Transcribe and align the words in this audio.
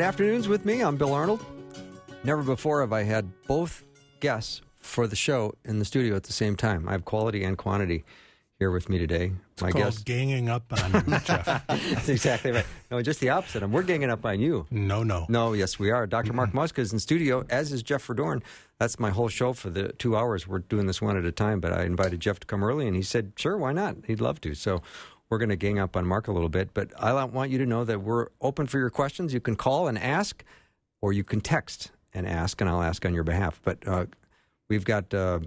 To 0.00 0.06
Afternoons 0.06 0.48
with 0.48 0.64
me. 0.64 0.80
I'm 0.80 0.96
Bill 0.96 1.12
Arnold. 1.12 1.44
Never 2.24 2.42
before 2.42 2.80
have 2.80 2.90
I 2.90 3.02
had 3.02 3.30
both 3.46 3.84
guests 4.20 4.62
for 4.80 5.06
the 5.06 5.14
show 5.14 5.52
in 5.66 5.78
the 5.78 5.84
studio 5.84 6.16
at 6.16 6.22
the 6.22 6.32
same 6.32 6.56
time. 6.56 6.88
I 6.88 6.92
have 6.92 7.04
quality 7.04 7.44
and 7.44 7.58
quantity 7.58 8.04
here 8.58 8.70
with 8.70 8.88
me 8.88 8.96
today. 8.96 9.32
It's 9.52 9.60
My 9.60 9.72
called 9.72 9.84
guest 9.84 10.06
ganging 10.06 10.48
up 10.48 10.64
on 10.72 11.04
you, 11.06 11.18
Jeff. 11.24 11.66
That's 11.66 12.08
exactly 12.08 12.50
right. 12.50 12.64
No, 12.90 13.02
just 13.02 13.20
the 13.20 13.28
opposite. 13.28 13.68
We're 13.68 13.82
ganging 13.82 14.08
up 14.08 14.24
on 14.24 14.40
you. 14.40 14.66
No, 14.70 15.02
no. 15.02 15.26
No, 15.28 15.52
yes, 15.52 15.78
we 15.78 15.90
are. 15.90 16.06
Doctor 16.06 16.32
Mark 16.32 16.52
Muska 16.52 16.78
is 16.78 16.94
in 16.94 16.98
studio, 16.98 17.44
as 17.50 17.70
is 17.70 17.82
Jeff 17.82 18.06
Verdoorn. 18.06 18.42
That's 18.78 18.98
my 18.98 19.10
whole 19.10 19.28
show 19.28 19.52
for 19.52 19.68
the 19.68 19.92
two 19.92 20.16
hours. 20.16 20.48
We're 20.48 20.60
doing 20.60 20.86
this 20.86 21.02
one 21.02 21.18
at 21.18 21.26
a 21.26 21.32
time, 21.32 21.60
but 21.60 21.74
I 21.74 21.84
invited 21.84 22.20
Jeff 22.20 22.40
to 22.40 22.46
come 22.46 22.64
early, 22.64 22.86
and 22.86 22.96
he 22.96 23.02
said, 23.02 23.34
sure, 23.36 23.58
why 23.58 23.72
not? 23.74 23.96
He'd 24.06 24.22
love 24.22 24.40
to. 24.40 24.54
So 24.54 24.80
we're 25.30 25.38
going 25.38 25.48
to 25.48 25.56
gang 25.56 25.78
up 25.78 25.96
on 25.96 26.04
Mark 26.04 26.28
a 26.28 26.32
little 26.32 26.48
bit, 26.48 26.74
but 26.74 26.90
I 26.98 27.24
want 27.24 27.50
you 27.50 27.58
to 27.58 27.66
know 27.66 27.84
that 27.84 28.02
we're 28.02 28.26
open 28.40 28.66
for 28.66 28.78
your 28.78 28.90
questions. 28.90 29.32
You 29.32 29.40
can 29.40 29.54
call 29.54 29.86
and 29.86 29.96
ask, 29.96 30.44
or 31.00 31.12
you 31.12 31.22
can 31.22 31.40
text 31.40 31.92
and 32.12 32.26
ask, 32.26 32.60
and 32.60 32.68
I'll 32.68 32.82
ask 32.82 33.06
on 33.06 33.14
your 33.14 33.22
behalf. 33.22 33.60
But 33.64 33.78
uh, 33.86 34.06
we've 34.68 34.84
got 34.84 35.14
uh, 35.14 35.38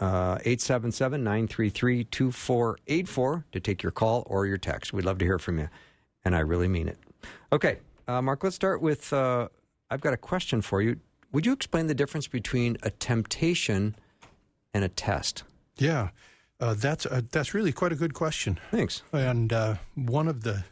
uh, 0.00 0.38
877 0.40 1.22
933 1.22 2.04
2484 2.04 3.44
to 3.52 3.60
take 3.60 3.82
your 3.82 3.92
call 3.92 4.24
or 4.26 4.46
your 4.46 4.58
text. 4.58 4.94
We'd 4.94 5.04
love 5.04 5.18
to 5.18 5.26
hear 5.26 5.38
from 5.38 5.58
you, 5.58 5.68
and 6.24 6.34
I 6.34 6.40
really 6.40 6.68
mean 6.68 6.88
it. 6.88 6.98
Okay, 7.52 7.78
uh, 8.08 8.22
Mark, 8.22 8.42
let's 8.42 8.56
start 8.56 8.80
with 8.80 9.12
uh, 9.12 9.48
I've 9.90 10.00
got 10.00 10.14
a 10.14 10.18
question 10.18 10.62
for 10.62 10.80
you. 10.80 11.00
Would 11.32 11.44
you 11.44 11.52
explain 11.52 11.86
the 11.86 11.94
difference 11.94 12.26
between 12.26 12.78
a 12.82 12.90
temptation 12.90 13.94
and 14.72 14.84
a 14.84 14.88
test? 14.88 15.44
Yeah. 15.76 16.08
Uh, 16.60 16.74
that's 16.74 17.06
uh, 17.06 17.20
that's 17.30 17.54
really 17.54 17.72
quite 17.72 17.92
a 17.92 17.96
good 17.96 18.14
question. 18.14 18.58
Thanks. 18.70 19.02
And 19.12 19.52
uh, 19.52 19.74
one 19.94 20.26
of 20.26 20.42
the 20.42 20.64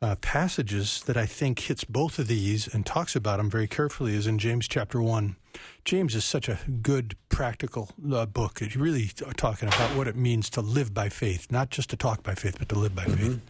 uh, 0.00 0.14
passages 0.16 1.02
that 1.06 1.16
I 1.16 1.26
think 1.26 1.58
hits 1.58 1.82
both 1.82 2.18
of 2.20 2.28
these 2.28 2.72
and 2.72 2.86
talks 2.86 3.16
about 3.16 3.38
them 3.38 3.50
very 3.50 3.66
carefully 3.66 4.14
is 4.14 4.26
in 4.28 4.38
James 4.38 4.68
chapter 4.68 5.02
one. 5.02 5.36
James 5.84 6.14
is 6.14 6.24
such 6.24 6.48
a 6.48 6.60
good 6.82 7.16
practical 7.28 7.90
uh, 8.12 8.26
book. 8.26 8.62
It's 8.62 8.76
really 8.76 9.10
talking 9.36 9.66
about 9.66 9.96
what 9.96 10.06
it 10.06 10.14
means 10.14 10.48
to 10.50 10.60
live 10.60 10.94
by 10.94 11.08
faith, 11.08 11.50
not 11.50 11.70
just 11.70 11.90
to 11.90 11.96
talk 11.96 12.22
by 12.22 12.36
faith, 12.36 12.56
but 12.58 12.68
to 12.68 12.78
live 12.78 12.94
by 12.94 13.04
mm-hmm. 13.04 13.32
faith. 13.32 13.40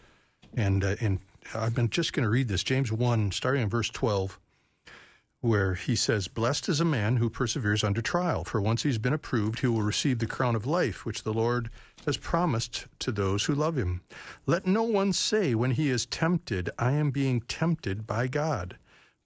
And 0.55 0.83
uh, 0.83 0.95
and 0.99 1.19
I've 1.53 1.75
been 1.75 1.91
just 1.91 2.13
going 2.13 2.23
to 2.23 2.29
read 2.29 2.47
this 2.47 2.63
James 2.63 2.91
one, 2.91 3.31
starting 3.31 3.61
in 3.61 3.69
verse 3.69 3.89
twelve 3.89 4.39
where 5.41 5.75
he 5.75 5.95
says, 5.95 6.27
Blessed 6.27 6.67
is 6.67 6.81
a 6.81 6.85
man 6.85 7.17
who 7.17 7.29
perseveres 7.29 7.83
under 7.83 8.01
trial, 8.01 8.43
for 8.43 8.59
once 8.59 8.83
he's 8.83 8.97
been 8.97 9.13
approved, 9.13 9.59
he 9.59 9.67
will 9.67 9.81
receive 9.81 10.19
the 10.19 10.27
crown 10.27 10.55
of 10.55 10.67
life, 10.67 11.05
which 11.05 11.23
the 11.23 11.33
Lord 11.33 11.69
has 12.05 12.17
promised 12.17 12.87
to 12.99 13.11
those 13.11 13.45
who 13.45 13.55
love 13.55 13.77
him. 13.77 14.01
Let 14.45 14.67
no 14.67 14.83
one 14.83 15.13
say 15.13 15.55
when 15.55 15.71
he 15.71 15.89
is 15.89 16.05
tempted, 16.05 16.69
I 16.77 16.91
am 16.91 17.11
being 17.11 17.41
tempted 17.41 18.05
by 18.05 18.27
God. 18.27 18.77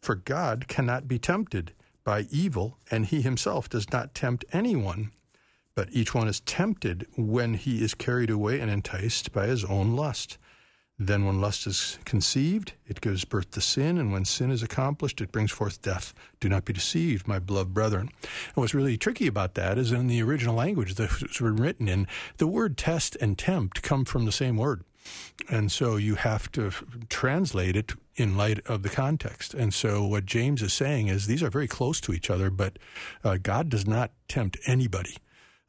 For 0.01 0.15
God 0.15 0.67
cannot 0.67 1.07
be 1.07 1.17
tempted 1.17 1.73
by 2.03 2.27
evil, 2.29 2.77
and 2.91 3.05
he 3.05 3.21
himself 3.21 3.69
does 3.69 3.91
not 3.91 4.13
tempt 4.13 4.45
anyone. 4.51 5.11
But 5.75 5.89
each 5.91 6.13
one 6.13 6.27
is 6.27 6.41
tempted 6.41 7.07
when 7.17 7.55
he 7.55 7.83
is 7.83 7.95
carried 7.95 8.29
away 8.29 8.59
and 8.59 8.69
enticed 8.69 9.31
by 9.31 9.47
his 9.47 9.65
own 9.65 9.95
lust. 9.95 10.37
Then, 10.99 11.25
when 11.25 11.41
lust 11.41 11.65
is 11.65 11.97
conceived, 12.05 12.73
it 12.87 13.01
gives 13.01 13.25
birth 13.25 13.49
to 13.51 13.61
sin, 13.61 13.97
and 13.97 14.11
when 14.13 14.25
sin 14.25 14.51
is 14.51 14.61
accomplished, 14.61 15.21
it 15.21 15.31
brings 15.31 15.51
forth 15.51 15.81
death. 15.81 16.13
Do 16.39 16.47
not 16.47 16.65
be 16.65 16.73
deceived, 16.73 17.27
my 17.27 17.39
beloved 17.39 17.73
brethren. 17.73 18.09
And 18.21 18.55
what's 18.55 18.75
really 18.75 18.95
tricky 18.95 19.25
about 19.25 19.55
that 19.55 19.79
is 19.79 19.91
in 19.91 20.05
the 20.05 20.21
original 20.21 20.55
language 20.55 20.93
that's 20.93 21.41
written 21.41 21.87
in, 21.87 22.07
the 22.37 22.45
word 22.45 22.77
test 22.77 23.17
and 23.19 23.37
tempt 23.37 23.81
come 23.81 24.05
from 24.05 24.25
the 24.25 24.31
same 24.31 24.55
word. 24.55 24.83
And 25.49 25.71
so 25.71 25.95
you 25.95 26.15
have 26.15 26.51
to 26.53 26.71
translate 27.09 27.75
it 27.75 27.93
in 28.15 28.37
light 28.37 28.59
of 28.67 28.83
the 28.83 28.89
context. 28.89 29.55
And 29.55 29.73
so 29.73 30.05
what 30.05 30.25
James 30.25 30.61
is 30.61 30.73
saying 30.73 31.07
is 31.07 31.25
these 31.25 31.43
are 31.43 31.49
very 31.49 31.67
close 31.67 31.99
to 32.01 32.13
each 32.13 32.29
other, 32.29 32.51
but 32.51 32.77
uh, 33.23 33.37
God 33.41 33.69
does 33.69 33.87
not 33.87 34.11
tempt 34.27 34.57
anybody 34.67 35.17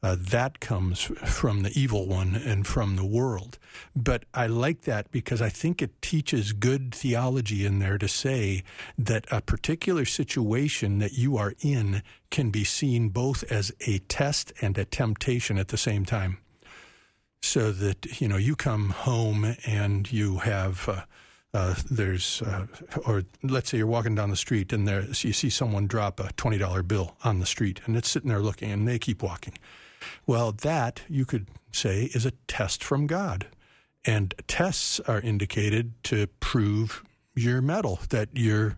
uh, 0.05 0.15
that 0.19 0.59
comes 0.59 1.01
from 1.01 1.63
the 1.63 1.71
evil 1.73 2.05
one 2.05 2.35
and 2.35 2.67
from 2.67 2.95
the 2.95 3.05
world. 3.05 3.57
But 3.95 4.25
I 4.35 4.45
like 4.45 4.81
that 4.81 5.09
because 5.09 5.41
I 5.41 5.49
think 5.49 5.81
it 5.81 5.99
teaches 5.99 6.53
good 6.53 6.93
theology 6.93 7.65
in 7.65 7.79
there 7.79 7.97
to 7.97 8.07
say 8.07 8.63
that 8.99 9.25
a 9.31 9.41
particular 9.41 10.05
situation 10.05 10.99
that 10.99 11.13
you 11.13 11.37
are 11.37 11.55
in 11.61 12.03
can 12.29 12.51
be 12.51 12.63
seen 12.63 13.09
both 13.09 13.43
as 13.51 13.71
a 13.87 13.97
test 13.97 14.53
and 14.61 14.77
a 14.77 14.85
temptation 14.85 15.57
at 15.57 15.69
the 15.69 15.77
same 15.77 16.05
time. 16.05 16.37
So 17.41 17.71
that, 17.71 18.21
you 18.21 18.27
know, 18.27 18.37
you 18.37 18.55
come 18.55 18.91
home 18.91 19.55
and 19.65 20.11
you 20.11 20.37
have. 20.37 20.87
Uh, 20.87 21.01
uh, 21.55 21.73
there's, 21.89 22.41
uh, 22.41 22.67
or 23.05 23.23
let's 23.41 23.69
say 23.69 23.77
you're 23.77 23.87
walking 23.87 24.13
down 24.13 24.29
the 24.29 24.35
street 24.35 24.73
and 24.73 24.85
there 24.85 25.03
you 25.03 25.31
see 25.31 25.49
someone 25.49 25.87
drop 25.87 26.19
a 26.19 26.31
twenty 26.33 26.57
dollar 26.57 26.83
bill 26.83 27.15
on 27.23 27.39
the 27.39 27.45
street, 27.45 27.79
and 27.85 27.95
it's 27.95 28.09
sitting 28.09 28.29
there 28.29 28.41
looking, 28.41 28.71
and 28.71 28.85
they 28.85 28.99
keep 28.99 29.23
walking, 29.23 29.53
well, 30.27 30.51
that 30.51 31.01
you 31.07 31.25
could 31.25 31.47
say 31.71 32.11
is 32.13 32.25
a 32.25 32.31
test 32.47 32.83
from 32.83 33.07
God. 33.07 33.47
And 34.03 34.35
tests 34.47 34.99
are 35.01 35.21
indicated 35.21 35.93
to 36.03 36.27
prove 36.39 37.03
your 37.35 37.61
mettle, 37.61 37.99
that 38.09 38.29
you're 38.33 38.77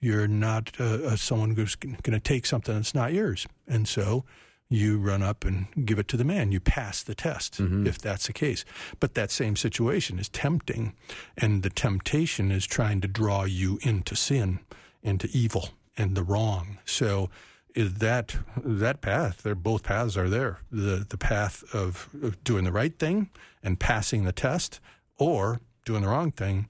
you're 0.00 0.26
not 0.26 0.72
uh, 0.80 0.84
uh 0.84 1.16
someone 1.16 1.54
who's 1.54 1.74
going 1.76 1.96
to 2.02 2.20
take 2.20 2.46
something 2.46 2.74
that's 2.74 2.94
not 2.94 3.12
yours. 3.12 3.46
And 3.68 3.86
so 3.86 4.24
you 4.68 4.98
run 4.98 5.22
up 5.22 5.44
and 5.44 5.66
give 5.84 5.98
it 5.98 6.08
to 6.08 6.16
the 6.16 6.24
man. 6.24 6.52
You 6.52 6.60
pass 6.60 7.02
the 7.02 7.14
test 7.14 7.60
mm-hmm. 7.60 7.86
if 7.86 7.98
that's 7.98 8.26
the 8.26 8.32
case. 8.32 8.64
But 8.98 9.14
that 9.14 9.30
same 9.30 9.56
situation 9.56 10.18
is 10.18 10.28
tempting, 10.28 10.94
and 11.36 11.62
the 11.62 11.70
temptation 11.70 12.50
is 12.50 12.66
trying 12.66 13.00
to 13.02 13.08
draw 13.08 13.44
you 13.44 13.78
into 13.82 14.16
sin, 14.16 14.60
into 15.02 15.28
evil, 15.32 15.70
and 15.96 16.16
the 16.16 16.24
wrong. 16.24 16.78
So 16.84 17.30
is 17.74 17.94
that 17.94 18.36
that 18.56 19.02
path. 19.02 19.42
They're 19.42 19.54
both 19.54 19.82
paths 19.82 20.16
are 20.16 20.28
there. 20.28 20.60
The 20.72 21.06
the 21.08 21.18
path 21.18 21.62
of, 21.74 22.08
doing 22.42 22.64
the 22.64 22.72
right 22.72 22.98
thing 22.98 23.30
and 23.62 23.78
passing 23.78 24.24
the 24.24 24.32
test, 24.32 24.80
or 25.18 25.60
doing 25.84 26.02
the 26.02 26.08
wrong 26.08 26.32
thing 26.32 26.68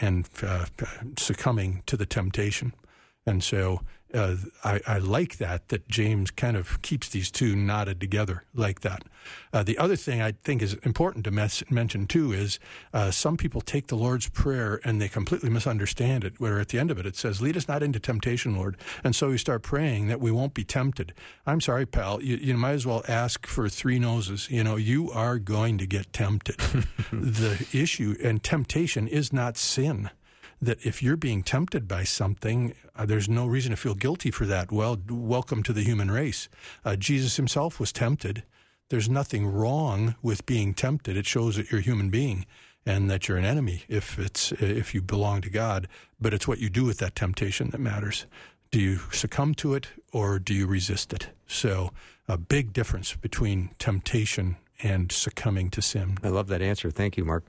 and 0.00 0.28
uh, 0.42 0.66
succumbing 1.16 1.82
to 1.86 1.96
the 1.96 2.06
temptation. 2.06 2.72
And 3.26 3.42
so 3.42 3.80
uh, 4.14 4.36
I, 4.64 4.80
I, 4.86 4.98
like 4.98 5.36
that 5.36 5.68
that 5.68 5.86
James 5.88 6.30
kind 6.30 6.56
of 6.56 6.80
keeps 6.80 7.08
these 7.08 7.30
two 7.30 7.54
knotted 7.54 8.00
together 8.00 8.44
like 8.54 8.80
that. 8.80 9.04
Uh, 9.52 9.62
the 9.62 9.76
other 9.76 9.96
thing 9.96 10.22
I 10.22 10.32
think 10.32 10.62
is 10.62 10.74
important 10.82 11.24
to 11.24 11.30
mes- 11.30 11.70
mention 11.70 12.06
too 12.06 12.32
is 12.32 12.58
uh, 12.94 13.10
some 13.10 13.36
people 13.36 13.60
take 13.60 13.88
the 13.88 13.96
Lord's 13.96 14.28
prayer 14.28 14.80
and 14.84 15.00
they 15.00 15.08
completely 15.08 15.50
misunderstand 15.50 16.24
it. 16.24 16.40
Where 16.40 16.58
at 16.58 16.68
the 16.68 16.78
end 16.78 16.90
of 16.90 16.98
it 16.98 17.04
it 17.04 17.16
says, 17.16 17.42
"Lead 17.42 17.56
us 17.56 17.68
not 17.68 17.82
into 17.82 18.00
temptation, 18.00 18.56
Lord," 18.56 18.76
and 19.04 19.14
so 19.14 19.28
we 19.28 19.38
start 19.38 19.62
praying 19.62 20.08
that 20.08 20.20
we 20.20 20.30
won't 20.30 20.54
be 20.54 20.64
tempted. 20.64 21.12
I'm 21.46 21.60
sorry, 21.60 21.84
pal. 21.84 22.22
You, 22.22 22.36
you 22.36 22.56
might 22.56 22.72
as 22.72 22.86
well 22.86 23.04
ask 23.08 23.46
for 23.46 23.68
three 23.68 23.98
noses. 23.98 24.48
You 24.50 24.64
know, 24.64 24.76
you 24.76 25.10
are 25.10 25.38
going 25.38 25.76
to 25.78 25.86
get 25.86 26.12
tempted. 26.12 26.56
the 27.12 27.66
issue 27.72 28.16
and 28.22 28.42
temptation 28.42 29.06
is 29.06 29.32
not 29.32 29.58
sin 29.58 30.10
that 30.60 30.84
if 30.84 31.02
you're 31.02 31.16
being 31.16 31.42
tempted 31.42 31.86
by 31.86 32.04
something, 32.04 32.74
uh, 32.96 33.06
there's 33.06 33.28
no 33.28 33.46
reason 33.46 33.70
to 33.70 33.76
feel 33.76 33.94
guilty 33.94 34.30
for 34.30 34.44
that. 34.46 34.72
Well, 34.72 34.98
welcome 35.08 35.62
to 35.64 35.72
the 35.72 35.82
human 35.82 36.10
race. 36.10 36.48
Uh, 36.84 36.96
Jesus 36.96 37.36
himself 37.36 37.78
was 37.78 37.92
tempted. 37.92 38.42
There's 38.90 39.08
nothing 39.08 39.46
wrong 39.46 40.16
with 40.22 40.46
being 40.46 40.74
tempted. 40.74 41.16
It 41.16 41.26
shows 41.26 41.56
that 41.56 41.70
you're 41.70 41.80
a 41.80 41.84
human 41.84 42.10
being 42.10 42.46
and 42.86 43.10
that 43.10 43.28
you're 43.28 43.36
an 43.36 43.44
enemy 43.44 43.84
if 43.88 44.18
it's 44.18 44.50
if 44.52 44.94
you 44.94 45.02
belong 45.02 45.42
to 45.42 45.50
God. 45.50 45.86
But 46.20 46.32
it's 46.32 46.48
what 46.48 46.58
you 46.58 46.70
do 46.70 46.84
with 46.84 46.98
that 46.98 47.14
temptation 47.14 47.70
that 47.70 47.80
matters. 47.80 48.26
Do 48.70 48.80
you 48.80 48.98
succumb 49.12 49.54
to 49.56 49.74
it 49.74 49.88
or 50.12 50.38
do 50.38 50.54
you 50.54 50.66
resist 50.66 51.12
it? 51.12 51.28
So, 51.46 51.90
a 52.26 52.36
big 52.36 52.72
difference 52.72 53.14
between 53.14 53.70
temptation 53.78 54.56
and 54.82 55.10
succumbing 55.10 55.70
to 55.70 55.82
sin. 55.82 56.18
I 56.22 56.28
love 56.28 56.48
that 56.48 56.62
answer. 56.62 56.90
Thank 56.90 57.16
you, 57.16 57.24
Mark. 57.24 57.44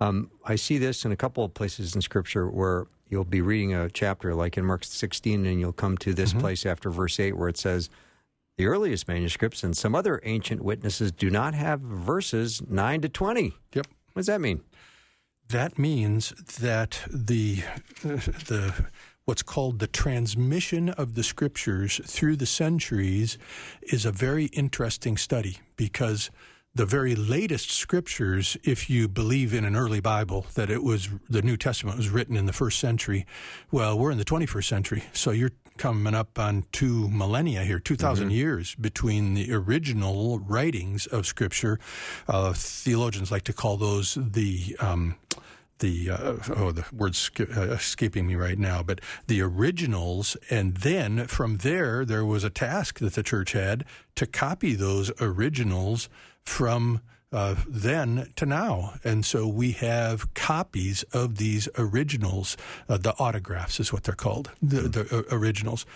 Um, 0.00 0.30
I 0.44 0.56
see 0.56 0.78
this 0.78 1.04
in 1.04 1.12
a 1.12 1.16
couple 1.16 1.44
of 1.44 1.52
places 1.52 1.94
in 1.94 2.00
Scripture 2.00 2.48
where 2.48 2.86
you'll 3.08 3.24
be 3.24 3.42
reading 3.42 3.74
a 3.74 3.90
chapter 3.90 4.34
like 4.34 4.56
in 4.56 4.64
Mark 4.64 4.84
16, 4.84 5.44
and 5.44 5.60
you'll 5.60 5.72
come 5.72 5.98
to 5.98 6.14
this 6.14 6.30
mm-hmm. 6.30 6.40
place 6.40 6.64
after 6.64 6.90
verse 6.90 7.20
8 7.20 7.36
where 7.36 7.48
it 7.48 7.58
says, 7.58 7.90
The 8.56 8.66
earliest 8.66 9.08
manuscripts 9.08 9.62
and 9.62 9.76
some 9.76 9.94
other 9.94 10.20
ancient 10.24 10.62
witnesses 10.62 11.12
do 11.12 11.28
not 11.28 11.54
have 11.54 11.80
verses 11.80 12.62
9 12.66 13.02
to 13.02 13.08
20. 13.08 13.52
Yep. 13.74 13.86
What 14.12 14.20
does 14.20 14.26
that 14.26 14.40
mean? 14.40 14.62
That 15.48 15.78
means 15.78 16.30
that 16.60 17.02
the 17.10 17.64
the 18.02 18.86
what's 19.24 19.42
called 19.42 19.80
the 19.80 19.86
transmission 19.86 20.88
of 20.90 21.14
the 21.14 21.22
scriptures 21.22 22.00
through 22.04 22.36
the 22.36 22.46
centuries 22.46 23.36
is 23.82 24.04
a 24.04 24.12
very 24.12 24.46
interesting 24.46 25.16
study 25.16 25.58
because 25.76 26.30
the 26.74 26.86
very 26.86 27.14
latest 27.14 27.70
scriptures, 27.70 28.56
if 28.62 28.88
you 28.88 29.08
believe 29.08 29.52
in 29.52 29.64
an 29.64 29.74
early 29.74 30.00
Bible 30.00 30.46
that 30.54 30.70
it 30.70 30.82
was 30.82 31.08
the 31.28 31.42
New 31.42 31.56
Testament 31.56 31.96
was 31.96 32.08
written 32.08 32.36
in 32.36 32.46
the 32.46 32.52
first 32.52 32.78
century, 32.78 33.26
well, 33.72 33.98
we're 33.98 34.12
in 34.12 34.18
the 34.18 34.24
21st 34.24 34.64
century, 34.64 35.04
so 35.12 35.32
you're 35.32 35.52
coming 35.78 36.14
up 36.14 36.38
on 36.38 36.64
two 36.72 37.08
millennia 37.08 37.64
here, 37.64 37.78
2,000 37.78 38.26
mm-hmm. 38.26 38.34
years 38.34 38.74
between 38.76 39.34
the 39.34 39.52
original 39.52 40.38
writings 40.38 41.06
of 41.06 41.26
Scripture. 41.26 41.80
Uh, 42.28 42.52
theologians 42.52 43.32
like 43.32 43.42
to 43.44 43.52
call 43.52 43.76
those 43.76 44.16
the 44.20 44.76
um, 44.78 45.16
the 45.80 46.10
uh, 46.10 46.36
oh 46.56 46.70
the 46.70 46.84
word's 46.92 47.30
uh, 47.40 47.72
escaping 47.72 48.26
me 48.26 48.36
right 48.36 48.58
now, 48.58 48.82
but 48.82 49.00
the 49.26 49.40
originals, 49.40 50.36
and 50.50 50.76
then 50.76 51.26
from 51.26 51.58
there 51.58 52.04
there 52.04 52.24
was 52.24 52.44
a 52.44 52.50
task 52.50 52.98
that 52.98 53.14
the 53.14 53.22
church 53.22 53.52
had 53.52 53.84
to 54.14 54.26
copy 54.26 54.74
those 54.74 55.10
originals 55.20 56.08
from 56.44 57.00
uh, 57.32 57.54
then 57.66 58.28
to 58.36 58.44
now. 58.44 58.94
And 59.04 59.24
so 59.24 59.46
we 59.46 59.72
have 59.72 60.34
copies 60.34 61.02
of 61.12 61.36
these 61.36 61.68
originals. 61.78 62.56
Uh, 62.88 62.96
the 62.96 63.14
autographs 63.18 63.78
is 63.78 63.92
what 63.92 64.04
they're 64.04 64.14
called, 64.14 64.50
the, 64.60 64.82
the 64.82 65.16
uh, 65.16 65.34
originals. 65.36 65.86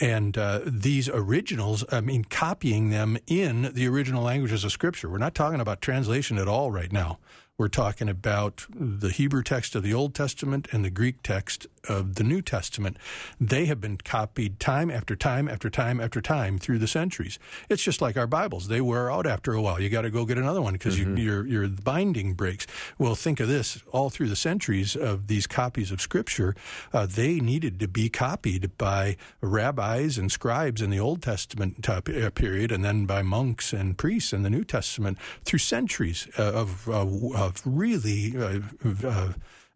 And 0.00 0.36
uh, 0.36 0.60
these 0.66 1.08
originals, 1.08 1.84
I 1.90 2.00
mean, 2.00 2.24
copying 2.24 2.90
them 2.90 3.16
in 3.26 3.72
the 3.74 3.88
original 3.88 4.22
languages 4.22 4.64
of 4.64 4.72
Scripture. 4.72 5.08
We're 5.08 5.18
not 5.18 5.34
talking 5.34 5.60
about 5.60 5.80
translation 5.80 6.38
at 6.38 6.48
all 6.48 6.70
right 6.70 6.92
now. 6.92 7.18
We're 7.58 7.68
talking 7.68 8.08
about 8.08 8.66
the 8.74 9.10
Hebrew 9.10 9.42
text 9.42 9.74
of 9.74 9.82
the 9.82 9.94
Old 9.94 10.14
Testament 10.14 10.68
and 10.72 10.84
the 10.84 10.90
Greek 10.90 11.22
text 11.22 11.66
of 11.88 12.16
the 12.16 12.24
New 12.24 12.42
Testament. 12.42 12.96
They 13.40 13.66
have 13.66 13.80
been 13.80 13.96
copied 13.96 14.60
time 14.60 14.90
after 14.90 15.16
time 15.16 15.48
after 15.48 15.70
time 15.70 16.00
after 16.00 16.20
time 16.20 16.58
through 16.58 16.78
the 16.78 16.86
centuries. 16.86 17.38
It's 17.68 17.82
just 17.82 18.00
like 18.00 18.16
our 18.16 18.26
Bibles. 18.26 18.68
They 18.68 18.80
wear 18.80 19.10
out 19.10 19.26
after 19.26 19.52
a 19.52 19.62
while. 19.62 19.80
You 19.80 19.88
got 19.88 20.02
to 20.02 20.10
go 20.10 20.24
get 20.24 20.38
another 20.38 20.62
one 20.62 20.74
because 20.74 20.98
mm-hmm. 20.98 21.16
you, 21.16 21.24
your, 21.24 21.46
your 21.46 21.68
binding 21.68 22.34
breaks. 22.34 22.66
Well, 22.98 23.14
think 23.14 23.40
of 23.40 23.48
this. 23.48 23.82
All 23.92 24.10
through 24.10 24.28
the 24.28 24.36
centuries 24.36 24.96
of 24.96 25.26
these 25.26 25.46
copies 25.46 25.90
of 25.90 26.00
Scripture, 26.00 26.54
uh, 26.92 27.06
they 27.06 27.40
needed 27.40 27.80
to 27.80 27.88
be 27.88 28.08
copied 28.08 28.76
by 28.78 29.16
rabbis 29.40 30.18
and 30.18 30.30
scribes 30.30 30.80
in 30.80 30.90
the 30.90 31.00
Old 31.00 31.22
Testament 31.22 31.88
uh, 31.88 32.00
period 32.00 32.72
and 32.72 32.84
then 32.84 33.06
by 33.06 33.22
monks 33.22 33.72
and 33.72 33.98
priests 33.98 34.32
in 34.32 34.42
the 34.42 34.50
New 34.50 34.64
Testament 34.64 35.18
through 35.44 35.58
centuries 35.58 36.28
uh, 36.38 36.52
of, 36.52 36.88
of 36.88 37.32
of 37.34 37.62
really 37.64 38.34
uh, 38.36 38.60
uh, 39.04 39.32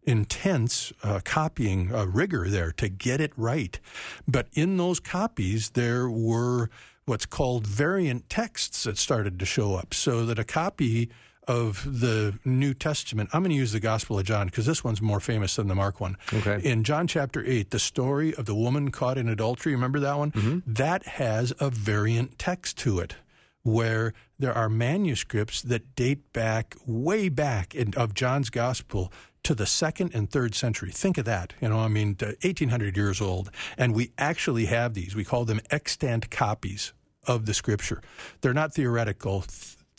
intense 0.07 0.91
uh, 1.03 1.19
copying 1.23 1.93
uh, 1.93 2.05
rigor 2.05 2.49
there 2.49 2.71
to 2.71 2.89
get 2.89 3.21
it 3.21 3.33
right. 3.37 3.79
But 4.27 4.47
in 4.53 4.77
those 4.77 4.99
copies, 4.99 5.71
there 5.71 6.09
were 6.09 6.69
what's 7.05 7.25
called 7.25 7.67
variant 7.67 8.29
texts 8.29 8.83
that 8.83 8.97
started 8.97 9.37
to 9.39 9.45
show 9.45 9.75
up, 9.75 9.93
so 9.93 10.25
that 10.25 10.39
a 10.39 10.43
copy 10.43 11.09
of 11.47 12.01
the 12.01 12.37
New 12.43 12.73
Testament. 12.73 13.29
I'm 13.31 13.41
going 13.41 13.51
to 13.51 13.55
use 13.55 13.71
the 13.71 13.79
Gospel 13.79 14.19
of 14.19 14.25
John 14.25 14.47
because 14.47 14.65
this 14.65 14.83
one's 14.83 15.01
more 15.01 15.21
famous 15.21 15.55
than 15.55 15.67
the 15.67 15.75
Mark 15.75 16.01
one. 16.01 16.17
Okay. 16.33 16.59
In 16.63 16.83
John 16.83 17.07
chapter 17.07 17.43
8, 17.45 17.71
the 17.71 17.79
story 17.79 18.35
of 18.35 18.45
the 18.45 18.55
woman 18.55 18.91
caught 18.91 19.17
in 19.17 19.29
adultery, 19.29 19.73
remember 19.73 19.99
that 20.01 20.17
one? 20.17 20.31
Mm-hmm. 20.31 20.73
That 20.73 21.05
has 21.05 21.53
a 21.59 21.69
variant 21.69 22.37
text 22.37 22.77
to 22.79 22.99
it 22.99 23.15
where 23.63 24.13
there 24.39 24.53
are 24.53 24.69
manuscripts 24.69 25.61
that 25.61 25.95
date 25.95 26.31
back 26.31 26.75
way 26.85 27.27
back 27.27 27.75
in, 27.75 27.93
of 27.95 28.13
John's 28.13 28.49
gospel 28.49 29.11
to 29.43 29.55
the 29.55 29.65
second 29.65 30.13
and 30.13 30.29
third 30.29 30.55
century. 30.55 30.91
Think 30.91 31.17
of 31.17 31.25
that. 31.25 31.53
You 31.61 31.69
know, 31.69 31.79
I 31.79 31.87
mean, 31.87 32.17
1800 32.19 32.97
years 32.97 33.21
old. 33.21 33.49
And 33.77 33.93
we 33.93 34.11
actually 34.17 34.65
have 34.65 34.93
these. 34.93 35.15
We 35.15 35.23
call 35.23 35.45
them 35.45 35.61
extant 35.69 36.29
copies 36.29 36.93
of 37.25 37.45
the 37.45 37.53
scripture. 37.53 38.01
They're 38.41 38.53
not 38.53 38.73
theoretical. 38.73 39.45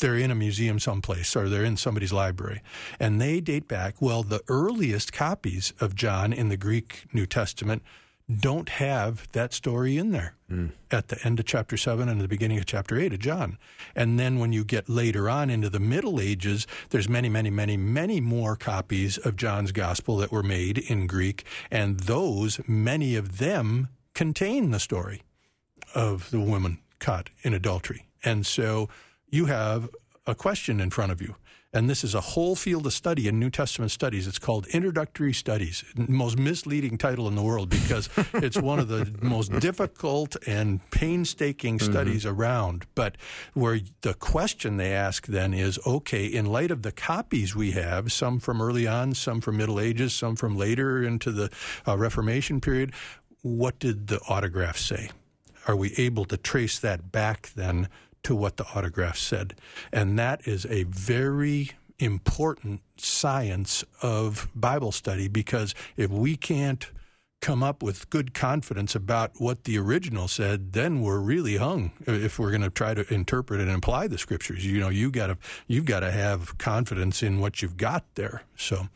They're 0.00 0.16
in 0.16 0.30
a 0.30 0.34
museum 0.34 0.78
someplace 0.78 1.34
or 1.34 1.48
they're 1.48 1.64
in 1.64 1.76
somebody's 1.76 2.12
library. 2.12 2.62
And 3.00 3.20
they 3.20 3.40
date 3.40 3.68
back, 3.68 4.00
well, 4.00 4.22
the 4.22 4.42
earliest 4.48 5.12
copies 5.12 5.72
of 5.80 5.94
John 5.94 6.32
in 6.32 6.48
the 6.48 6.56
Greek 6.56 7.06
New 7.12 7.26
Testament 7.26 7.82
don't 8.30 8.68
have 8.68 9.30
that 9.32 9.54
story 9.54 9.96
in 9.96 10.10
there 10.10 10.34
mm. 10.50 10.70
at 10.90 11.08
the 11.08 11.18
end 11.24 11.40
of 11.40 11.46
chapter 11.46 11.76
7 11.76 12.08
and 12.08 12.20
the 12.20 12.28
beginning 12.28 12.58
of 12.58 12.66
chapter 12.66 12.98
8 12.98 13.14
of 13.14 13.18
John. 13.18 13.58
And 13.94 14.18
then 14.18 14.38
when 14.38 14.52
you 14.52 14.64
get 14.64 14.88
later 14.88 15.30
on 15.30 15.48
into 15.48 15.70
the 15.70 15.80
Middle 15.80 16.20
Ages, 16.20 16.66
there's 16.90 17.08
many, 17.08 17.28
many, 17.28 17.50
many, 17.50 17.76
many 17.76 18.20
more 18.20 18.54
copies 18.54 19.16
of 19.16 19.36
John's 19.36 19.72
gospel 19.72 20.18
that 20.18 20.30
were 20.30 20.42
made 20.42 20.78
in 20.78 21.06
Greek. 21.06 21.44
And 21.70 22.00
those, 22.00 22.60
many 22.68 23.16
of 23.16 23.38
them, 23.38 23.88
contain 24.14 24.72
the 24.72 24.80
story 24.80 25.22
of 25.94 26.30
the 26.30 26.40
woman 26.40 26.80
caught 26.98 27.30
in 27.42 27.54
adultery. 27.54 28.06
And 28.24 28.44
so 28.44 28.88
you 29.30 29.46
have 29.46 29.88
a 30.26 30.34
question 30.34 30.80
in 30.80 30.90
front 30.90 31.12
of 31.12 31.22
you. 31.22 31.36
And 31.78 31.88
this 31.88 32.02
is 32.02 32.12
a 32.12 32.20
whole 32.20 32.56
field 32.56 32.86
of 32.86 32.92
study 32.92 33.28
in 33.28 33.38
New 33.38 33.50
Testament 33.50 33.92
studies. 33.92 34.26
It's 34.26 34.40
called 34.40 34.66
Introductory 34.66 35.32
Studies, 35.32 35.84
most 35.96 36.36
misleading 36.36 36.98
title 36.98 37.28
in 37.28 37.36
the 37.36 37.42
world 37.42 37.70
because 37.70 38.10
it's 38.34 38.58
one 38.60 38.80
of 38.80 38.88
the 38.88 39.08
most 39.22 39.52
difficult 39.60 40.34
and 40.44 40.80
painstaking 40.90 41.78
mm-hmm. 41.78 41.92
studies 41.92 42.24
mm-hmm. 42.24 42.40
around. 42.40 42.86
But 42.96 43.14
where 43.54 43.78
the 44.00 44.14
question 44.14 44.76
they 44.76 44.92
ask 44.92 45.28
then 45.28 45.54
is 45.54 45.78
okay, 45.86 46.26
in 46.26 46.46
light 46.46 46.72
of 46.72 46.82
the 46.82 46.90
copies 46.90 47.54
we 47.54 47.70
have, 47.70 48.10
some 48.10 48.40
from 48.40 48.60
early 48.60 48.88
on, 48.88 49.14
some 49.14 49.40
from 49.40 49.56
Middle 49.56 49.78
Ages, 49.78 50.12
some 50.12 50.34
from 50.34 50.56
later 50.56 51.04
into 51.04 51.30
the 51.30 51.48
uh, 51.86 51.96
Reformation 51.96 52.60
period, 52.60 52.92
what 53.42 53.78
did 53.78 54.08
the 54.08 54.18
autographs 54.28 54.84
say? 54.84 55.10
Are 55.68 55.76
we 55.76 55.94
able 55.96 56.24
to 56.24 56.36
trace 56.36 56.80
that 56.80 57.12
back 57.12 57.50
then? 57.54 57.88
To 58.28 58.36
what 58.36 58.58
the 58.58 58.66
autograph 58.74 59.16
said. 59.16 59.54
And 59.90 60.18
that 60.18 60.46
is 60.46 60.66
a 60.66 60.82
very 60.82 61.70
important 61.98 62.82
science 62.98 63.82
of 64.02 64.48
Bible 64.54 64.92
study 64.92 65.28
because 65.28 65.74
if 65.96 66.10
we 66.10 66.36
can't 66.36 66.90
come 67.40 67.62
up 67.62 67.82
with 67.82 68.10
good 68.10 68.34
confidence 68.34 68.94
about 68.94 69.32
what 69.38 69.64
the 69.64 69.78
original 69.78 70.28
said, 70.28 70.74
then 70.74 71.00
we're 71.00 71.20
really 71.20 71.56
hung. 71.56 71.92
If 72.06 72.38
we're 72.38 72.50
going 72.50 72.60
to 72.60 72.68
try 72.68 72.92
to 72.92 73.10
interpret 73.14 73.62
and 73.62 73.70
apply 73.70 74.08
the 74.08 74.18
scriptures, 74.18 74.66
you 74.66 74.78
know, 74.78 74.90
you 74.90 75.10
got 75.10 75.28
to 75.28 75.38
you've 75.66 75.86
got 75.86 76.00
to 76.00 76.10
have 76.10 76.58
confidence 76.58 77.22
in 77.22 77.40
what 77.40 77.62
you've 77.62 77.78
got 77.78 78.04
there. 78.14 78.42
So, 78.56 78.88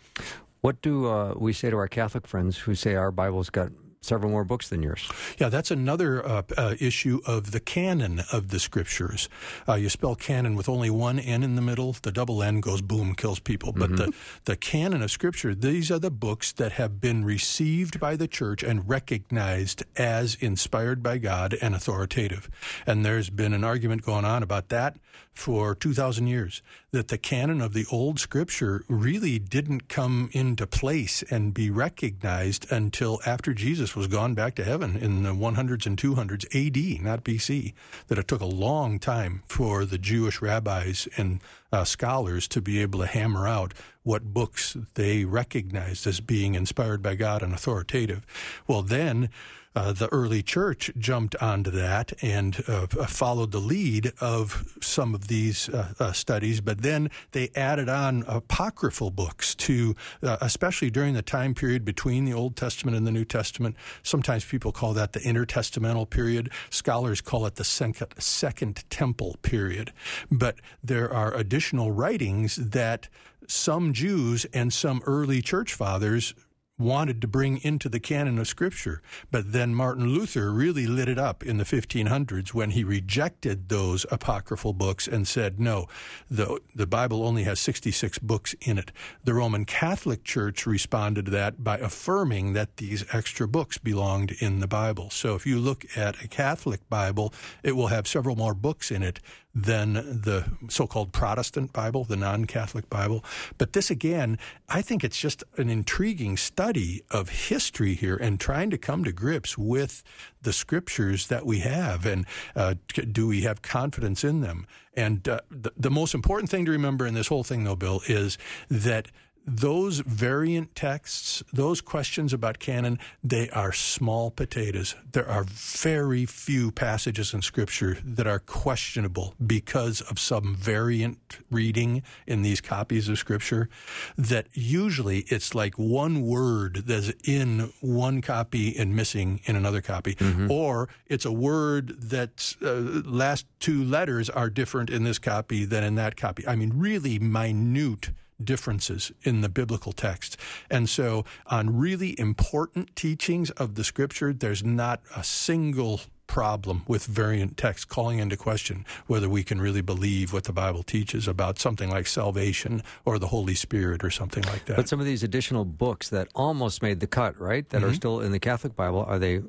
what 0.60 0.82
do 0.82 1.08
uh, 1.08 1.34
we 1.38 1.54
say 1.54 1.70
to 1.70 1.76
our 1.78 1.88
Catholic 1.88 2.26
friends 2.26 2.58
who 2.58 2.74
say 2.74 2.96
our 2.96 3.10
Bible's 3.10 3.48
got 3.48 3.70
several 4.02 4.30
more 4.30 4.44
books 4.44 4.68
than 4.68 4.82
yours. 4.82 5.08
Yeah, 5.38 5.48
that's 5.48 5.70
another 5.70 6.26
uh, 6.26 6.42
uh, 6.58 6.74
issue 6.80 7.20
of 7.24 7.52
the 7.52 7.60
canon 7.60 8.22
of 8.32 8.48
the 8.48 8.58
scriptures. 8.58 9.28
Uh, 9.66 9.74
you 9.74 9.88
spell 9.88 10.14
canon 10.14 10.56
with 10.56 10.68
only 10.68 10.90
one 10.90 11.18
N 11.18 11.42
in 11.42 11.54
the 11.54 11.62
middle. 11.62 11.94
The 12.02 12.12
double 12.12 12.42
N 12.42 12.60
goes 12.60 12.82
boom, 12.82 13.14
kills 13.14 13.38
people. 13.38 13.72
But 13.72 13.92
mm-hmm. 13.92 14.10
the, 14.10 14.14
the 14.44 14.56
canon 14.56 15.02
of 15.02 15.10
scripture, 15.10 15.54
these 15.54 15.90
are 15.90 16.00
the 16.00 16.10
books 16.10 16.52
that 16.52 16.72
have 16.72 17.00
been 17.00 17.24
received 17.24 18.00
by 18.00 18.16
the 18.16 18.28
church 18.28 18.62
and 18.62 18.88
recognized 18.88 19.84
as 19.96 20.34
inspired 20.40 21.02
by 21.02 21.18
God 21.18 21.56
and 21.62 21.74
authoritative. 21.74 22.50
And 22.86 23.06
there's 23.06 23.30
been 23.30 23.52
an 23.54 23.64
argument 23.64 24.02
going 24.02 24.24
on 24.24 24.42
about 24.42 24.68
that 24.68 24.96
for 25.32 25.74
2,000 25.74 26.26
years, 26.26 26.62
that 26.90 27.08
the 27.08 27.18
canon 27.18 27.60
of 27.60 27.72
the 27.72 27.86
old 27.90 28.20
scripture 28.20 28.84
really 28.88 29.38
didn't 29.38 29.88
come 29.88 30.28
into 30.32 30.66
place 30.66 31.22
and 31.30 31.54
be 31.54 31.70
recognized 31.70 32.70
until 32.70 33.20
after 33.24 33.54
Jesus 33.54 33.96
was 33.96 34.06
gone 34.06 34.34
back 34.34 34.54
to 34.56 34.64
heaven 34.64 34.96
in 34.96 35.22
the 35.22 35.30
100s 35.30 35.86
and 35.86 35.96
200s 35.96 36.44
AD, 36.54 37.02
not 37.02 37.24
BC, 37.24 37.72
that 38.08 38.18
it 38.18 38.28
took 38.28 38.40
a 38.40 38.46
long 38.46 38.98
time 38.98 39.42
for 39.46 39.84
the 39.84 39.98
Jewish 39.98 40.42
rabbis 40.42 41.08
and 41.16 41.40
uh, 41.72 41.84
scholars 41.84 42.46
to 42.48 42.60
be 42.60 42.80
able 42.82 43.00
to 43.00 43.06
hammer 43.06 43.48
out 43.48 43.72
what 44.02 44.34
books 44.34 44.76
they 44.94 45.24
recognized 45.24 46.06
as 46.06 46.20
being 46.20 46.54
inspired 46.54 47.02
by 47.02 47.14
God 47.14 47.42
and 47.42 47.54
authoritative. 47.54 48.26
Well, 48.66 48.82
then, 48.82 49.30
uh, 49.74 49.92
the 49.92 50.08
early 50.12 50.42
church 50.42 50.90
jumped 50.98 51.34
onto 51.36 51.70
that 51.70 52.12
and 52.22 52.62
uh, 52.68 52.86
followed 52.86 53.52
the 53.52 53.58
lead 53.58 54.12
of 54.20 54.76
some 54.80 55.14
of 55.14 55.28
these 55.28 55.68
uh, 55.68 55.92
uh 55.98 56.12
studies, 56.12 56.60
but 56.60 56.82
then 56.82 57.10
they 57.32 57.50
added 57.54 57.88
on 57.88 58.24
apocryphal 58.26 59.10
books 59.10 59.54
to, 59.54 59.94
uh, 60.22 60.36
especially 60.40 60.90
during 60.90 61.14
the 61.14 61.22
time 61.22 61.54
period 61.54 61.84
between 61.84 62.24
the 62.24 62.32
Old 62.32 62.56
Testament 62.56 62.96
and 62.96 63.06
the 63.06 63.10
New 63.10 63.24
Testament. 63.24 63.76
Sometimes 64.02 64.44
people 64.44 64.72
call 64.72 64.92
that 64.94 65.12
the 65.12 65.20
intertestamental 65.20 66.08
period. 66.08 66.50
Scholars 66.70 67.20
call 67.20 67.46
it 67.46 67.56
the 67.56 67.64
second, 67.64 68.08
second 68.18 68.84
temple 68.90 69.36
period. 69.42 69.92
But 70.30 70.56
there 70.82 71.12
are 71.12 71.34
additional 71.34 71.92
writings 71.92 72.56
that 72.56 73.08
some 73.46 73.92
Jews 73.92 74.44
and 74.52 74.72
some 74.72 75.02
early 75.06 75.42
church 75.42 75.74
fathers 75.74 76.34
wanted 76.82 77.20
to 77.20 77.28
bring 77.28 77.58
into 77.62 77.88
the 77.88 78.00
canon 78.00 78.38
of 78.38 78.48
Scripture. 78.48 79.00
But 79.30 79.52
then 79.52 79.74
Martin 79.74 80.08
Luther 80.08 80.52
really 80.52 80.86
lit 80.86 81.08
it 81.08 81.18
up 81.18 81.42
in 81.42 81.58
the 81.58 81.64
1500s 81.64 82.52
when 82.52 82.70
he 82.70 82.84
rejected 82.84 83.68
those 83.68 84.04
apocryphal 84.10 84.72
books 84.72 85.06
and 85.08 85.26
said, 85.26 85.60
no, 85.60 85.86
the, 86.30 86.60
the 86.74 86.86
Bible 86.86 87.24
only 87.24 87.44
has 87.44 87.60
66 87.60 88.18
books 88.18 88.54
in 88.60 88.78
it. 88.78 88.92
The 89.24 89.34
Roman 89.34 89.64
Catholic 89.64 90.24
Church 90.24 90.66
responded 90.66 91.26
to 91.26 91.30
that 91.32 91.62
by 91.62 91.78
affirming 91.78 92.52
that 92.52 92.76
these 92.76 93.04
extra 93.12 93.48
books 93.48 93.78
belonged 93.78 94.32
in 94.40 94.60
the 94.60 94.68
Bible. 94.68 95.10
So 95.10 95.34
if 95.34 95.46
you 95.46 95.58
look 95.58 95.86
at 95.96 96.22
a 96.22 96.28
Catholic 96.28 96.88
Bible, 96.88 97.32
it 97.62 97.76
will 97.76 97.88
have 97.88 98.06
several 98.06 98.36
more 98.36 98.54
books 98.54 98.90
in 98.90 99.02
it 99.02 99.20
than 99.54 99.94
the 99.94 100.46
so 100.68 100.86
called 100.86 101.12
Protestant 101.12 101.72
Bible, 101.72 102.04
the 102.04 102.16
non 102.16 102.46
Catholic 102.46 102.88
Bible. 102.88 103.24
But 103.58 103.72
this, 103.72 103.90
again, 103.90 104.38
I 104.68 104.82
think 104.82 105.04
it's 105.04 105.18
just 105.18 105.44
an 105.56 105.68
intriguing 105.68 106.36
study 106.36 107.02
of 107.10 107.28
history 107.28 107.94
here 107.94 108.16
and 108.16 108.40
trying 108.40 108.70
to 108.70 108.78
come 108.78 109.04
to 109.04 109.12
grips 109.12 109.58
with 109.58 110.02
the 110.40 110.52
scriptures 110.52 111.28
that 111.28 111.44
we 111.44 111.60
have 111.60 112.06
and 112.06 112.26
uh, 112.56 112.74
do 113.10 113.28
we 113.28 113.42
have 113.42 113.62
confidence 113.62 114.24
in 114.24 114.40
them? 114.40 114.66
And 114.94 115.26
uh, 115.28 115.40
the, 115.50 115.72
the 115.76 115.90
most 115.90 116.14
important 116.14 116.50
thing 116.50 116.64
to 116.66 116.70
remember 116.70 117.06
in 117.06 117.14
this 117.14 117.28
whole 117.28 117.44
thing, 117.44 117.64
though, 117.64 117.76
Bill, 117.76 118.02
is 118.06 118.36
that 118.68 119.08
those 119.46 119.98
variant 120.00 120.74
texts, 120.74 121.42
those 121.52 121.80
questions 121.80 122.32
about 122.32 122.58
canon, 122.58 122.98
they 123.24 123.50
are 123.50 123.72
small 123.72 124.30
potatoes. 124.30 124.94
There 125.10 125.28
are 125.28 125.44
very 125.44 126.26
few 126.26 126.70
passages 126.70 127.34
in 127.34 127.42
Scripture 127.42 127.98
that 128.04 128.26
are 128.26 128.38
questionable 128.38 129.34
because 129.44 130.00
of 130.02 130.18
some 130.18 130.54
variant 130.54 131.38
reading 131.50 132.02
in 132.26 132.42
these 132.42 132.60
copies 132.60 133.08
of 133.08 133.18
Scripture. 133.18 133.68
That 134.16 134.46
usually 134.52 135.20
it's 135.28 135.54
like 135.54 135.74
one 135.74 136.22
word 136.22 136.84
that's 136.86 137.12
in 137.24 137.72
one 137.80 138.22
copy 138.22 138.76
and 138.76 138.94
missing 138.94 139.40
in 139.44 139.56
another 139.56 139.80
copy, 139.80 140.14
mm-hmm. 140.14 140.50
or 140.50 140.88
it's 141.06 141.24
a 141.24 141.32
word 141.32 142.00
that 142.00 142.54
uh, 142.62 142.74
last 143.08 143.46
two 143.58 143.82
letters 143.82 144.30
are 144.30 144.50
different 144.50 144.90
in 144.90 145.04
this 145.04 145.18
copy 145.18 145.64
than 145.64 145.82
in 145.82 145.96
that 145.96 146.16
copy. 146.16 146.46
I 146.46 146.54
mean, 146.54 146.72
really 146.76 147.18
minute 147.18 148.10
differences 148.44 149.12
in 149.22 149.40
the 149.40 149.48
biblical 149.48 149.92
text. 149.92 150.36
And 150.70 150.88
so, 150.88 151.24
on 151.46 151.76
really 151.76 152.18
important 152.18 152.94
teachings 152.96 153.50
of 153.52 153.74
the 153.74 153.84
scripture, 153.84 154.32
there's 154.32 154.64
not 154.64 155.00
a 155.16 155.24
single 155.24 156.00
problem 156.32 156.82
with 156.88 157.04
variant 157.04 157.58
text 157.58 157.88
calling 157.88 158.18
into 158.18 158.38
question 158.38 158.86
whether 159.06 159.28
we 159.28 159.44
can 159.44 159.60
really 159.60 159.82
believe 159.82 160.32
what 160.32 160.44
the 160.44 160.52
Bible 160.52 160.82
teaches 160.82 161.28
about 161.28 161.58
something 161.58 161.90
like 161.90 162.06
salvation 162.06 162.82
or 163.04 163.18
the 163.18 163.26
Holy 163.26 163.54
Spirit 163.54 164.02
or 164.02 164.10
something 164.10 164.42
like 164.44 164.64
that. 164.64 164.76
But 164.76 164.88
some 164.88 164.98
of 164.98 165.04
these 165.04 165.22
additional 165.22 165.66
books 165.66 166.08
that 166.08 166.28
almost 166.34 166.80
made 166.80 167.00
the 167.00 167.06
cut, 167.06 167.38
right, 167.38 167.68
that 167.68 167.82
mm-hmm. 167.82 167.90
are 167.90 167.94
still 167.94 168.20
in 168.20 168.32
the 168.32 168.38
Catholic 168.38 168.74
Bible, 168.74 169.04
are 169.06 169.18
they 169.18 169.42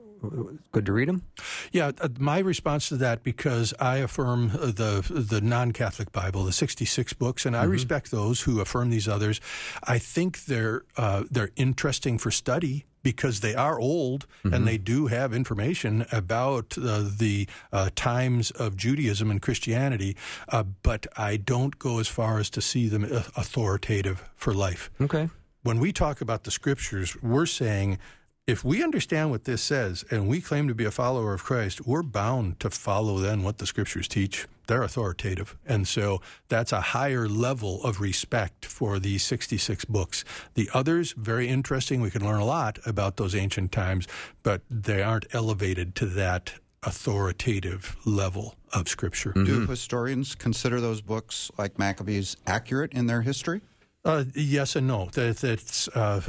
good 0.71 0.85
to 0.85 0.91
read 0.91 1.07
them? 1.07 1.23
Yeah, 1.71 1.91
uh, 1.99 2.09
my 2.19 2.39
response 2.39 2.89
to 2.89 2.97
that 2.97 3.23
because 3.23 3.73
I 3.79 3.97
affirm 3.97 4.51
uh, 4.53 4.67
the 4.67 5.05
the 5.09 5.41
non-Catholic 5.41 6.11
Bible, 6.11 6.43
the 6.43 6.51
66 6.51 7.13
books, 7.13 7.45
and 7.45 7.55
I 7.55 7.63
mm-hmm. 7.63 7.71
respect 7.71 8.11
those 8.11 8.41
who 8.41 8.59
affirm 8.59 8.89
these 8.89 9.07
others. 9.07 9.41
I 9.83 9.97
think 9.99 10.45
they're 10.45 10.83
uh, 10.97 11.23
they're 11.29 11.51
interesting 11.55 12.17
for 12.17 12.31
study 12.31 12.85
because 13.03 13.41
they 13.41 13.53
are 13.53 13.79
old 13.79 14.25
mm-hmm. 14.43 14.53
and 14.53 14.67
they 14.67 14.77
do 14.77 15.07
have 15.07 15.33
information 15.33 16.05
about 16.11 16.77
uh, 16.77 17.03
the 17.17 17.47
uh, 17.71 17.89
times 17.95 18.49
of 18.51 18.75
Judaism 18.75 19.29
and 19.29 19.41
Christianity, 19.41 20.15
uh, 20.49 20.63
but 20.63 21.05
I 21.17 21.37
don't 21.37 21.77
go 21.77 21.99
as 21.99 22.07
far 22.07 22.39
as 22.39 22.49
to 22.51 22.61
see 22.61 22.87
them 22.87 23.03
uh, 23.03 23.23
authoritative 23.35 24.29
for 24.35 24.53
life. 24.53 24.89
Okay. 24.99 25.29
When 25.61 25.79
we 25.79 25.93
talk 25.93 26.21
about 26.21 26.43
the 26.43 26.51
scriptures, 26.51 27.15
we're 27.21 27.45
saying 27.45 27.99
if 28.45 28.63
we 28.63 28.83
understand 28.83 29.31
what 29.31 29.45
this 29.45 29.61
says 29.61 30.03
and 30.11 30.27
we 30.27 30.41
claim 30.41 30.67
to 30.67 30.75
be 30.75 30.83
a 30.83 30.91
follower 30.91 31.33
of 31.33 31.43
Christ, 31.43 31.85
we're 31.87 32.03
bound 32.03 32.59
to 32.59 32.69
follow 32.69 33.17
then 33.17 33.43
what 33.43 33.57
the 33.57 33.65
scriptures 33.65 34.07
teach. 34.07 34.47
They're 34.67 34.83
authoritative. 34.83 35.57
And 35.65 35.87
so 35.87 36.21
that's 36.49 36.71
a 36.71 36.81
higher 36.81 37.27
level 37.27 37.83
of 37.83 38.01
respect 38.01 38.65
for 38.65 38.99
these 38.99 39.23
66 39.23 39.85
books. 39.85 40.25
The 40.55 40.69
others, 40.73 41.13
very 41.13 41.47
interesting. 41.47 42.01
We 42.01 42.11
can 42.11 42.25
learn 42.25 42.39
a 42.39 42.45
lot 42.45 42.79
about 42.85 43.17
those 43.17 43.35
ancient 43.35 43.71
times, 43.71 44.07
but 44.41 44.61
they 44.69 45.01
aren't 45.01 45.33
elevated 45.33 45.95
to 45.95 46.05
that 46.07 46.53
authoritative 46.81 47.95
level 48.05 48.55
of 48.73 48.89
scripture. 48.89 49.31
Mm-hmm. 49.31 49.45
Do 49.45 49.67
historians 49.67 50.35
consider 50.35 50.81
those 50.81 50.99
books 51.01 51.49
like 51.57 51.79
Maccabees 51.79 52.35
accurate 52.45 52.93
in 52.93 53.07
their 53.07 53.21
history? 53.21 53.61
Uh, 54.05 54.25
yes 54.35 54.75
and 54.75 54.85
no. 54.85 55.05
That, 55.13 55.37
that's 55.37 55.87
uh, 55.89 56.19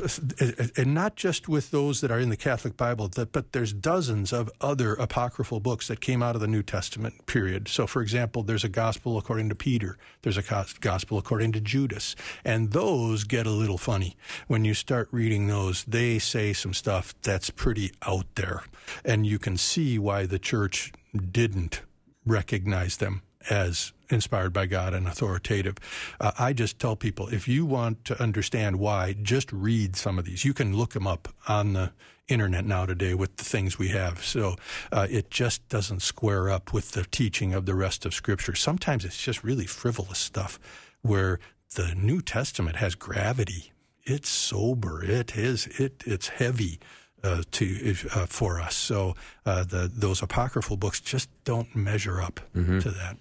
and 0.77 0.95
not 0.95 1.17
just 1.17 1.49
with 1.49 1.73
those 1.73 2.01
that 2.03 2.11
are 2.13 2.21
in 2.21 2.29
the 2.29 2.37
Catholic 2.37 2.77
Bible, 2.77 3.09
that, 3.09 3.33
but 3.33 3.51
there's 3.51 3.73
dozens 3.73 4.33
of 4.33 4.49
other 4.61 4.95
apocryphal 4.95 5.59
books 5.59 5.89
that 5.89 6.01
came 6.01 6.23
out 6.23 6.37
of 6.37 6.41
the 6.41 6.47
New 6.47 6.63
Testament 6.63 7.27
period. 7.27 7.67
So, 7.67 7.89
for 7.89 8.01
example, 8.01 8.45
there's 8.45 8.63
a 8.63 8.69
Gospel 8.69 9.19
according 9.19 9.49
to 9.49 9.57
Peter. 9.57 9.99
There's 10.23 10.37
a 10.37 10.65
Gospel 10.81 11.19
according 11.19 11.51
to 11.53 11.61
Judas, 11.61 12.15
and 12.45 12.71
those 12.71 13.25
get 13.25 13.45
a 13.45 13.51
little 13.51 13.79
funny 13.79 14.17
when 14.47 14.65
you 14.65 14.75
start 14.75 15.09
reading 15.11 15.49
those. 15.49 15.83
They 15.83 16.21
say 16.21 16.53
some 16.53 16.75
stuff 16.75 17.13
that's 17.23 17.51
pretty 17.51 17.91
out 18.07 18.27
there, 18.37 18.63
and 19.05 19.27
you 19.27 19.41
can 19.41 19.57
see 19.57 19.99
why 19.99 20.27
the 20.27 20.39
church 20.39 20.93
didn't 21.33 21.83
recognize 22.25 22.99
them 22.99 23.23
as 23.51 23.93
inspired 24.11 24.53
by 24.53 24.67
God 24.67 24.95
and 24.95 25.07
authoritative. 25.07 25.77
Uh, 26.21 26.33
I 26.39 26.53
just 26.53 26.79
tell 26.79 26.97
people 26.97 27.29
if 27.29 27.49
you 27.49 27.65
want 27.67 28.05
to 28.07 28.23
understand 28.23 28.79
why, 28.79 29.15
just 29.21 29.53
read 29.53 29.97
some 29.97 30.19
of 30.19 30.25
these. 30.25 30.45
You 30.45 30.55
can 30.55 30.77
look 30.77 30.93
them 30.93 31.07
up 31.07 31.29
on 31.49 31.73
the 31.73 31.93
internet 32.29 32.65
now 32.65 32.87
today 32.87 33.15
with 33.15 33.37
the 33.37 33.45
things 33.45 33.79
we 33.79 33.89
have. 33.89 34.25
So 34.25 34.57
uh, 34.91 35.07
it 35.11 35.31
just 35.31 35.69
doesn't 35.69 36.01
square 36.01 36.49
up 36.49 36.73
with 36.73 36.93
the 36.93 37.05
teaching 37.05 37.53
of 37.53 37.67
the 37.67 37.75
rest 37.75 38.07
of 38.07 38.15
Scripture. 38.15 38.55
Sometimes 38.55 39.05
it's 39.05 39.23
just 39.23 39.45
really 39.45 39.67
frivolous 39.67 40.19
stuff 40.19 40.59
where 41.03 41.39
the 41.75 41.95
New 41.95 42.23
Testament 42.23 42.77
has 42.77 42.95
gravity. 42.95 43.73
It's 44.05 44.29
sober. 44.29 45.03
It 45.03 45.37
is. 45.37 45.67
It. 45.79 46.03
It's 46.07 46.29
heavy 46.29 46.79
uh, 47.25 47.43
to 47.53 47.95
uh, 48.15 48.27
for 48.27 48.61
us. 48.61 48.77
So 48.77 49.17
uh, 49.47 49.65
the 49.65 49.91
those 49.93 50.23
apocryphal 50.23 50.77
books 50.77 51.01
just 51.01 51.29
don't 51.45 51.75
measure 51.75 52.21
up 52.21 52.41
mm-hmm. 52.55 52.79
to 52.81 52.91
that. 52.91 53.17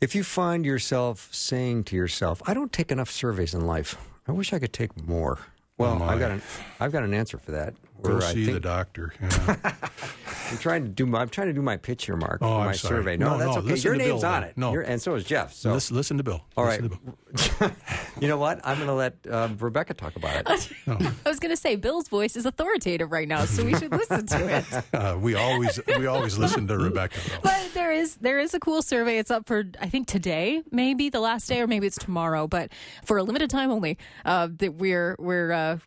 If 0.00 0.14
you 0.14 0.24
find 0.24 0.64
yourself 0.64 1.28
saying 1.32 1.84
to 1.84 1.96
yourself, 1.96 2.40
"I 2.46 2.54
don't 2.54 2.72
take 2.72 2.90
enough 2.90 3.10
surveys 3.10 3.52
in 3.52 3.66
life. 3.66 3.96
I 4.26 4.32
wish 4.32 4.52
I 4.52 4.58
could 4.58 4.72
take 4.72 4.96
more." 5.06 5.38
Well, 5.76 5.98
oh 6.00 6.06
I 6.06 6.18
got 6.18 6.30
an 6.30 6.42
I've 6.78 6.92
got 6.92 7.02
an 7.02 7.14
answer 7.14 7.38
for 7.38 7.52
that. 7.52 7.74
Go 8.02 8.20
see 8.20 8.46
think, 8.46 8.54
the 8.54 8.60
doctor. 8.60 9.12
Yeah. 9.20 9.56
I'm 10.50 10.58
trying 10.58 10.82
to 10.82 10.88
do 10.88 11.06
my 11.06 11.20
I'm 11.20 11.28
trying 11.28 11.46
to 11.46 11.52
do 11.52 11.62
my 11.62 11.76
pitch 11.76 12.06
here, 12.06 12.16
Mark, 12.16 12.38
oh, 12.42 12.46
for 12.46 12.60
I'm 12.60 12.66
my 12.66 12.72
sorry. 12.72 12.96
survey. 12.96 13.16
No, 13.16 13.30
no 13.30 13.38
that's 13.38 13.56
no, 13.56 13.62
okay. 13.62 13.80
Your 13.80 13.94
name's 13.94 14.22
Bill, 14.22 14.30
on 14.30 14.42
it. 14.42 14.56
No, 14.56 14.72
You're, 14.72 14.82
and 14.82 15.00
so 15.00 15.14
is 15.14 15.24
Jeff. 15.24 15.52
So 15.52 15.72
listen, 15.72 15.96
listen 15.96 16.16
to 16.16 16.24
Bill. 16.24 16.44
All 16.56 16.64
listen 16.64 16.88
right. 16.88 17.58
Bill. 17.58 17.70
you 18.20 18.28
know 18.28 18.36
what? 18.36 18.60
I'm 18.64 18.76
going 18.76 18.88
to 18.88 18.94
let 18.94 19.14
uh, 19.30 19.48
Rebecca 19.58 19.94
talk 19.94 20.16
about 20.16 20.36
it. 20.36 20.72
oh. 20.88 21.14
I 21.26 21.28
was 21.28 21.38
going 21.38 21.52
to 21.52 21.56
say 21.56 21.76
Bill's 21.76 22.08
voice 22.08 22.36
is 22.36 22.46
authoritative 22.46 23.12
right 23.12 23.28
now, 23.28 23.44
so 23.44 23.64
we 23.64 23.74
should 23.76 23.92
listen 23.92 24.26
to 24.26 24.56
it. 24.56 24.64
Uh, 24.92 25.16
we 25.20 25.34
always 25.34 25.78
we 25.98 26.06
always 26.06 26.36
listen 26.36 26.66
to 26.66 26.76
Rebecca. 26.76 27.20
Though. 27.28 27.38
But 27.42 27.70
there 27.74 27.92
is 27.92 28.16
there 28.16 28.40
is 28.40 28.54
a 28.54 28.60
cool 28.60 28.82
survey. 28.82 29.18
It's 29.18 29.30
up 29.30 29.46
for 29.46 29.64
I 29.80 29.88
think 29.88 30.08
today, 30.08 30.62
maybe 30.70 31.10
the 31.10 31.20
last 31.20 31.48
day, 31.48 31.60
or 31.60 31.66
maybe 31.66 31.86
it's 31.86 31.98
tomorrow, 31.98 32.48
but 32.48 32.72
for 33.04 33.18
a 33.18 33.22
limited 33.22 33.50
time 33.50 33.70
only. 33.70 33.98
Uh, 34.24 34.48
that 34.58 34.74
we're 34.74 35.16
we're 35.18 35.52
uh, 35.52 35.78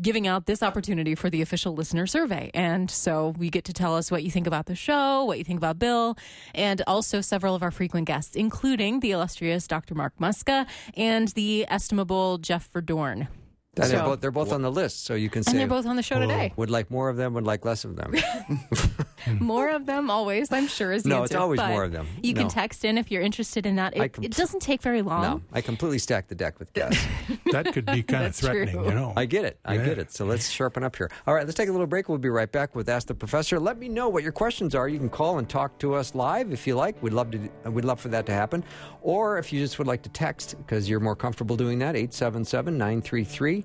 giving 0.00 0.26
out 0.26 0.46
this 0.46 0.62
opportunity 0.62 1.14
for 1.14 1.30
the 1.30 1.42
official 1.42 1.74
listener 1.74 2.06
survey. 2.06 2.50
And 2.54 2.90
so 2.90 3.34
we 3.38 3.50
get 3.50 3.64
to 3.66 3.72
tell 3.72 3.96
us 3.96 4.10
what 4.10 4.22
you 4.24 4.30
think 4.30 4.46
about 4.46 4.66
the 4.66 4.74
show, 4.74 5.24
what 5.24 5.38
you 5.38 5.44
think 5.44 5.58
about 5.58 5.78
Bill, 5.78 6.16
and 6.54 6.82
also 6.86 7.20
several 7.20 7.54
of 7.54 7.62
our 7.62 7.70
frequent 7.70 8.06
guests, 8.06 8.36
including 8.36 9.00
the 9.00 9.12
illustrious 9.12 9.66
Dr. 9.66 9.94
Mark 9.94 10.14
Muska 10.20 10.66
and 10.94 11.28
the 11.28 11.66
estimable 11.68 12.38
Jeff 12.38 12.70
Verdoorn. 12.72 13.28
So, 13.76 13.86
they're 13.86 14.02
both, 14.02 14.20
they're 14.20 14.30
both 14.32 14.52
on 14.52 14.62
the 14.62 14.70
list, 14.70 15.04
so 15.04 15.14
you 15.14 15.30
can 15.30 15.44
say. 15.44 15.52
And 15.52 15.60
they're 15.60 15.68
both 15.68 15.86
on 15.86 15.94
the 15.96 16.02
show 16.02 16.18
today. 16.18 16.52
Would 16.56 16.70
like 16.70 16.90
more 16.90 17.08
of 17.08 17.16
them, 17.16 17.34
would 17.34 17.44
like 17.44 17.64
less 17.64 17.84
of 17.84 17.96
them. 17.96 18.12
Hmm. 19.24 19.44
more 19.44 19.68
of 19.68 19.86
them 19.86 20.10
always, 20.10 20.50
I'm 20.52 20.66
sure, 20.66 20.92
is 20.92 21.02
the 21.02 21.10
No, 21.10 21.22
answer, 21.22 21.34
it's 21.34 21.40
always 21.40 21.60
more 21.60 21.84
of 21.84 21.92
them. 21.92 22.06
You 22.22 22.34
no. 22.34 22.42
can 22.42 22.50
text 22.50 22.84
in 22.84 22.98
if 22.98 23.10
you're 23.10 23.22
interested 23.22 23.66
in 23.66 23.76
that. 23.76 23.96
It, 23.96 24.12
com- 24.12 24.24
it 24.24 24.34
doesn't 24.34 24.60
take 24.60 24.82
very 24.82 25.02
long. 25.02 25.22
No, 25.22 25.42
I 25.52 25.60
completely 25.60 25.98
stack 25.98 26.28
the 26.28 26.34
deck 26.34 26.58
with 26.58 26.72
guests. 26.72 27.04
that 27.52 27.72
could 27.72 27.86
be 27.86 28.02
kind 28.02 28.24
of 28.24 28.34
threatening, 28.34 28.74
true. 28.74 28.86
you 28.86 28.94
know. 28.94 29.12
I 29.16 29.26
get 29.26 29.44
it. 29.44 29.58
I 29.64 29.74
yeah. 29.74 29.84
get 29.84 29.98
it. 29.98 30.12
So 30.12 30.24
let's 30.24 30.48
sharpen 30.48 30.84
up 30.84 30.96
here. 30.96 31.10
All 31.26 31.34
right, 31.34 31.44
let's 31.44 31.56
take 31.56 31.68
a 31.68 31.72
little 31.72 31.86
break. 31.86 32.08
We'll 32.08 32.18
be 32.18 32.28
right 32.30 32.50
back 32.50 32.74
with 32.74 32.88
Ask 32.88 33.08
the 33.08 33.14
Professor. 33.14 33.60
Let 33.60 33.78
me 33.78 33.88
know 33.88 34.08
what 34.08 34.22
your 34.22 34.32
questions 34.32 34.74
are. 34.74 34.88
You 34.88 34.98
can 34.98 35.10
call 35.10 35.38
and 35.38 35.48
talk 35.48 35.78
to 35.78 35.94
us 35.94 36.14
live 36.14 36.52
if 36.52 36.66
you 36.66 36.74
like. 36.74 37.02
We'd 37.02 37.12
love 37.12 37.30
to. 37.32 37.70
We'd 37.70 37.84
love 37.84 38.00
for 38.00 38.08
that 38.08 38.26
to 38.26 38.32
happen. 38.32 38.64
Or 39.02 39.38
if 39.38 39.52
you 39.52 39.60
just 39.60 39.78
would 39.78 39.86
like 39.86 40.02
to 40.02 40.10
text 40.10 40.56
because 40.58 40.88
you're 40.88 41.00
more 41.00 41.16
comfortable 41.16 41.56
doing 41.56 41.78
that, 41.80 41.96
877 41.96 42.76
933 42.76 43.64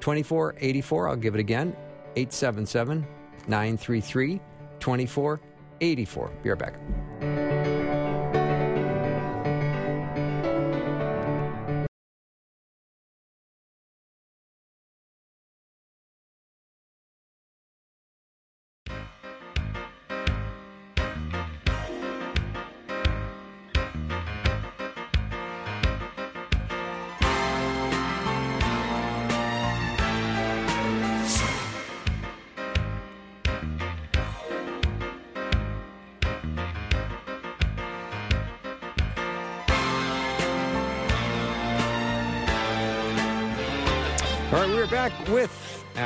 2484. 0.00 1.08
I'll 1.08 1.16
give 1.16 1.34
it 1.34 1.40
again 1.40 1.76
877 2.16 3.06
933 3.46 4.40
2484. 4.80 6.30
Be 6.42 6.50
right 6.50 6.58
back. 6.58 7.47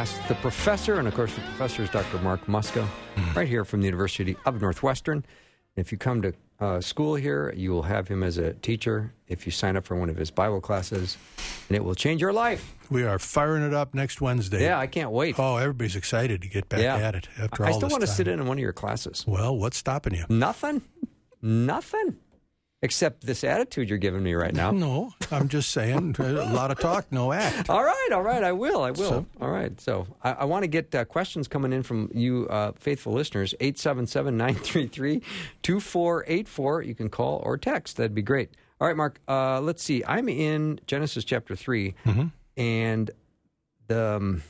Ask 0.02 0.26
the 0.26 0.34
Professor. 0.34 0.98
And 0.98 1.06
of 1.06 1.14
course, 1.14 1.32
the 1.32 1.42
professor 1.42 1.84
is 1.84 1.88
Dr. 1.88 2.18
Mark 2.18 2.46
Muska, 2.46 2.84
right 3.36 3.46
here 3.46 3.64
from 3.64 3.82
the 3.82 3.86
University 3.86 4.36
of 4.44 4.60
Northwestern. 4.60 5.24
If 5.76 5.92
you 5.92 5.96
come 5.96 6.22
to 6.22 6.32
uh, 6.58 6.80
school 6.80 7.14
here, 7.14 7.54
you 7.56 7.70
will 7.70 7.84
have 7.84 8.08
him 8.08 8.24
as 8.24 8.36
a 8.36 8.54
teacher 8.54 9.14
if 9.28 9.46
you 9.46 9.52
sign 9.52 9.76
up 9.76 9.84
for 9.84 9.94
one 9.94 10.10
of 10.10 10.16
his 10.16 10.32
Bible 10.32 10.60
classes, 10.60 11.16
and 11.68 11.76
it 11.76 11.84
will 11.84 11.94
change 11.94 12.20
your 12.20 12.32
life. 12.32 12.74
We 12.90 13.04
are 13.04 13.20
firing 13.20 13.62
it 13.62 13.74
up 13.74 13.94
next 13.94 14.20
Wednesday. 14.20 14.64
Yeah, 14.64 14.76
I 14.76 14.88
can't 14.88 15.12
wait. 15.12 15.38
Oh, 15.38 15.56
everybody's 15.56 15.94
excited 15.94 16.42
to 16.42 16.48
get 16.48 16.68
back 16.68 16.80
yeah. 16.80 16.96
at 16.96 17.14
it 17.14 17.28
after 17.38 17.62
I 17.62 17.68
all 17.68 17.74
I 17.74 17.76
still 17.76 17.88
want 17.88 18.00
to 18.00 18.08
time. 18.08 18.16
sit 18.16 18.26
in 18.26 18.40
on 18.40 18.48
one 18.48 18.58
of 18.58 18.62
your 18.62 18.72
classes. 18.72 19.24
Well, 19.24 19.56
what's 19.56 19.76
stopping 19.76 20.14
you? 20.14 20.24
Nothing. 20.28 20.82
Nothing. 21.40 22.16
Except 22.84 23.24
this 23.24 23.44
attitude 23.44 23.88
you're 23.88 23.98
giving 23.98 24.24
me 24.24 24.34
right 24.34 24.52
now. 24.52 24.72
No, 24.72 25.14
I'm 25.30 25.48
just 25.48 25.70
saying 25.70 26.16
a 26.18 26.52
lot 26.52 26.72
of 26.72 26.80
talk, 26.80 27.06
no 27.12 27.32
act. 27.32 27.70
All 27.70 27.84
right, 27.84 28.08
all 28.12 28.22
right, 28.22 28.42
I 28.42 28.50
will, 28.50 28.82
I 28.82 28.90
will. 28.90 29.08
So? 29.08 29.26
all 29.40 29.50
right, 29.50 29.80
so 29.80 30.08
I, 30.24 30.32
I 30.32 30.44
want 30.46 30.64
to 30.64 30.66
get 30.66 30.92
uh, 30.92 31.04
questions 31.04 31.46
coming 31.46 31.72
in 31.72 31.84
from 31.84 32.10
you, 32.12 32.48
uh, 32.48 32.72
faithful 32.72 33.12
listeners. 33.12 33.54
877 33.60 34.36
933 34.36 35.22
2484. 35.62 36.82
You 36.82 36.94
can 36.96 37.08
call 37.08 37.40
or 37.44 37.56
text. 37.56 37.98
That'd 37.98 38.16
be 38.16 38.22
great. 38.22 38.50
All 38.80 38.88
right, 38.88 38.96
Mark, 38.96 39.20
uh, 39.28 39.60
let's 39.60 39.80
see. 39.82 40.02
I'm 40.04 40.28
in 40.28 40.80
Genesis 40.88 41.24
chapter 41.24 41.54
3, 41.54 41.94
and 42.56 43.10
the. 43.86 44.16
Um, 44.16 44.42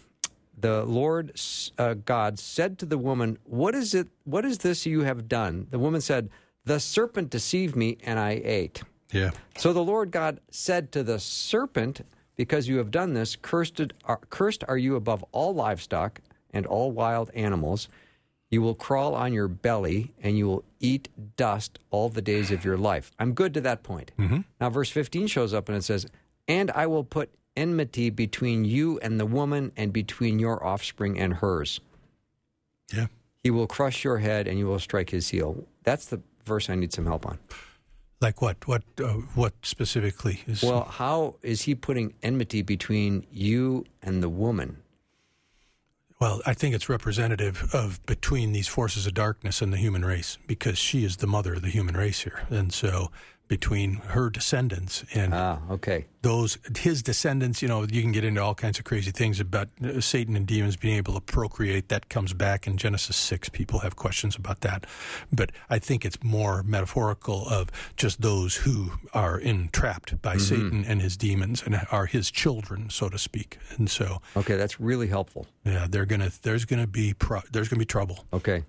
the 0.58 0.84
Lord 0.84 1.32
uh, 1.76 1.94
God 1.94 2.38
said 2.38 2.78
to 2.78 2.86
the 2.86 2.96
woman, 2.96 3.36
"What 3.42 3.74
is 3.74 3.94
it? 3.94 4.06
What 4.22 4.44
is 4.44 4.58
this 4.58 4.86
you 4.86 5.00
have 5.00 5.26
done?" 5.26 5.66
The 5.70 5.78
woman 5.78 6.00
said, 6.00 6.30
"The 6.64 6.80
serpent 6.80 7.30
deceived 7.30 7.76
me, 7.76 7.98
and 8.02 8.18
I 8.18 8.40
ate." 8.44 8.82
Yeah. 9.12 9.30
So 9.56 9.72
the 9.72 9.84
Lord 9.84 10.10
God 10.10 10.40
said 10.50 10.90
to 10.92 11.02
the 11.02 11.18
serpent, 11.18 12.00
Because 12.34 12.66
you 12.66 12.78
have 12.78 12.90
done 12.90 13.12
this, 13.12 13.36
cursed 13.36 13.80
are, 14.04 14.20
cursed 14.30 14.64
are 14.66 14.78
you 14.78 14.96
above 14.96 15.22
all 15.32 15.54
livestock 15.54 16.20
and 16.50 16.66
all 16.66 16.90
wild 16.90 17.30
animals. 17.34 17.88
You 18.50 18.62
will 18.62 18.74
crawl 18.74 19.14
on 19.14 19.32
your 19.32 19.48
belly, 19.48 20.12
and 20.22 20.36
you 20.36 20.46
will 20.46 20.64
eat 20.80 21.08
dust 21.36 21.78
all 21.90 22.08
the 22.08 22.22
days 22.22 22.50
of 22.50 22.64
your 22.64 22.76
life. 22.76 23.12
I'm 23.18 23.32
good 23.32 23.54
to 23.54 23.60
that 23.62 23.82
point. 23.82 24.12
Mm-hmm. 24.18 24.40
Now, 24.60 24.70
verse 24.70 24.90
15 24.90 25.26
shows 25.26 25.54
up 25.54 25.68
and 25.68 25.76
it 25.76 25.84
says, 25.84 26.06
And 26.48 26.70
I 26.72 26.86
will 26.86 27.04
put 27.04 27.30
enmity 27.56 28.10
between 28.10 28.64
you 28.64 28.98
and 29.00 29.20
the 29.20 29.26
woman, 29.26 29.72
and 29.76 29.92
between 29.92 30.38
your 30.38 30.64
offspring 30.64 31.18
and 31.18 31.34
hers. 31.34 31.80
Yeah. 32.92 33.06
He 33.42 33.50
will 33.50 33.66
crush 33.66 34.04
your 34.04 34.18
head, 34.18 34.46
and 34.48 34.58
you 34.58 34.66
will 34.66 34.78
strike 34.78 35.10
his 35.10 35.28
heel. 35.28 35.66
That's 35.84 36.06
the 36.06 36.22
verse 36.44 36.70
I 36.70 36.74
need 36.74 36.92
some 36.92 37.06
help 37.06 37.26
on. 37.26 37.38
Like 38.20 38.40
what? 38.40 38.68
What? 38.68 38.84
Uh, 39.02 39.14
what 39.34 39.54
specifically 39.62 40.42
is? 40.46 40.62
Well, 40.62 40.84
how 40.84 41.36
is 41.42 41.62
he 41.62 41.74
putting 41.74 42.14
enmity 42.22 42.62
between 42.62 43.26
you 43.32 43.84
and 44.00 44.22
the 44.22 44.28
woman? 44.28 44.78
Well, 46.20 46.40
I 46.46 46.54
think 46.54 46.72
it's 46.72 46.88
representative 46.88 47.74
of 47.74 48.00
between 48.06 48.52
these 48.52 48.68
forces 48.68 49.08
of 49.08 49.14
darkness 49.14 49.60
and 49.60 49.72
the 49.72 49.76
human 49.76 50.04
race 50.04 50.38
because 50.46 50.78
she 50.78 51.04
is 51.04 51.16
the 51.16 51.26
mother 51.26 51.54
of 51.54 51.62
the 51.62 51.68
human 51.68 51.96
race 51.96 52.20
here, 52.20 52.44
and 52.48 52.72
so 52.72 53.10
between 53.56 53.96
her 54.14 54.30
descendants 54.30 55.04
and 55.12 55.34
Ah, 55.34 55.58
okay. 55.70 56.06
those 56.22 56.56
his 56.78 57.02
descendants 57.02 57.60
you 57.60 57.68
know 57.68 57.82
you 57.96 58.00
can 58.00 58.10
get 58.10 58.24
into 58.24 58.40
all 58.40 58.54
kinds 58.54 58.78
of 58.78 58.84
crazy 58.86 59.10
things 59.10 59.40
about 59.40 59.68
uh, 59.84 60.00
satan 60.00 60.36
and 60.36 60.46
demons 60.46 60.74
being 60.74 60.96
able 60.96 61.12
to 61.12 61.20
procreate 61.20 61.90
that 61.90 62.08
comes 62.08 62.32
back 62.32 62.66
in 62.66 62.78
genesis 62.78 63.14
6 63.14 63.50
people 63.50 63.80
have 63.80 63.94
questions 63.94 64.36
about 64.36 64.60
that 64.62 64.86
but 65.30 65.52
i 65.68 65.78
think 65.78 66.06
it's 66.06 66.16
more 66.22 66.62
metaphorical 66.62 67.46
of 67.50 67.68
just 67.94 68.22
those 68.22 68.56
who 68.64 68.92
are 69.12 69.38
entrapped 69.38 70.10
by 70.22 70.38
satan 70.38 70.82
and 70.88 71.02
his 71.02 71.14
demons 71.18 71.62
and 71.66 71.78
are 71.90 72.06
his 72.06 72.30
children 72.30 72.88
so 72.88 73.10
to 73.10 73.18
speak 73.18 73.58
and 73.76 73.90
so 73.90 74.22
Okay, 74.34 74.56
that's 74.56 74.80
really 74.80 75.08
helpful. 75.08 75.46
yeah 75.66 75.86
they're 75.90 76.06
gonna 76.06 76.30
there's 76.40 76.64
gonna 76.64 76.86
be 76.86 77.12
pro- 77.12 77.46
there's 77.52 77.68
gonna 77.68 77.80
be 77.88 77.92
trouble 77.98 78.24
Okay. 78.32 78.64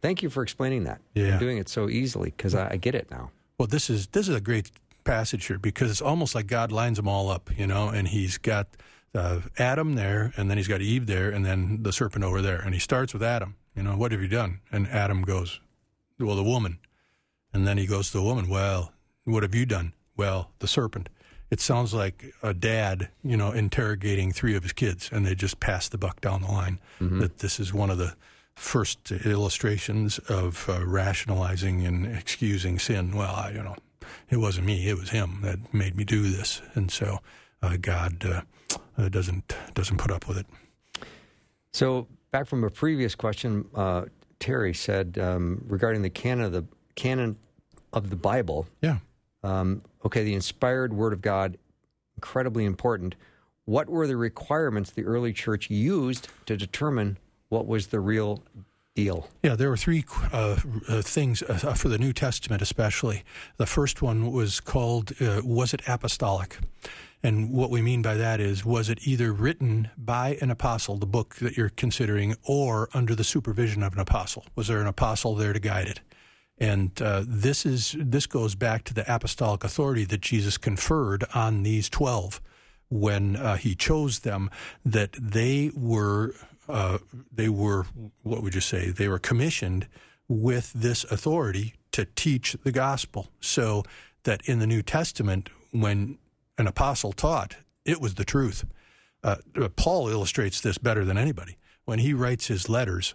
Thank 0.00 0.22
you 0.22 0.30
for 0.30 0.42
explaining 0.42 0.82
that. 0.84 1.00
Yeah. 1.14 1.26
And 1.32 1.40
doing 1.40 1.58
it 1.58 1.68
so 1.68 1.88
easily 1.88 2.30
because 2.36 2.54
I, 2.56 2.70
I 2.72 2.76
get 2.76 2.94
it 2.96 3.06
now. 3.10 3.30
Well, 3.62 3.68
this 3.68 3.88
is 3.88 4.08
this 4.08 4.28
is 4.28 4.34
a 4.34 4.40
great 4.40 4.72
passage 5.04 5.46
here 5.46 5.56
because 5.56 5.88
it's 5.88 6.02
almost 6.02 6.34
like 6.34 6.48
God 6.48 6.72
lines 6.72 6.96
them 6.96 7.06
all 7.06 7.30
up, 7.30 7.48
you 7.56 7.68
know, 7.68 7.90
and 7.90 8.08
He's 8.08 8.36
got 8.36 8.66
uh, 9.14 9.42
Adam 9.56 9.94
there, 9.94 10.32
and 10.36 10.50
then 10.50 10.56
He's 10.56 10.66
got 10.66 10.80
Eve 10.80 11.06
there, 11.06 11.30
and 11.30 11.46
then 11.46 11.84
the 11.84 11.92
serpent 11.92 12.24
over 12.24 12.42
there, 12.42 12.58
and 12.58 12.74
He 12.74 12.80
starts 12.80 13.12
with 13.12 13.22
Adam. 13.22 13.54
You 13.76 13.84
know, 13.84 13.96
what 13.96 14.10
have 14.10 14.20
you 14.20 14.26
done? 14.26 14.62
And 14.72 14.88
Adam 14.88 15.22
goes, 15.22 15.60
"Well, 16.18 16.34
the 16.34 16.42
woman," 16.42 16.80
and 17.52 17.64
then 17.64 17.78
he 17.78 17.86
goes 17.86 18.10
to 18.10 18.16
the 18.16 18.24
woman. 18.24 18.48
Well, 18.48 18.94
what 19.26 19.44
have 19.44 19.54
you 19.54 19.64
done? 19.64 19.92
Well, 20.16 20.50
the 20.58 20.66
serpent. 20.66 21.08
It 21.48 21.60
sounds 21.60 21.94
like 21.94 22.34
a 22.42 22.52
dad, 22.52 23.10
you 23.22 23.36
know, 23.36 23.52
interrogating 23.52 24.32
three 24.32 24.56
of 24.56 24.64
his 24.64 24.72
kids, 24.72 25.08
and 25.12 25.24
they 25.24 25.36
just 25.36 25.60
pass 25.60 25.88
the 25.88 25.98
buck 25.98 26.20
down 26.20 26.42
the 26.42 26.48
line. 26.48 26.80
That 27.20 27.38
this 27.38 27.60
is 27.60 27.72
one 27.72 27.90
of 27.90 27.98
the 27.98 28.16
first 28.54 29.10
illustrations 29.10 30.18
of 30.20 30.68
uh, 30.68 30.84
rationalizing 30.84 31.86
and 31.86 32.06
excusing 32.06 32.78
sin. 32.78 33.16
Well, 33.16 33.34
I, 33.34 33.50
you 33.50 33.62
know, 33.62 33.76
it 34.28 34.36
wasn't 34.36 34.66
me; 34.66 34.88
it 34.88 34.98
was 34.98 35.10
him 35.10 35.40
that 35.42 35.72
made 35.72 35.96
me 35.96 36.04
do 36.04 36.22
this, 36.22 36.62
and 36.74 36.90
so 36.90 37.20
uh, 37.62 37.76
God 37.80 38.24
uh, 38.24 38.42
uh, 38.98 39.08
doesn't 39.08 39.54
doesn't 39.74 39.98
put 39.98 40.10
up 40.10 40.28
with 40.28 40.38
it. 40.38 40.46
So, 41.72 42.06
back 42.30 42.46
from 42.46 42.64
a 42.64 42.70
previous 42.70 43.14
question, 43.14 43.66
uh, 43.74 44.04
Terry 44.38 44.74
said 44.74 45.18
um, 45.18 45.64
regarding 45.66 46.02
the 46.02 46.10
canon 46.10 46.44
of 46.44 46.52
the 46.52 46.64
canon 46.94 47.36
of 47.92 48.10
the 48.10 48.16
Bible. 48.16 48.66
Yeah. 48.80 48.98
Um, 49.42 49.82
okay, 50.04 50.22
the 50.22 50.34
inspired 50.34 50.92
Word 50.92 51.12
of 51.12 51.20
God, 51.20 51.56
incredibly 52.16 52.64
important. 52.64 53.14
What 53.64 53.88
were 53.88 54.06
the 54.06 54.16
requirements 54.16 54.90
the 54.90 55.04
early 55.04 55.32
church 55.32 55.70
used 55.70 56.28
to 56.46 56.56
determine 56.56 57.18
what 57.52 57.66
was 57.66 57.88
the 57.88 58.00
real 58.00 58.42
deal? 58.94 59.28
Yeah, 59.42 59.56
there 59.56 59.68
were 59.68 59.76
three 59.76 60.04
uh, 60.32 60.56
uh, 60.88 61.02
things 61.02 61.42
uh, 61.42 61.74
for 61.74 61.88
the 61.88 61.98
New 61.98 62.14
Testament, 62.14 62.62
especially. 62.62 63.24
The 63.58 63.66
first 63.66 64.00
one 64.00 64.32
was 64.32 64.58
called 64.58 65.12
uh, 65.20 65.42
Was 65.44 65.74
it 65.74 65.82
Apostolic? 65.86 66.56
And 67.22 67.52
what 67.52 67.70
we 67.70 67.82
mean 67.82 68.00
by 68.00 68.14
that 68.14 68.40
is, 68.40 68.64
was 68.64 68.88
it 68.88 69.06
either 69.06 69.32
written 69.32 69.90
by 69.96 70.38
an 70.40 70.50
apostle, 70.50 70.96
the 70.96 71.06
book 71.06 71.36
that 71.36 71.56
you're 71.56 71.68
considering, 71.68 72.34
or 72.42 72.88
under 72.94 73.14
the 73.14 73.22
supervision 73.22 73.82
of 73.82 73.92
an 73.92 74.00
apostle? 74.00 74.44
Was 74.56 74.68
there 74.68 74.80
an 74.80 74.88
apostle 74.88 75.34
there 75.34 75.52
to 75.52 75.60
guide 75.60 75.88
it? 75.88 76.00
And 76.58 76.90
uh, 77.02 77.22
this 77.26 77.66
is 77.66 77.94
this 77.98 78.26
goes 78.26 78.54
back 78.54 78.84
to 78.84 78.94
the 78.94 79.04
apostolic 79.14 79.62
authority 79.62 80.04
that 80.06 80.22
Jesus 80.22 80.56
conferred 80.58 81.24
on 81.34 81.62
these 81.64 81.90
twelve 81.90 82.40
when 82.88 83.36
uh, 83.36 83.56
he 83.56 83.74
chose 83.74 84.20
them. 84.20 84.50
That 84.84 85.12
they 85.12 85.70
were 85.74 86.34
uh, 86.68 86.98
they 87.32 87.48
were 87.48 87.86
what 88.22 88.42
would 88.42 88.54
you 88.54 88.60
say? 88.60 88.90
They 88.90 89.08
were 89.08 89.18
commissioned 89.18 89.86
with 90.28 90.72
this 90.72 91.04
authority 91.04 91.74
to 91.92 92.04
teach 92.04 92.56
the 92.64 92.72
gospel. 92.72 93.28
So 93.40 93.84
that 94.24 94.40
in 94.48 94.58
the 94.58 94.66
New 94.66 94.82
Testament, 94.82 95.50
when 95.72 96.18
an 96.58 96.66
apostle 96.66 97.12
taught, 97.12 97.56
it 97.84 98.00
was 98.00 98.14
the 98.14 98.24
truth. 98.24 98.64
Uh, 99.22 99.36
Paul 99.76 100.08
illustrates 100.08 100.60
this 100.60 100.78
better 100.78 101.04
than 101.04 101.18
anybody. 101.18 101.56
When 101.84 101.98
he 101.98 102.14
writes 102.14 102.46
his 102.46 102.68
letters, 102.68 103.14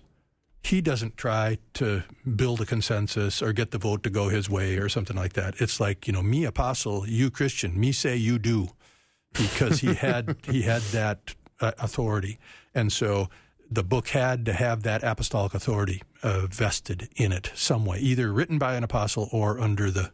he 0.64 0.82
doesn't 0.82 1.16
try 1.16 1.58
to 1.76 2.04
build 2.36 2.60
a 2.62 2.66
consensus 2.66 3.42
or 3.42 3.54
get 3.54 3.72
the 3.72 3.78
vote 3.78 4.04
to 4.04 4.10
go 4.10 4.28
his 4.28 4.50
way 4.50 4.78
or 4.78 4.90
something 4.90 5.16
like 5.16 5.34
that. 5.34 5.56
It's 5.62 5.80
like, 5.80 6.08
you 6.08 6.14
know, 6.14 6.24
me 6.24 6.44
apostle, 6.44 7.08
you 7.08 7.32
Christian, 7.32 7.80
me 7.80 7.94
say 7.94 8.18
you 8.18 8.38
do, 8.38 8.70
because 9.34 9.80
he 9.80 9.94
had 9.94 10.36
he 10.50 10.64
had 10.64 10.82
that 10.92 11.36
uh, 11.62 11.72
authority, 11.80 12.40
and 12.78 12.94
so 12.94 13.30
the 13.70 13.84
book 13.84 14.10
had 14.10 14.46
to 14.46 14.54
have 14.54 14.84
that 14.84 15.04
apostolic 15.04 15.54
authority 15.54 16.02
uh, 16.24 16.48
vested 16.48 17.10
in 17.16 17.32
it 17.32 17.52
some 17.54 17.86
way, 17.86 18.00
either 18.00 18.32
written 18.32 18.58
by 18.58 18.76
an 18.76 18.84
apostle 18.84 19.28
or 19.32 19.60
under 19.60 19.92
the 19.92 20.12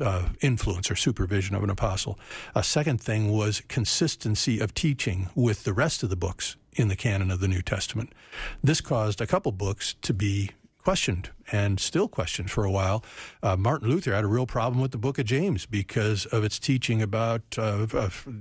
uh, 0.00 0.28
influence 0.40 0.90
or 0.90 0.96
supervision 0.96 1.54
of 1.54 1.62
an 1.62 1.70
apostle. 1.70 2.18
A 2.54 2.62
second 2.62 3.00
thing 3.00 3.30
was 3.30 3.62
consistency 3.68 4.58
of 4.58 4.74
teaching 4.74 5.28
with 5.34 5.64
the 5.64 5.72
rest 5.72 6.02
of 6.02 6.10
the 6.10 6.16
books 6.16 6.56
in 6.72 6.88
the 6.88 6.96
canon 6.96 7.30
of 7.30 7.40
the 7.40 7.48
New 7.48 7.62
Testament. 7.62 8.12
This 8.62 8.80
caused 8.80 9.20
a 9.20 9.26
couple 9.26 9.52
books 9.52 9.94
to 10.02 10.14
be 10.14 10.50
questioned 10.84 11.30
and 11.50 11.80
still 11.80 12.08
questioned 12.08 12.50
for 12.50 12.64
a 12.64 12.70
while. 12.70 13.02
Uh, 13.42 13.56
Martin 13.56 13.88
Luther 13.88 14.14
had 14.14 14.22
a 14.22 14.28
real 14.28 14.46
problem 14.46 14.80
with 14.82 14.92
the 14.92 14.98
book 14.98 15.18
of 15.18 15.24
James 15.24 15.64
because 15.64 16.26
of 16.26 16.44
its 16.44 16.58
teaching 16.58 17.00
about 17.00 17.42
uh, 17.58 17.86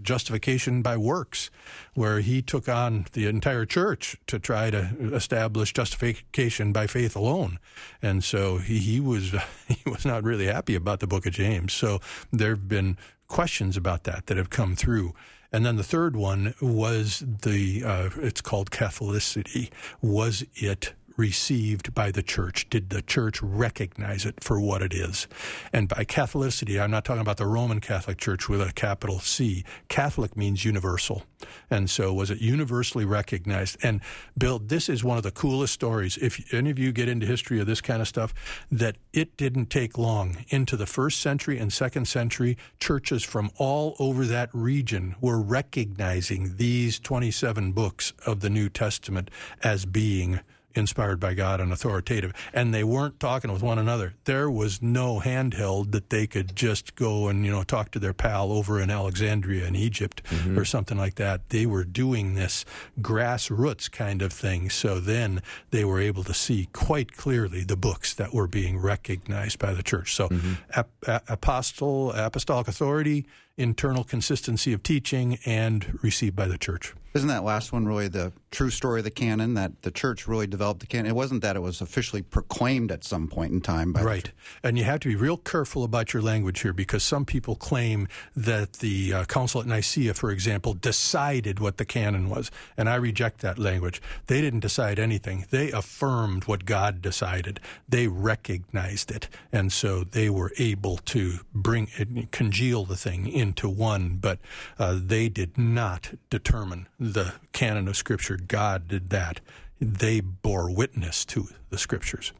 justification 0.01 0.81
by 0.81 0.97
works, 0.97 1.49
where 1.93 2.19
he 2.19 2.41
took 2.41 2.67
on 2.67 3.05
the 3.13 3.27
entire 3.27 3.65
church 3.65 4.17
to 4.27 4.39
try 4.39 4.69
to 4.69 4.89
establish 5.13 5.71
justification 5.73 6.73
by 6.73 6.85
faith 6.85 7.15
alone. 7.15 7.59
And 8.01 8.23
so 8.23 8.57
he, 8.57 8.77
he 8.79 8.99
was 8.99 9.33
he 9.67 9.89
was 9.89 10.05
not 10.05 10.23
really 10.23 10.47
happy 10.47 10.75
about 10.75 10.99
the 10.99 11.07
book 11.07 11.25
of 11.25 11.33
James. 11.33 11.71
So 11.71 11.99
there 12.31 12.51
have 12.51 12.67
been 12.67 12.97
questions 13.27 13.77
about 13.77 14.03
that 14.03 14.27
that 14.27 14.37
have 14.37 14.49
come 14.49 14.75
through. 14.75 15.13
And 15.53 15.63
then 15.63 15.75
the 15.75 15.83
third 15.83 16.15
one 16.15 16.55
was 16.59 17.23
the, 17.43 17.83
uh, 17.85 18.09
it's 18.17 18.41
called 18.41 18.71
Catholicity. 18.71 19.69
Was 20.01 20.43
it 20.55 20.93
received 21.17 21.93
by 21.93 22.11
the 22.11 22.23
church? 22.23 22.69
Did 22.69 22.89
the 22.89 23.01
church 23.01 23.41
recognize 23.41 24.25
it 24.25 24.43
for 24.43 24.59
what 24.59 24.81
it 24.81 24.93
is? 24.93 25.27
And 25.71 25.87
by 25.87 26.05
Catholicity, 26.05 26.81
I'm 26.81 26.91
not 26.91 27.05
talking 27.05 27.21
about 27.21 27.37
the 27.37 27.45
Roman 27.45 27.79
Catholic 27.79 28.17
Church 28.17 28.49
with 28.49 28.61
a 28.61 28.73
capital 28.73 29.19
C. 29.19 29.63
Catholic 29.89 30.35
means 30.35 30.65
universal. 30.65 31.23
And 31.69 31.89
so 31.89 32.13
was 32.13 32.31
it 32.31 32.39
universally 32.39 33.05
recognized? 33.05 33.77
And 33.83 34.01
Bill, 34.37 34.59
this 34.59 34.89
is 34.89 35.03
one 35.03 35.17
of 35.17 35.23
the 35.23 35.31
coolest 35.31 35.73
stories. 35.73 36.17
If 36.17 36.53
any 36.53 36.69
of 36.69 36.79
you 36.79 36.91
get 36.91 37.09
into 37.09 37.25
history 37.25 37.59
of 37.59 37.67
this 37.67 37.81
kind 37.81 38.01
of 38.01 38.07
stuff, 38.07 38.33
that 38.71 38.97
it 39.11 39.37
didn't 39.37 39.69
take 39.69 39.97
long 39.97 40.45
into 40.49 40.77
the 40.77 40.85
first 40.85 41.21
century 41.21 41.57
and 41.57 41.71
second 41.71 42.07
century, 42.07 42.57
churches 42.79 43.23
from 43.23 43.51
all 43.57 43.95
over 43.99 44.25
that 44.25 44.49
region 44.53 45.15
were 45.21 45.41
recognizing 45.41 46.57
these 46.57 46.99
27 46.99 47.71
books 47.71 48.13
of 48.25 48.39
the 48.39 48.49
New 48.49 48.69
Testament 48.69 49.29
as 49.63 49.85
being 49.85 50.39
inspired 50.75 51.19
by 51.19 51.33
God 51.33 51.59
and 51.59 51.71
authoritative. 51.71 52.33
And 52.53 52.73
they 52.73 52.83
weren't 52.83 53.19
talking 53.19 53.51
with 53.51 53.61
one 53.61 53.79
another. 53.79 54.13
There 54.25 54.49
was 54.49 54.81
no 54.81 55.19
handheld 55.19 55.91
that 55.91 56.09
they 56.09 56.27
could 56.27 56.55
just 56.55 56.95
go 56.95 57.27
and, 57.27 57.45
you 57.45 57.51
know, 57.51 57.63
talk 57.63 57.91
to 57.91 57.99
their 57.99 58.13
pal 58.13 58.51
over 58.51 58.79
in 58.79 58.89
Alexandria 58.89 59.67
in 59.67 59.75
Egypt 59.75 60.23
mm-hmm. 60.25 60.57
or 60.57 60.65
something 60.65 60.97
like 60.97 61.15
that. 61.15 61.49
They 61.49 61.65
were 61.65 61.83
doing 61.83 62.35
this 62.35 62.65
grassroots 62.99 63.91
kind 63.91 64.21
of 64.21 64.33
thing. 64.33 64.69
So 64.69 64.99
then 64.99 65.41
they 65.71 65.85
were 65.85 65.99
able 65.99 66.23
to 66.23 66.33
see 66.33 66.69
quite 66.73 67.13
clearly 67.13 67.63
the 67.63 67.77
books 67.77 68.13
that 68.15 68.33
were 68.33 68.47
being 68.47 68.77
recognized 68.77 69.59
by 69.59 69.73
the 69.73 69.83
church. 69.83 70.15
So 70.15 70.29
mm-hmm. 70.29 70.53
ap- 70.73 71.29
apostle, 71.29 72.11
apostolic 72.13 72.67
authority, 72.67 73.25
internal 73.57 74.03
consistency 74.03 74.73
of 74.73 74.81
teaching, 74.83 75.37
and 75.45 75.99
received 76.01 76.35
by 76.35 76.47
the 76.47 76.57
church. 76.57 76.93
Isn't 77.13 77.27
that 77.27 77.43
last 77.43 77.71
one 77.71 77.85
really 77.85 78.07
the 78.07 78.33
true 78.49 78.71
story 78.71 79.01
of 79.01 79.03
the 79.03 79.11
canon? 79.11 79.53
That 79.53 79.83
the 79.83 79.91
church 79.91 80.27
really 80.27 80.47
developed 80.47 80.79
the 80.79 80.87
canon. 80.87 81.05
It 81.11 81.15
wasn't 81.15 81.43
that 81.43 81.55
it 81.55 81.61
was 81.61 81.79
officially 81.79 82.23
proclaimed 82.23 82.91
at 82.91 83.03
some 83.03 83.27
point 83.27 83.51
in 83.51 83.61
time. 83.61 83.93
right, 83.93 84.31
and 84.63 84.79
you 84.79 84.83
have 84.83 84.99
to 85.01 85.09
be 85.09 85.15
real 85.15 85.37
careful 85.37 85.83
about 85.83 86.13
your 86.13 86.23
language 86.23 86.61
here 86.61 86.73
because 86.73 87.03
some 87.03 87.23
people 87.23 87.55
claim 87.55 88.07
that 88.35 88.73
the 88.73 89.13
uh, 89.13 89.25
Council 89.25 89.61
at 89.61 89.67
Nicaea, 89.67 90.15
for 90.15 90.31
example, 90.31 90.73
decided 90.73 91.59
what 91.59 91.77
the 91.77 91.85
canon 91.85 92.29
was, 92.29 92.49
and 92.75 92.89
I 92.89 92.95
reject 92.95 93.41
that 93.41 93.59
language. 93.59 94.01
They 94.25 94.41
didn't 94.41 94.61
decide 94.61 94.97
anything. 94.97 95.45
They 95.51 95.71
affirmed 95.71 96.45
what 96.45 96.65
God 96.65 96.99
decided. 96.99 97.59
They 97.87 98.07
recognized 98.07 99.11
it, 99.11 99.27
and 99.51 99.71
so 99.71 100.03
they 100.03 100.31
were 100.31 100.51
able 100.57 100.97
to 100.97 101.41
bring 101.53 101.89
it, 101.97 102.31
congeal 102.31 102.85
the 102.85 102.97
thing 102.97 103.27
into 103.27 103.69
one. 103.69 104.17
But 104.19 104.39
uh, 104.79 104.97
they 104.99 105.29
did 105.29 105.59
not 105.59 106.13
determine 106.31 106.87
the 107.11 107.33
canon 107.51 107.87
of 107.87 107.97
Scripture. 107.97 108.37
God 108.37 108.87
did 108.87 109.09
that. 109.09 109.41
They 109.79 110.21
bore 110.21 110.71
witness 110.73 111.25
to 111.25 111.47
the 111.69 111.77
Scriptures. 111.77 112.31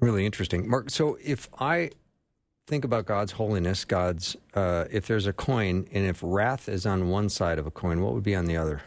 Really 0.00 0.26
interesting, 0.26 0.68
Mark. 0.68 0.90
So 0.90 1.16
if 1.22 1.48
I 1.58 1.90
think 2.66 2.84
about 2.84 3.06
God's 3.06 3.32
holiness, 3.32 3.84
God's 3.84 4.36
uh, 4.54 4.84
if 4.90 5.06
there's 5.06 5.26
a 5.26 5.32
coin, 5.32 5.86
and 5.92 6.04
if 6.04 6.20
wrath 6.22 6.68
is 6.68 6.84
on 6.84 7.08
one 7.08 7.28
side 7.28 7.58
of 7.58 7.66
a 7.66 7.70
coin, 7.70 8.02
what 8.02 8.12
would 8.12 8.24
be 8.24 8.34
on 8.34 8.46
the 8.46 8.56
other? 8.56 8.82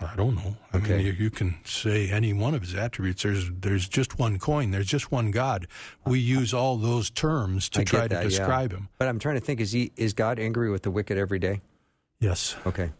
I 0.00 0.16
don't 0.16 0.34
know. 0.34 0.56
I 0.72 0.78
okay. 0.78 0.96
mean, 0.96 1.06
you, 1.06 1.12
you, 1.12 1.30
can 1.30 1.56
say 1.64 2.10
any 2.10 2.32
one 2.32 2.54
of 2.54 2.62
his 2.62 2.74
attributes. 2.74 3.22
There's 3.22 3.50
there's 3.50 3.88
just 3.88 4.18
one 4.18 4.38
coin. 4.38 4.70
There's 4.70 4.86
just 4.86 5.12
one 5.12 5.30
God. 5.30 5.66
We 6.06 6.18
use 6.18 6.54
all 6.54 6.76
those 6.76 7.10
terms 7.10 7.68
to 7.70 7.82
I 7.82 7.84
try 7.84 8.08
to 8.08 8.22
describe 8.22 8.72
yeah. 8.72 8.78
him. 8.78 8.88
But 8.98 9.08
I'm 9.08 9.18
trying 9.18 9.36
to 9.36 9.40
think: 9.40 9.60
is 9.60 9.72
he 9.72 9.92
is 9.96 10.14
God 10.14 10.38
angry 10.38 10.70
with 10.70 10.82
the 10.82 10.90
wicked 10.90 11.18
every 11.18 11.38
day? 11.38 11.60
Yes. 12.22 12.56
Okay. 12.64 12.90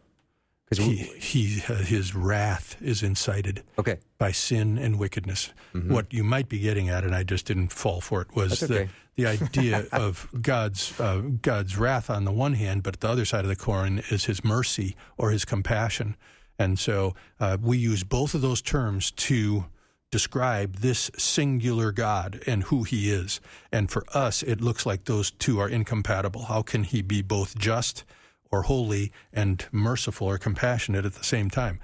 Because 0.69 0.87
he, 0.87 0.97
he 0.97 1.45
his 1.85 2.15
wrath 2.15 2.77
is 2.81 3.03
incited 3.03 3.63
okay. 3.79 3.99
by 4.19 4.33
sin 4.33 4.79
and 4.79 4.99
wickedness. 4.99 5.53
Mm-hmm. 5.75 5.93
What 5.93 6.13
you 6.13 6.25
might 6.25 6.49
be 6.49 6.59
getting 6.59 6.89
at, 6.89 7.05
and 7.05 7.15
I 7.15 7.25
just 7.25 7.45
didn't 7.45 7.69
fall 7.69 8.01
for 8.01 8.23
it, 8.23 8.35
was 8.35 8.63
okay. 8.63 8.89
the 9.17 9.25
the 9.25 9.27
idea 9.27 9.87
of 9.93 10.29
God's 10.41 10.99
uh, 10.99 11.23
God's 11.43 11.77
wrath 11.77 12.09
on 12.09 12.25
the 12.25 12.33
one 12.33 12.55
hand, 12.55 12.83
but 12.83 13.01
the 13.01 13.09
other 13.09 13.27
side 13.27 13.45
of 13.45 13.49
the 13.49 13.57
coin 13.57 14.03
is 14.11 14.25
His 14.25 14.43
mercy 14.43 14.97
or 15.19 15.31
His 15.31 15.45
compassion. 15.45 16.17
And 16.59 16.79
so 16.79 17.15
uh, 17.39 17.59
we 17.61 17.77
use 17.77 18.03
both 18.03 18.35
of 18.35 18.41
those 18.41 18.63
terms 18.63 19.11
to 19.11 19.67
describe 20.11 20.77
this 20.77 21.11
singular 21.19 21.93
God 21.93 22.41
and 22.47 22.65
who 22.65 22.85
He 22.85 23.11
is. 23.11 23.41
And 23.71 23.91
for 23.91 24.05
us, 24.15 24.43
it 24.43 24.61
looks 24.61 24.87
like 24.87 25.05
those 25.05 25.31
two 25.31 25.59
are 25.59 25.69
incompatible. 25.69 26.45
How 26.45 26.63
can 26.63 26.85
He 26.85 27.03
be 27.03 27.21
both 27.21 27.59
just? 27.59 28.05
Or 28.53 28.63
holy 28.63 29.11
and 29.33 29.67
merciful 29.73 30.29
or 30.29 30.39
compassionate 30.39 31.05
at 31.05 31.15
the 31.15 31.25
same 31.25 31.51
time? 31.51 31.81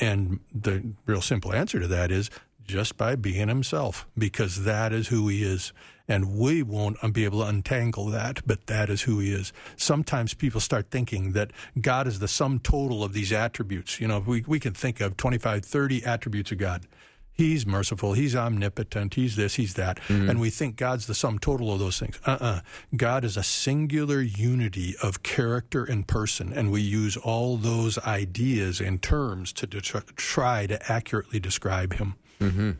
And 0.00 0.40
the 0.54 0.94
real 1.04 1.20
simple 1.20 1.52
answer 1.52 1.80
to 1.80 1.88
that 1.88 2.10
is 2.10 2.30
just 2.64 2.96
by 2.96 3.16
being 3.16 3.48
himself, 3.48 4.06
because 4.16 4.64
that 4.64 4.92
is 4.92 5.08
who 5.08 5.28
he 5.28 5.42
is. 5.42 5.72
And 6.08 6.38
we 6.38 6.62
won't 6.62 6.98
be 7.12 7.24
able 7.24 7.40
to 7.40 7.46
untangle 7.46 8.06
that, 8.06 8.40
but 8.46 8.66
that 8.66 8.90
is 8.90 9.02
who 9.02 9.18
he 9.18 9.32
is. 9.32 9.52
Sometimes 9.76 10.34
people 10.34 10.60
start 10.60 10.90
thinking 10.90 11.32
that 11.32 11.52
God 11.80 12.06
is 12.06 12.18
the 12.18 12.28
sum 12.28 12.58
total 12.58 13.04
of 13.04 13.12
these 13.12 13.32
attributes. 13.32 14.00
You 14.00 14.08
know, 14.08 14.18
we, 14.20 14.44
we 14.46 14.60
can 14.60 14.74
think 14.74 15.00
of 15.00 15.16
25, 15.16 15.64
30 15.64 16.04
attributes 16.04 16.52
of 16.52 16.58
God. 16.58 16.86
He's 17.34 17.66
merciful. 17.66 18.12
He's 18.12 18.36
omnipotent. 18.36 19.14
He's 19.14 19.36
this, 19.36 19.54
he's 19.54 19.74
that. 19.74 19.98
Mm-hmm. 20.08 20.30
And 20.30 20.40
we 20.40 20.50
think 20.50 20.76
God's 20.76 21.06
the 21.06 21.14
sum 21.14 21.38
total 21.38 21.72
of 21.72 21.78
those 21.78 21.98
things. 21.98 22.20
Uh 22.26 22.32
uh-uh. 22.32 22.46
uh 22.46 22.60
God 22.94 23.24
is 23.24 23.36
a 23.36 23.42
singular 23.42 24.20
unity 24.20 24.94
of 25.02 25.22
character 25.22 25.84
and 25.84 26.06
person. 26.06 26.52
And 26.52 26.70
we 26.70 26.82
use 26.82 27.16
all 27.16 27.56
those 27.56 27.98
ideas 27.98 28.80
and 28.80 29.02
terms 29.02 29.52
to 29.54 29.66
de- 29.66 29.80
try 29.80 30.66
to 30.66 30.92
accurately 30.92 31.40
describe 31.40 31.94
him. 31.94 32.14
Mm-hmm. 32.40 32.72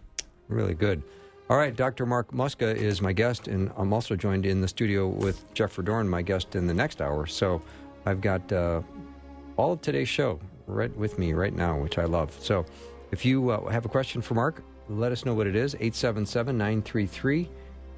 Really 0.48 0.74
good. 0.74 1.02
All 1.48 1.56
right, 1.56 1.74
Dr. 1.74 2.06
Mark 2.06 2.32
Muska 2.32 2.74
is 2.74 3.02
my 3.02 3.12
guest, 3.12 3.46
and 3.46 3.70
I'm 3.76 3.92
also 3.92 4.16
joined 4.16 4.46
in 4.46 4.60
the 4.62 4.68
studio 4.68 5.08
with 5.08 5.52
Jeff 5.52 5.76
Verdoorn, 5.76 6.06
my 6.06 6.22
guest 6.22 6.56
in 6.56 6.66
the 6.66 6.72
next 6.72 7.02
hour. 7.02 7.26
So 7.26 7.60
I've 8.06 8.20
got 8.20 8.50
uh, 8.52 8.80
all 9.56 9.72
of 9.72 9.82
today's 9.82 10.08
show 10.08 10.40
right 10.66 10.94
with 10.96 11.18
me 11.18 11.32
right 11.34 11.54
now, 11.54 11.78
which 11.78 11.98
I 11.98 12.04
love. 12.04 12.34
So 12.40 12.64
if 13.12 13.24
you 13.24 13.50
uh, 13.50 13.70
have 13.70 13.84
a 13.84 13.88
question 13.88 14.20
for 14.22 14.34
Mark, 14.34 14.64
let 14.88 15.12
us 15.12 15.24
know 15.24 15.34
what 15.34 15.46
it 15.46 15.54
is 15.54 15.74
877 15.74 16.56
933 16.56 17.48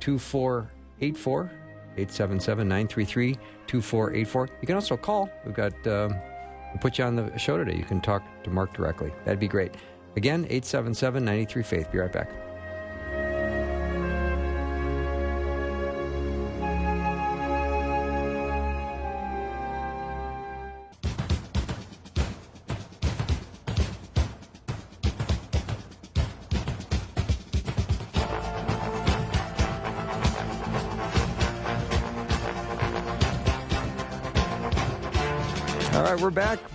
2484. 0.00 1.50
877 1.96 2.68
933 2.68 3.38
2484. 3.66 4.48
You 4.60 4.66
can 4.66 4.74
also 4.74 4.96
call. 4.96 5.30
We've 5.46 5.54
got, 5.54 5.72
um, 5.86 6.10
we'll 6.10 6.80
put 6.80 6.98
you 6.98 7.04
on 7.04 7.16
the 7.16 7.36
show 7.38 7.56
today. 7.56 7.76
You 7.76 7.84
can 7.84 8.00
talk 8.00 8.22
to 8.42 8.50
Mark 8.50 8.74
directly. 8.74 9.12
That'd 9.24 9.40
be 9.40 9.48
great. 9.48 9.74
Again, 10.16 10.44
877 10.44 11.24
93 11.24 11.62
Faith. 11.62 11.92
Be 11.92 11.98
right 11.98 12.12
back. 12.12 12.43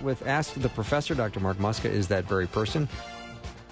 With 0.02 0.26
Ask 0.26 0.54
the 0.54 0.68
Professor. 0.68 1.14
Dr. 1.14 1.40
Mark 1.40 1.58
Muska 1.58 1.90
is 1.90 2.08
that 2.08 2.24
very 2.24 2.46
person. 2.46 2.88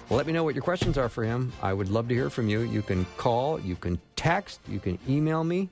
Well, 0.09 0.17
let 0.17 0.25
me 0.25 0.33
know 0.33 0.43
what 0.43 0.55
your 0.55 0.63
questions 0.63 0.97
are 0.97 1.09
for 1.09 1.23
him. 1.23 1.51
I 1.61 1.71
would 1.71 1.89
love 1.89 2.07
to 2.07 2.15
hear 2.15 2.31
from 2.31 2.49
you. 2.49 2.61
You 2.61 2.81
can 2.81 3.05
call, 3.17 3.59
you 3.59 3.75
can 3.75 3.99
text, 4.15 4.59
you 4.67 4.79
can 4.79 4.97
email 5.07 5.43
me, 5.43 5.69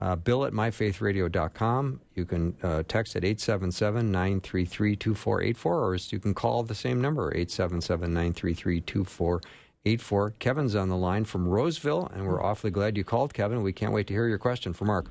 uh, 0.00 0.16
bill 0.16 0.44
at 0.44 0.52
myfaithradio.com. 0.52 2.00
You 2.14 2.24
can 2.24 2.56
uh, 2.64 2.82
text 2.88 3.14
at 3.14 3.24
877 3.24 4.10
933 4.10 4.96
2484, 4.96 5.84
or 5.84 5.94
you 5.94 6.18
can 6.18 6.34
call 6.34 6.64
the 6.64 6.74
same 6.74 7.00
number, 7.00 7.30
877 7.30 8.12
933 8.12 8.80
2484. 8.80 10.30
Kevin's 10.40 10.74
on 10.74 10.88
the 10.88 10.96
line 10.96 11.24
from 11.24 11.46
Roseville, 11.46 12.10
and 12.14 12.26
we're 12.26 12.42
awfully 12.42 12.72
glad 12.72 12.96
you 12.96 13.04
called, 13.04 13.32
Kevin. 13.32 13.62
We 13.62 13.72
can't 13.72 13.92
wait 13.92 14.08
to 14.08 14.12
hear 14.12 14.26
your 14.26 14.38
question 14.38 14.72
for 14.72 14.86
Mark. 14.86 15.06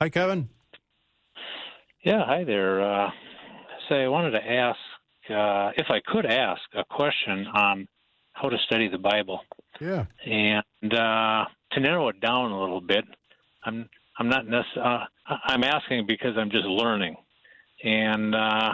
Hi, 0.00 0.10
Kevin. 0.10 0.50
Yeah, 2.04 2.24
hi 2.26 2.44
there. 2.44 2.82
Uh, 2.82 3.10
say 3.88 4.04
I 4.04 4.08
wanted 4.08 4.32
to 4.32 4.50
ask, 4.50 4.78
uh, 5.30 5.72
if 5.76 5.86
I 5.90 6.00
could 6.06 6.26
ask, 6.26 6.62
a 6.74 6.84
question 6.84 7.46
on 7.46 7.88
how 8.32 8.48
to 8.48 8.56
study 8.66 8.88
the 8.88 8.98
Bible. 8.98 9.40
Yeah. 9.80 10.04
And 10.24 10.94
uh, 10.94 11.44
to 11.72 11.80
narrow 11.80 12.08
it 12.08 12.20
down 12.20 12.52
a 12.52 12.60
little 12.60 12.80
bit, 12.80 13.04
I'm 13.64 13.88
I'm 14.18 14.28
not 14.28 14.46
necessarily 14.46 15.02
uh, 15.28 15.36
I'm 15.44 15.64
asking 15.64 16.06
because 16.06 16.36
I'm 16.38 16.50
just 16.50 16.64
learning, 16.64 17.16
and 17.84 18.34
uh, 18.34 18.72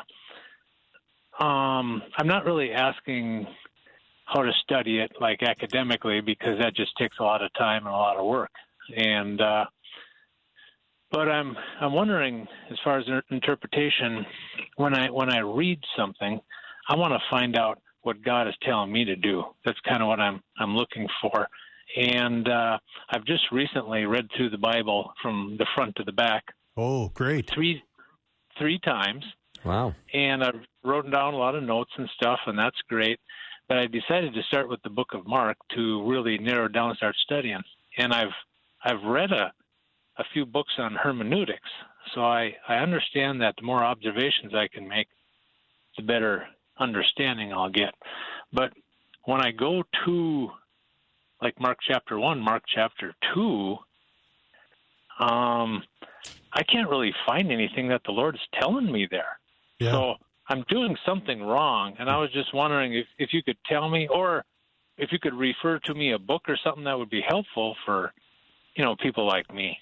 um, 1.41 2.03
I'm 2.17 2.27
not 2.27 2.45
really 2.45 2.73
asking 2.73 3.47
how 4.27 4.43
to 4.43 4.53
study 4.63 4.99
it 5.01 5.13
like 5.21 5.43
academically 5.43 6.21
because 6.21 6.59
that 6.61 6.75
just 6.75 6.97
takes 6.97 7.17
a 7.19 7.23
lot 7.23 7.43
of 7.43 7.53
time 7.55 7.87
and 7.87 7.95
a 7.95 7.99
lot 7.99 8.17
of 8.17 8.27
work. 8.27 8.51
And 8.97 9.41
uh, 9.41 9.65
but 11.13 11.29
I'm 11.29 11.57
I'm 11.81 11.93
wondering, 11.93 12.47
as 12.71 12.79
far 12.83 12.99
as 12.99 13.05
interpretation, 13.31 14.25
when 14.77 14.95
I 14.95 15.11
when 15.11 15.31
I 15.31 15.41
read 15.41 15.79
something, 15.97 16.41
I 16.89 16.97
want 16.97 17.13
to 17.13 17.21
find 17.31 17.57
out 17.57 17.81
what 18.03 18.23
God 18.23 18.49
is 18.49 18.55
telling 18.63 18.91
me 18.91 19.05
to 19.05 19.15
do. 19.15 19.45
That's 19.65 19.79
kind 19.89 20.03
of 20.03 20.09
what 20.09 20.21
I'm 20.21 20.43
I'm 20.59 20.75
looking 20.75 21.07
for. 21.21 21.47
And 21.97 22.49
uh, 22.49 22.79
I've 23.11 23.25
just 23.27 23.43
recently 23.53 24.07
read 24.07 24.29
through 24.37 24.51
the 24.51 24.59
Bible 24.59 25.13
from 25.21 25.57
the 25.59 25.67
front 25.75 25.95
to 25.97 26.05
the 26.05 26.13
back. 26.13 26.45
Oh, 26.77 27.11
great! 27.11 27.51
Three 27.51 27.83
three 28.59 28.79
times. 28.81 29.25
Wow. 29.65 29.95
And 30.13 30.43
I've 30.43 30.61
written 30.83 31.11
down 31.11 31.35
a 31.35 31.37
lot 31.37 31.55
of 31.55 31.63
notes 31.63 31.93
and 31.97 32.09
stuff, 32.17 32.41
and 32.47 32.59
that's 32.59 32.77
great. 32.89 33.21
But 33.69 33.79
I 33.79 33.87
decided 33.87 34.35
to 34.35 34.43
start 34.49 34.69
with 34.69 34.83
the 34.83 34.91
Book 34.91 35.09
of 35.15 35.27
Mark 35.27 35.57
to 35.77 36.09
really 36.09 36.37
narrow 36.39 36.69
down 36.69 36.91
and 36.91 36.97
start 36.97 37.15
studying. 37.23 37.61
And 37.99 38.13
I've 38.13 38.35
I've 38.85 39.03
read 39.05 39.31
a 39.31 39.53
a 40.19 40.25
few 40.33 40.45
books 40.45 40.73
on 40.79 40.95
hermeneutics, 40.95 41.71
so 42.15 42.23
I 42.23 42.55
I 42.69 42.77
understand 42.77 43.41
that 43.41 43.55
the 43.57 43.63
more 43.63 43.85
observations 43.85 44.55
I 44.55 44.69
can 44.69 44.87
make, 44.87 45.09
the 45.97 46.03
better 46.03 46.47
understanding 46.79 47.53
I'll 47.53 47.71
get. 47.71 47.95
But 48.53 48.73
when 49.25 49.41
I 49.41 49.51
go 49.51 49.83
to 50.05 50.51
like 51.41 51.59
Mark 51.61 51.79
chapter 51.87 52.19
one, 52.19 52.41
Mark 52.41 52.63
chapter 52.73 53.15
two, 53.35 53.77
um, 55.19 55.83
I 56.53 56.63
can't 56.63 56.89
really 56.89 57.15
find 57.27 57.51
anything 57.51 57.89
that 57.89 58.03
the 58.05 58.13
Lord 58.13 58.35
is 58.35 58.61
telling 58.61 58.91
me 58.91 59.09
there. 59.11 59.39
Yeah. 59.81 59.93
So 59.93 60.15
I'm 60.49 60.65
doing 60.69 60.97
something 61.07 61.43
wrong, 61.43 61.95
and 61.99 62.11
I 62.11 62.19
was 62.19 62.31
just 62.33 62.53
wondering 62.55 62.95
if 62.95 63.07
if 63.19 63.33
you 63.33 63.43
could 63.43 63.59
tell 63.67 63.89
me, 63.89 64.09
or 64.09 64.45
if 64.99 65.11
you 65.11 65.19
could 65.19 65.35
refer 65.35 65.79
to 65.81 65.95
me 65.95 66.13
a 66.13 66.19
book 66.19 66.43
or 66.49 66.57
something 66.63 66.85
that 66.85 66.99
would 66.99 67.11
be 67.11 67.25
helpful 67.27 67.75
for, 67.87 68.13
you 68.75 68.85
know, 68.85 68.97
people 68.97 69.27
like 69.27 69.53
me. 69.53 69.79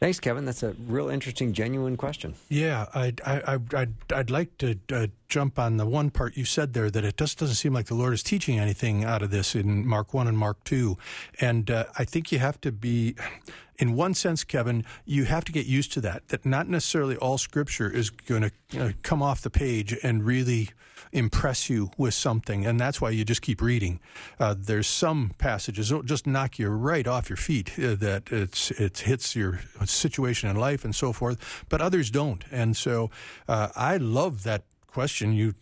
Thanks, 0.00 0.20
Kevin. 0.20 0.44
That's 0.44 0.62
a 0.62 0.76
real 0.86 1.08
interesting, 1.08 1.52
genuine 1.52 1.96
question. 1.96 2.34
Yeah, 2.48 2.86
I'd, 2.94 3.20
I, 3.26 3.58
I'd, 3.74 3.94
I'd 4.14 4.30
like 4.30 4.56
to 4.58 4.78
uh, 4.92 5.08
jump 5.28 5.58
on 5.58 5.76
the 5.76 5.86
one 5.86 6.10
part 6.10 6.36
you 6.36 6.44
said 6.44 6.72
there 6.72 6.88
that 6.88 7.04
it 7.04 7.16
just 7.16 7.38
doesn't 7.38 7.56
seem 7.56 7.72
like 7.72 7.86
the 7.86 7.96
Lord 7.96 8.14
is 8.14 8.22
teaching 8.22 8.60
anything 8.60 9.02
out 9.02 9.22
of 9.22 9.30
this 9.32 9.56
in 9.56 9.84
Mark 9.84 10.14
1 10.14 10.28
and 10.28 10.38
Mark 10.38 10.62
2. 10.62 10.96
And 11.40 11.68
uh, 11.68 11.86
I 11.98 12.04
think 12.04 12.30
you 12.30 12.38
have 12.38 12.60
to 12.60 12.70
be, 12.70 13.16
in 13.78 13.94
one 13.94 14.14
sense, 14.14 14.44
Kevin, 14.44 14.84
you 15.04 15.24
have 15.24 15.44
to 15.44 15.52
get 15.52 15.66
used 15.66 15.92
to 15.92 16.00
that, 16.00 16.28
that 16.28 16.44
not 16.44 16.68
necessarily 16.68 17.16
all 17.16 17.38
scripture 17.38 17.88
is 17.90 18.10
going 18.10 18.50
to 18.70 18.94
come 19.02 19.22
off 19.22 19.40
the 19.40 19.50
page 19.50 19.96
and 20.02 20.24
really 20.24 20.70
impress 21.12 21.70
you 21.70 21.90
with 21.96 22.12
something, 22.14 22.66
and 22.66 22.78
that's 22.78 23.00
why 23.00 23.10
you 23.10 23.24
just 23.24 23.42
keep 23.42 23.62
reading. 23.62 24.00
Uh, 24.38 24.54
there's 24.58 24.86
some 24.86 25.32
passages 25.38 25.88
that 25.88 26.04
just 26.04 26.26
knock 26.26 26.58
you 26.58 26.68
right 26.68 27.06
off 27.06 27.30
your 27.30 27.36
feet 27.36 27.78
uh, 27.78 27.94
that 27.94 28.24
it's 28.30 28.70
it 28.72 28.98
hits 28.98 29.34
your 29.34 29.60
situation 29.84 30.50
in 30.50 30.56
life 30.56 30.84
and 30.84 30.94
so 30.94 31.12
forth, 31.12 31.64
but 31.68 31.80
others 31.80 32.10
don't. 32.10 32.44
And 32.50 32.76
so 32.76 33.10
uh, 33.48 33.68
I 33.74 33.96
love 33.96 34.42
that 34.42 34.64
question 34.88 35.32
you 35.32 35.54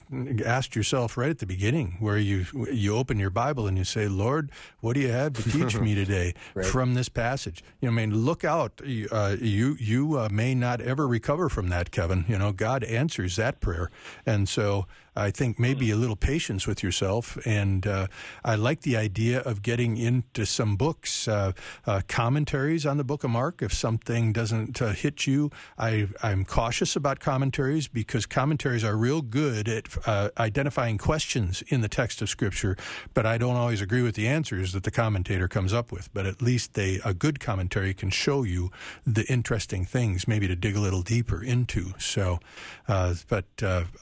asked 0.44 0.74
yourself 0.74 1.16
right 1.16 1.30
at 1.30 1.40
the 1.40 1.46
beginning, 1.46 1.96
where 2.00 2.16
you 2.16 2.46
you 2.72 2.96
open 2.96 3.18
your 3.18 3.30
Bible 3.30 3.66
and 3.66 3.76
you 3.76 3.84
say, 3.84 4.08
"Lord, 4.08 4.50
what 4.80 4.94
do 4.94 5.00
you 5.00 5.10
have 5.10 5.34
to 5.34 5.50
teach 5.50 5.78
me 5.78 5.94
today 6.04 6.34
right. 6.54 6.64
from 6.64 6.94
this 6.94 7.08
passage?" 7.08 7.62
You 7.80 7.88
know, 7.88 7.92
I 7.92 8.06
mean, 8.06 8.24
look 8.24 8.44
out! 8.44 8.80
Uh, 9.10 9.36
you 9.40 9.76
you 9.78 10.18
uh, 10.18 10.28
may 10.30 10.54
not 10.54 10.80
ever 10.80 11.06
recover 11.06 11.48
from 11.48 11.68
that, 11.68 11.90
Kevin. 11.90 12.24
You 12.28 12.38
know, 12.38 12.52
God 12.52 12.84
answers 12.84 13.36
that 13.36 13.60
prayer, 13.60 13.90
and 14.24 14.48
so 14.48 14.86
I 15.16 15.30
think 15.30 15.58
maybe 15.58 15.90
a 15.90 15.96
little 15.96 16.16
patience 16.16 16.66
with 16.66 16.82
yourself. 16.82 17.38
And 17.46 17.86
uh, 17.86 18.08
I 18.44 18.54
like 18.54 18.82
the 18.82 18.96
idea 18.96 19.40
of 19.40 19.62
getting 19.62 19.96
into 19.96 20.44
some 20.44 20.76
books, 20.76 21.26
uh, 21.26 21.52
uh, 21.86 22.02
commentaries 22.06 22.84
on 22.84 22.98
the 22.98 23.04
Book 23.04 23.24
of 23.24 23.30
Mark. 23.30 23.62
If 23.62 23.72
something 23.72 24.32
doesn't 24.32 24.82
uh, 24.82 24.92
hit 24.92 25.26
you, 25.26 25.50
I, 25.78 26.08
am 26.22 26.44
cautious 26.44 26.96
about 26.96 27.20
commentaries 27.20 27.88
because 27.88 28.26
commentaries 28.26 28.84
are 28.84 28.96
real 28.96 29.22
good 29.22 29.68
at 29.68 29.88
uh, 30.06 30.30
identifying 30.38 30.98
questions 30.98 31.62
in 31.68 31.80
the 31.80 31.88
text 31.88 32.20
of 32.20 32.28
Scripture, 32.28 32.76
but 33.14 33.24
I 33.24 33.38
don't 33.38 33.56
always 33.56 33.80
agree 33.80 34.02
with 34.02 34.14
the 34.14 34.28
answers 34.28 34.72
that 34.72 34.82
the 34.82 34.90
commentator 34.90 35.48
comes 35.48 35.72
up 35.72 35.90
with. 35.90 36.12
But 36.12 36.26
at 36.26 36.42
least 36.42 36.74
they 36.74 37.00
a 37.04 37.14
good 37.14 37.40
commentary 37.40 37.94
can 37.94 38.10
show 38.10 38.42
you 38.42 38.70
the 39.06 39.24
interesting 39.30 39.84
things, 39.84 40.28
maybe 40.28 40.46
to 40.48 40.56
dig 40.56 40.76
a 40.76 40.80
little 40.80 41.02
deeper 41.02 41.42
into. 41.42 41.94
So, 41.98 42.40
uh, 42.88 43.14
but 43.28 43.46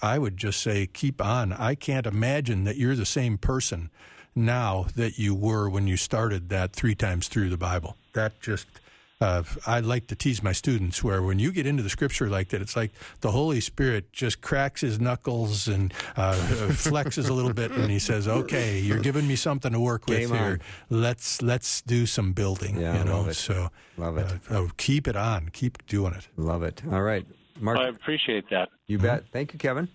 I 0.03 0.19
would 0.19 0.37
just 0.37 0.61
say 0.61 0.87
keep 1.05 1.21
on. 1.23 1.53
I 1.53 1.75
can't 1.75 2.07
imagine 2.07 2.65
that 2.65 2.77
you're 2.77 2.97
the 2.97 3.05
same 3.05 3.37
person 3.37 3.91
now 4.35 4.87
that 4.97 5.19
you 5.19 5.35
were 5.35 5.69
when 5.69 5.87
you 5.87 5.99
started 5.99 6.49
that 6.49 6.73
three 6.73 6.95
times 6.95 7.29
through 7.29 7.51
the 7.51 7.59
Bible. 7.59 7.97
That 8.15 8.41
just. 8.41 8.67
Uh, 9.21 9.43
I 9.65 9.81
like 9.81 10.09
to 10.09 10.17
tease 10.17 10.43
my 10.43 10.53
students 10.53 11.05
where 11.05 11.23
when 11.23 11.39
you 11.39 11.53
get 11.53 11.67
into 11.67 11.83
the 11.83 11.89
scripture 11.89 12.29
like 12.29 12.49
that, 12.49 12.61
it's 12.61 12.75
like 12.75 12.91
the 13.21 13.31
Holy 13.31 13.61
Spirit 13.61 14.13
just 14.13 14.41
cracks 14.41 14.81
his 14.81 14.99
knuckles 14.99 15.69
and 15.69 15.95
uh, 16.17 16.35
flexes 16.71 17.29
a 17.31 17.33
little 17.33 17.53
bit, 17.53 17.71
and 17.71 17.91
he 17.91 18.01
says, 18.01 18.27
"Okay, 18.27 18.81
you're 18.81 18.99
giving 18.99 19.27
me 19.27 19.37
something 19.37 19.73
to 19.73 19.79
work 19.81 20.09
with 20.09 20.19
Game 20.19 20.31
here. 20.31 20.59
Let's 20.91 21.41
let's 21.43 21.81
do 21.83 22.07
some 22.07 22.33
building." 22.33 22.79
Yeah, 22.79 22.99
you 22.99 23.05
know, 23.05 23.19
love 23.19 23.29
it. 23.29 23.35
so 23.35 23.69
Love 23.97 24.19
it. 24.19 24.27
Uh, 24.27 24.57
oh, 24.57 24.71
keep 24.77 25.07
it 25.07 25.17
on, 25.17 25.49
keep 25.53 25.87
doing 25.87 26.13
it. 26.15 26.27
Love 26.37 26.63
it. 26.65 26.83
All 26.91 27.03
right, 27.03 27.25
Mark. 27.61 27.79
I 27.79 27.89
appreciate 27.89 28.51
that. 28.51 28.69
You 28.89 28.99
bet. 28.99 29.25
Thank 29.33 29.53
you, 29.53 29.59
Kevin. 29.61 29.89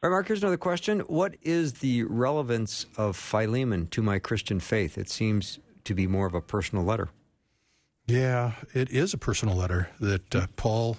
All 0.00 0.10
right, 0.10 0.14
Mark, 0.14 0.28
here's 0.28 0.44
another 0.44 0.56
question. 0.56 1.00
What 1.00 1.34
is 1.42 1.72
the 1.72 2.04
relevance 2.04 2.86
of 2.96 3.16
Philemon 3.16 3.88
to 3.88 4.00
my 4.00 4.20
Christian 4.20 4.60
faith? 4.60 4.96
It 4.96 5.10
seems 5.10 5.58
to 5.82 5.92
be 5.92 6.06
more 6.06 6.24
of 6.24 6.34
a 6.34 6.40
personal 6.40 6.84
letter. 6.84 7.08
Yeah, 8.06 8.52
it 8.72 8.90
is 8.90 9.12
a 9.12 9.18
personal 9.18 9.56
letter 9.56 9.90
that 9.98 10.36
uh, 10.36 10.46
Paul 10.54 10.98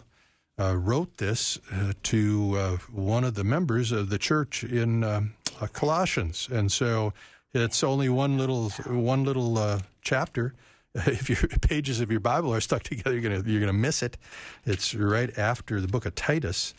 uh, 0.60 0.76
wrote 0.76 1.16
this 1.16 1.58
uh, 1.72 1.94
to 2.04 2.58
uh, 2.58 2.78
one 2.92 3.24
of 3.24 3.36
the 3.36 3.46
members 3.46 3.94
of 3.94 4.10
the 4.10 4.18
church 4.18 4.66
in 4.66 5.06
um, 5.06 5.34
uh, 5.62 5.68
Colossians, 5.68 6.50
and 6.52 6.70
so 6.70 7.14
it's 7.54 7.86
only 7.86 8.10
one 8.10 8.38
little 8.38 8.70
one 8.86 9.24
little 9.24 9.58
uh, 9.58 9.80
chapter. 10.02 10.54
If 11.06 11.30
your 11.30 11.48
pages 11.62 12.02
of 12.02 12.12
your 12.12 12.20
Bible 12.20 12.54
are 12.54 12.60
stuck 12.60 12.84
together, 12.84 13.18
you're 13.18 13.22
gonna 13.22 13.50
you're 13.50 13.62
gonna 13.62 13.72
miss 13.72 14.04
it. 14.04 14.18
It's 14.66 14.94
right 14.94 15.38
after 15.38 15.80
the 15.80 15.88
book 15.88 16.06
of 16.06 16.16
Titus. 16.16 16.74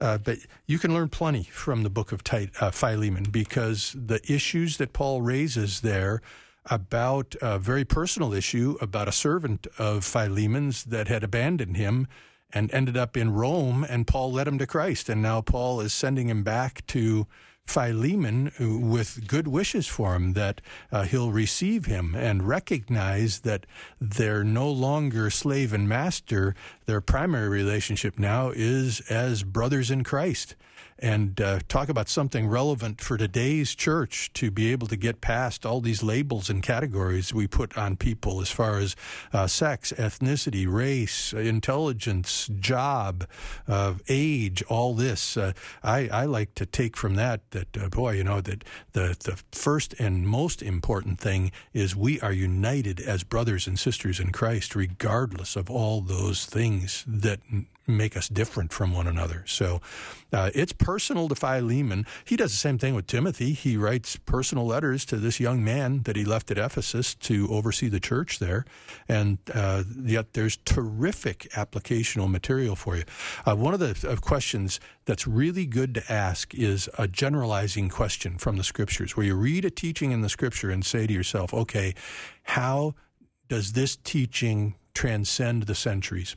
Uh, 0.00 0.18
but 0.18 0.38
you 0.66 0.78
can 0.78 0.92
learn 0.92 1.08
plenty 1.08 1.44
from 1.44 1.82
the 1.82 1.90
book 1.90 2.12
of 2.12 2.22
uh, 2.60 2.70
Philemon 2.70 3.24
because 3.30 3.96
the 3.98 4.20
issues 4.30 4.76
that 4.76 4.92
Paul 4.92 5.22
raises 5.22 5.80
there 5.80 6.20
about 6.66 7.34
a 7.40 7.58
very 7.58 7.84
personal 7.84 8.34
issue 8.34 8.76
about 8.80 9.08
a 9.08 9.12
servant 9.12 9.66
of 9.78 10.04
Philemon's 10.04 10.84
that 10.84 11.08
had 11.08 11.24
abandoned 11.24 11.76
him 11.76 12.08
and 12.52 12.72
ended 12.72 12.96
up 12.96 13.16
in 13.16 13.32
Rome, 13.32 13.84
and 13.88 14.06
Paul 14.06 14.32
led 14.32 14.48
him 14.48 14.58
to 14.58 14.66
Christ. 14.66 15.08
And 15.08 15.22
now 15.22 15.40
Paul 15.40 15.80
is 15.80 15.92
sending 15.92 16.28
him 16.28 16.42
back 16.42 16.86
to 16.88 17.26
Philemon 17.66 18.52
with 18.58 19.26
good 19.26 19.48
wishes 19.48 19.86
for 19.86 20.14
him 20.14 20.32
that 20.34 20.60
uh, 20.92 21.02
he'll 21.02 21.32
receive 21.32 21.86
him 21.86 22.14
and 22.14 22.46
recognize 22.46 23.40
that 23.40 23.66
they're 24.00 24.44
no 24.44 24.70
longer 24.70 25.30
slave 25.30 25.72
and 25.72 25.88
master. 25.88 26.54
Their 26.86 27.00
primary 27.00 27.48
relationship 27.48 28.18
now 28.18 28.52
is 28.54 29.00
as 29.10 29.42
brothers 29.42 29.90
in 29.90 30.04
Christ 30.04 30.54
and 30.98 31.40
uh, 31.40 31.58
talk 31.68 31.88
about 31.88 32.08
something 32.08 32.48
relevant 32.48 33.00
for 33.00 33.16
today's 33.16 33.74
church 33.74 34.32
to 34.34 34.50
be 34.50 34.72
able 34.72 34.86
to 34.86 34.96
get 34.96 35.20
past 35.20 35.66
all 35.66 35.80
these 35.80 36.02
labels 36.02 36.48
and 36.48 36.62
categories 36.62 37.34
we 37.34 37.46
put 37.46 37.76
on 37.76 37.96
people 37.96 38.40
as 38.40 38.50
far 38.50 38.78
as 38.78 38.96
uh, 39.32 39.46
sex, 39.46 39.92
ethnicity, 39.98 40.66
race, 40.68 41.32
intelligence, 41.32 42.48
job, 42.58 43.26
uh, 43.68 43.94
age, 44.08 44.62
all 44.68 44.94
this. 44.94 45.36
Uh, 45.36 45.52
I, 45.82 46.08
I 46.08 46.24
like 46.24 46.54
to 46.54 46.66
take 46.66 46.96
from 46.96 47.14
that 47.16 47.50
that, 47.50 47.76
uh, 47.76 47.88
boy, 47.88 48.12
you 48.12 48.24
know, 48.24 48.40
that 48.40 48.64
the, 48.92 49.16
the 49.24 49.40
first 49.52 49.94
and 49.98 50.26
most 50.26 50.62
important 50.62 51.18
thing 51.18 51.52
is 51.72 51.94
we 51.94 52.20
are 52.20 52.32
united 52.32 53.00
as 53.00 53.22
brothers 53.22 53.66
and 53.66 53.78
sisters 53.78 54.18
in 54.18 54.32
Christ, 54.32 54.74
regardless 54.74 55.56
of 55.56 55.70
all 55.70 56.00
those 56.00 56.46
things 56.46 57.04
that 57.06 57.40
make 57.86 58.16
us 58.16 58.28
different 58.28 58.72
from 58.72 58.92
one 58.92 59.06
another. 59.06 59.44
So 59.46 59.80
uh, 60.32 60.50
it's 60.54 60.72
personal 60.72 61.28
to 61.28 61.34
Philemon. 61.34 62.04
He 62.24 62.36
does 62.36 62.50
the 62.50 62.56
same 62.56 62.78
thing 62.78 62.94
with 62.94 63.06
Timothy. 63.06 63.52
He 63.52 63.76
writes 63.76 64.16
personal 64.16 64.66
letters 64.66 65.04
to 65.06 65.16
this 65.16 65.38
young 65.38 65.62
man 65.62 66.02
that 66.02 66.16
he 66.16 66.24
left 66.24 66.50
at 66.50 66.58
Ephesus 66.58 67.14
to 67.14 67.48
oversee 67.50 67.88
the 67.88 68.00
church 68.00 68.38
there. 68.38 68.64
And 69.08 69.38
uh, 69.54 69.84
yet 70.02 70.32
there's 70.32 70.56
terrific 70.64 71.48
applicational 71.52 72.30
material 72.30 72.76
for 72.76 72.96
you. 72.96 73.04
Uh, 73.44 73.54
one 73.54 73.74
of 73.74 73.80
the 73.80 74.08
uh, 74.08 74.16
questions 74.16 74.80
that's 75.04 75.26
really 75.26 75.66
good 75.66 75.94
to 75.94 76.12
ask 76.12 76.54
is 76.54 76.88
a 76.98 77.06
generalizing 77.06 77.88
question 77.88 78.38
from 78.38 78.56
the 78.56 78.64
scriptures, 78.64 79.16
where 79.16 79.26
you 79.26 79.36
read 79.36 79.64
a 79.64 79.70
teaching 79.70 80.10
in 80.10 80.22
the 80.22 80.28
scripture 80.28 80.70
and 80.70 80.84
say 80.84 81.06
to 81.06 81.12
yourself, 81.12 81.54
okay, 81.54 81.94
how 82.42 82.94
does 83.48 83.72
this 83.72 83.96
teaching 83.96 84.74
transcend 84.94 85.64
the 85.64 85.74
centuries? 85.74 86.34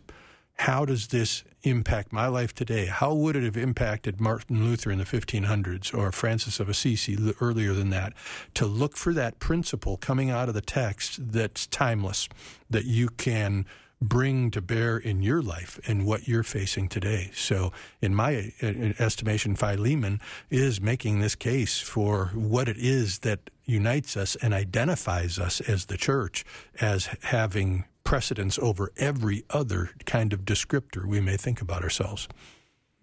How 0.60 0.84
does 0.84 1.08
this 1.08 1.46
impact 1.64 2.12
my 2.12 2.28
life 2.28 2.54
today? 2.54 2.88
How 2.88 3.14
would 3.14 3.38
it 3.38 3.44
have 3.44 3.56
impacted 3.56 4.20
Martin 4.20 4.66
Luther 4.66 4.92
in 4.92 4.98
the 4.98 5.06
1500s 5.06 5.98
or 5.98 6.12
Francis 6.12 6.60
of 6.60 6.68
Assisi 6.68 7.18
earlier 7.40 7.72
than 7.72 7.92
that? 7.92 8.12
To 8.56 8.66
look 8.66 8.98
for 8.98 9.14
that 9.14 9.40
principle 9.40 9.96
coming 9.96 10.30
out 10.30 10.50
of 10.50 10.56
the 10.56 10.62
text 10.62 11.32
that's 11.32 11.66
timeless, 11.66 12.28
that 12.70 12.84
you 12.84 13.08
can 13.08 13.66
bring 14.02 14.52
to 14.52 14.62
bear 14.62 14.98
in 14.98 15.22
your 15.22 15.42
life 15.42 15.80
and 15.88 16.06
what 16.06 16.28
you're 16.28 16.44
facing 16.44 16.90
today. 16.90 17.32
So, 17.34 17.72
in 18.02 18.14
my 18.14 18.52
uh, 18.62 18.68
estimation, 19.00 19.56
Philemon 19.56 20.20
is 20.50 20.82
making 20.82 21.20
this 21.20 21.36
case 21.36 21.80
for 21.80 22.32
what 22.34 22.68
it 22.68 22.78
is 22.78 23.20
that 23.20 23.50
unites 23.66 24.18
us 24.18 24.36
and 24.42 24.54
identifies 24.54 25.40
us 25.40 25.62
as 25.62 25.86
the 25.86 25.98
church 25.98 26.44
as 26.82 27.10
having 27.24 27.86
precedence 28.04 28.58
over 28.60 28.92
every 28.98 29.44
other 29.50 29.92
kind 30.06 30.34
of 30.34 30.42
descriptor 30.42 31.06
we 31.06 31.20
may 31.20 31.38
think 31.38 31.62
about 31.62 31.84
ourselves. 31.84 32.28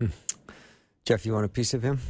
Hmm. 0.01 0.09
Jeff, 1.05 1.25
you 1.25 1.33
want 1.33 1.45
a 1.45 1.49
piece 1.49 1.75
of 1.75 1.83
him? 1.83 2.01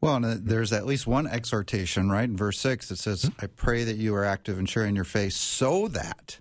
Well, 0.00 0.20
there's 0.22 0.72
at 0.72 0.86
least 0.86 1.06
one 1.06 1.26
exhortation, 1.26 2.08
right? 2.08 2.24
In 2.24 2.36
verse 2.36 2.58
6, 2.60 2.90
it 2.90 2.98
says, 2.98 3.24
mm-hmm. 3.24 3.44
I 3.44 3.48
pray 3.48 3.84
that 3.84 3.96
you 3.96 4.14
are 4.14 4.24
active 4.24 4.58
in 4.58 4.66
sharing 4.66 4.94
your 4.94 5.04
faith 5.04 5.32
so 5.32 5.88
that 5.88 6.38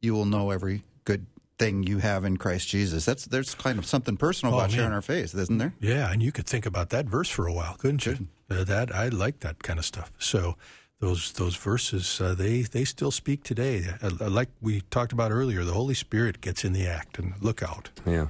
you 0.00 0.14
will 0.14 0.24
know 0.24 0.50
every 0.50 0.84
good 1.04 1.26
thing 1.58 1.82
you 1.82 1.98
have 1.98 2.24
in 2.24 2.36
Christ 2.36 2.68
Jesus. 2.68 3.04
That's 3.04 3.26
There's 3.26 3.54
kind 3.54 3.78
of 3.78 3.86
something 3.86 4.16
personal 4.16 4.54
oh, 4.54 4.58
about 4.58 4.70
man. 4.70 4.76
sharing 4.76 4.92
our 4.92 5.02
faith, 5.02 5.34
isn't 5.34 5.58
there? 5.58 5.74
Yeah, 5.80 6.10
and 6.10 6.22
you 6.22 6.32
could 6.32 6.46
think 6.46 6.66
about 6.66 6.90
that 6.90 7.06
verse 7.06 7.28
for 7.28 7.46
a 7.46 7.52
while, 7.52 7.74
couldn't 7.74 8.06
you? 8.06 8.28
Uh, 8.50 8.64
that 8.64 8.94
I 8.94 9.08
like 9.08 9.40
that 9.40 9.62
kind 9.62 9.78
of 9.78 9.84
stuff. 9.84 10.10
So 10.18 10.56
those 11.00 11.32
those 11.32 11.56
verses 11.56 12.20
uh, 12.20 12.34
they 12.34 12.62
they 12.62 12.84
still 12.84 13.10
speak 13.10 13.42
today. 13.42 13.86
Uh, 14.02 14.28
like 14.30 14.50
we 14.60 14.82
talked 14.90 15.12
about 15.12 15.30
earlier, 15.32 15.64
the 15.64 15.72
Holy 15.72 15.94
Spirit 15.94 16.40
gets 16.40 16.64
in 16.64 16.72
the 16.72 16.86
act, 16.86 17.18
and 17.18 17.34
look 17.40 17.62
out. 17.62 17.90
Yeah, 18.06 18.26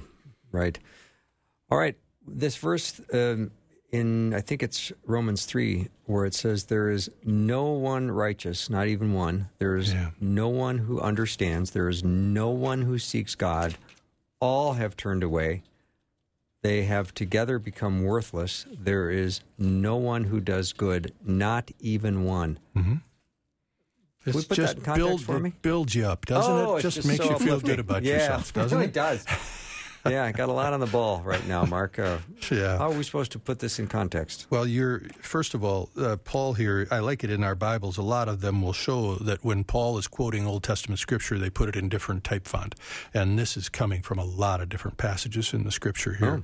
right. 0.51 0.79
All 1.69 1.77
right, 1.77 1.95
this 2.25 2.55
verse 2.57 2.99
um, 3.13 3.51
in 3.91 4.33
I 4.33 4.41
think 4.41 4.63
it's 4.63 4.91
Romans 5.05 5.45
three 5.45 5.89
where 6.05 6.25
it 6.25 6.33
says 6.33 6.65
there 6.65 6.89
is 6.89 7.09
no 7.23 7.65
one 7.71 8.09
righteous, 8.09 8.69
not 8.69 8.87
even 8.87 9.13
one. 9.13 9.49
There 9.59 9.75
is 9.75 9.93
yeah. 9.93 10.11
no 10.19 10.47
one 10.47 10.79
who 10.79 10.99
understands. 10.99 11.71
There 11.71 11.89
is 11.89 12.03
no 12.03 12.49
one 12.49 12.81
who 12.81 12.97
seeks 12.97 13.35
God. 13.35 13.75
All 14.39 14.73
have 14.73 14.97
turned 14.97 15.23
away. 15.23 15.63
They 16.61 16.83
have 16.83 17.13
together 17.13 17.57
become 17.57 18.03
worthless. 18.03 18.65
There 18.71 19.09
is 19.09 19.41
no 19.57 19.97
one 19.97 20.25
who 20.25 20.39
does 20.39 20.73
good, 20.73 21.13
not 21.23 21.71
even 21.79 22.23
one. 22.23 22.59
Mm-hmm. 22.75 22.95
It's 24.25 24.45
just 24.45 24.83
build, 24.83 25.25
builds 25.63 25.95
you 25.95 26.05
up, 26.05 26.27
doesn't 26.27 26.53
oh, 26.53 26.75
it? 26.75 26.81
Just, 26.81 26.97
just 26.97 27.07
makes 27.07 27.25
so 27.25 27.31
you 27.31 27.39
feel 27.39 27.59
good 27.59 27.79
about 27.79 28.03
yeah, 28.03 28.13
yourself, 28.13 28.53
doesn't 28.53 28.77
it? 28.77 28.81
Really 28.81 28.89
it 28.89 28.93
does. 28.93 29.25
Yeah, 30.09 30.25
I 30.25 30.31
got 30.31 30.49
a 30.49 30.51
lot 30.51 30.73
on 30.73 30.79
the 30.79 30.87
ball 30.87 31.21
right 31.23 31.45
now, 31.47 31.63
Mark. 31.65 31.99
Uh, 31.99 32.17
yeah. 32.51 32.77
How 32.77 32.91
are 32.91 32.97
we 32.97 33.03
supposed 33.03 33.31
to 33.33 33.39
put 33.39 33.59
this 33.59 33.79
in 33.79 33.87
context? 33.87 34.47
Well, 34.49 34.65
you're 34.65 35.01
first 35.21 35.53
of 35.53 35.63
all, 35.63 35.89
uh, 35.97 36.17
Paul 36.17 36.53
here. 36.53 36.87
I 36.91 36.99
like 36.99 37.23
it 37.23 37.29
in 37.29 37.43
our 37.43 37.55
Bibles. 37.55 37.97
A 37.97 38.01
lot 38.01 38.27
of 38.27 38.41
them 38.41 38.61
will 38.61 38.73
show 38.73 39.15
that 39.15 39.43
when 39.43 39.63
Paul 39.63 39.97
is 39.97 40.07
quoting 40.07 40.47
Old 40.47 40.63
Testament 40.63 40.99
scripture, 40.99 41.37
they 41.37 41.49
put 41.49 41.69
it 41.69 41.75
in 41.75 41.89
different 41.89 42.23
type 42.23 42.47
font, 42.47 42.75
and 43.13 43.37
this 43.37 43.55
is 43.55 43.69
coming 43.69 44.01
from 44.01 44.19
a 44.19 44.25
lot 44.25 44.61
of 44.61 44.69
different 44.69 44.97
passages 44.97 45.53
in 45.53 45.63
the 45.63 45.71
scripture 45.71 46.13
here. 46.13 46.43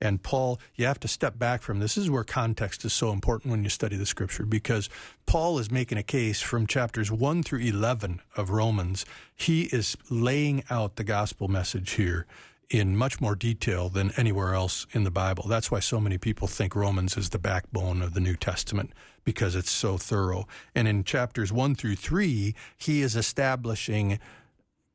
And 0.00 0.22
Paul, 0.22 0.60
you 0.76 0.86
have 0.86 1.00
to 1.00 1.08
step 1.08 1.38
back 1.38 1.62
from 1.62 1.80
this. 1.80 1.96
This 1.96 2.04
is 2.04 2.10
where 2.10 2.22
context 2.22 2.84
is 2.84 2.92
so 2.92 3.10
important 3.10 3.50
when 3.50 3.64
you 3.64 3.70
study 3.70 3.96
the 3.96 4.06
scripture 4.06 4.46
because 4.46 4.88
Paul 5.26 5.58
is 5.58 5.70
making 5.72 5.98
a 5.98 6.04
case 6.04 6.40
from 6.40 6.68
chapters 6.68 7.10
1 7.10 7.42
through 7.42 7.60
11 7.60 8.20
of 8.36 8.50
Romans. 8.50 9.04
He 9.34 9.62
is 9.64 9.96
laying 10.08 10.62
out 10.70 10.96
the 10.96 11.04
gospel 11.04 11.48
message 11.48 11.92
here 11.92 12.26
in 12.70 12.96
much 12.96 13.20
more 13.20 13.34
detail 13.34 13.88
than 13.88 14.12
anywhere 14.16 14.54
else 14.54 14.86
in 14.92 15.04
the 15.04 15.10
Bible. 15.10 15.44
That's 15.48 15.70
why 15.70 15.80
so 15.80 16.00
many 16.00 16.18
people 16.18 16.46
think 16.46 16.76
Romans 16.76 17.16
is 17.16 17.30
the 17.30 17.38
backbone 17.38 18.02
of 18.02 18.14
the 18.14 18.20
New 18.20 18.36
Testament 18.36 18.92
because 19.24 19.54
it's 19.54 19.70
so 19.70 19.96
thorough. 19.96 20.46
And 20.74 20.86
in 20.86 21.04
chapters 21.04 21.52
1 21.52 21.74
through 21.74 21.96
3, 21.96 22.54
he 22.76 23.02
is 23.02 23.16
establishing 23.16 24.18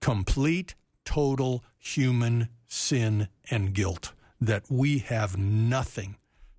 complete, 0.02 0.76
total 1.06 1.64
human 1.78 2.50
sin 2.68 3.28
and 3.50 3.74
guilt 3.74 4.14
that 4.40 4.64
we 4.70 5.00
have 5.00 5.38
nothing 5.38 6.16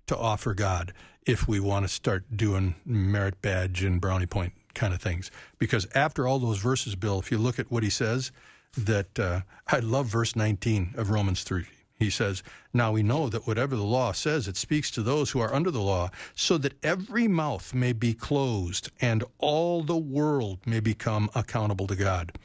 to 0.07 0.17
offer 0.17 0.53
God 0.53 0.93
if 1.25 1.47
we 1.47 1.59
want 1.59 1.85
to 1.85 1.93
start 1.93 2.25
doing 2.35 2.75
merit 2.85 3.41
badge 3.41 3.83
and 3.83 3.99
brownie 3.99 4.25
point 4.25 4.53
kind 4.73 4.93
of 4.93 5.01
things. 5.01 5.31
Because 5.57 5.87
after 5.95 6.27
all 6.27 6.39
those 6.39 6.59
verses, 6.59 6.95
Bill, 6.95 7.19
if 7.19 7.31
you 7.31 7.37
look 7.37 7.59
at 7.59 7.71
what 7.71 7.83
he 7.83 7.89
says, 7.89 8.31
that 8.77 9.19
uh, 9.19 9.41
I 9.67 9.79
love 9.79 10.07
verse 10.07 10.35
19 10.35 10.95
of 10.97 11.09
Romans 11.09 11.43
3. 11.43 11.65
He 11.97 12.09
says, 12.09 12.43
Now 12.73 12.91
we 12.91 13.03
know 13.03 13.29
that 13.29 13.47
whatever 13.47 13.75
the 13.75 13.83
law 13.83 14.11
says, 14.11 14.47
it 14.47 14.57
speaks 14.57 14.91
to 14.91 15.01
those 15.01 15.31
who 15.31 15.39
are 15.39 15.53
under 15.53 15.71
the 15.71 15.81
law, 15.81 16.11
so 16.35 16.57
that 16.57 16.73
every 16.83 17.27
mouth 17.27 17.73
may 17.73 17.93
be 17.93 18.13
closed 18.13 18.91
and 18.99 19.23
all 19.37 19.81
the 19.81 19.97
world 19.97 20.59
may 20.65 20.81
become 20.81 21.29
accountable 21.33 21.87
to 21.87 21.95
God. 21.95 22.37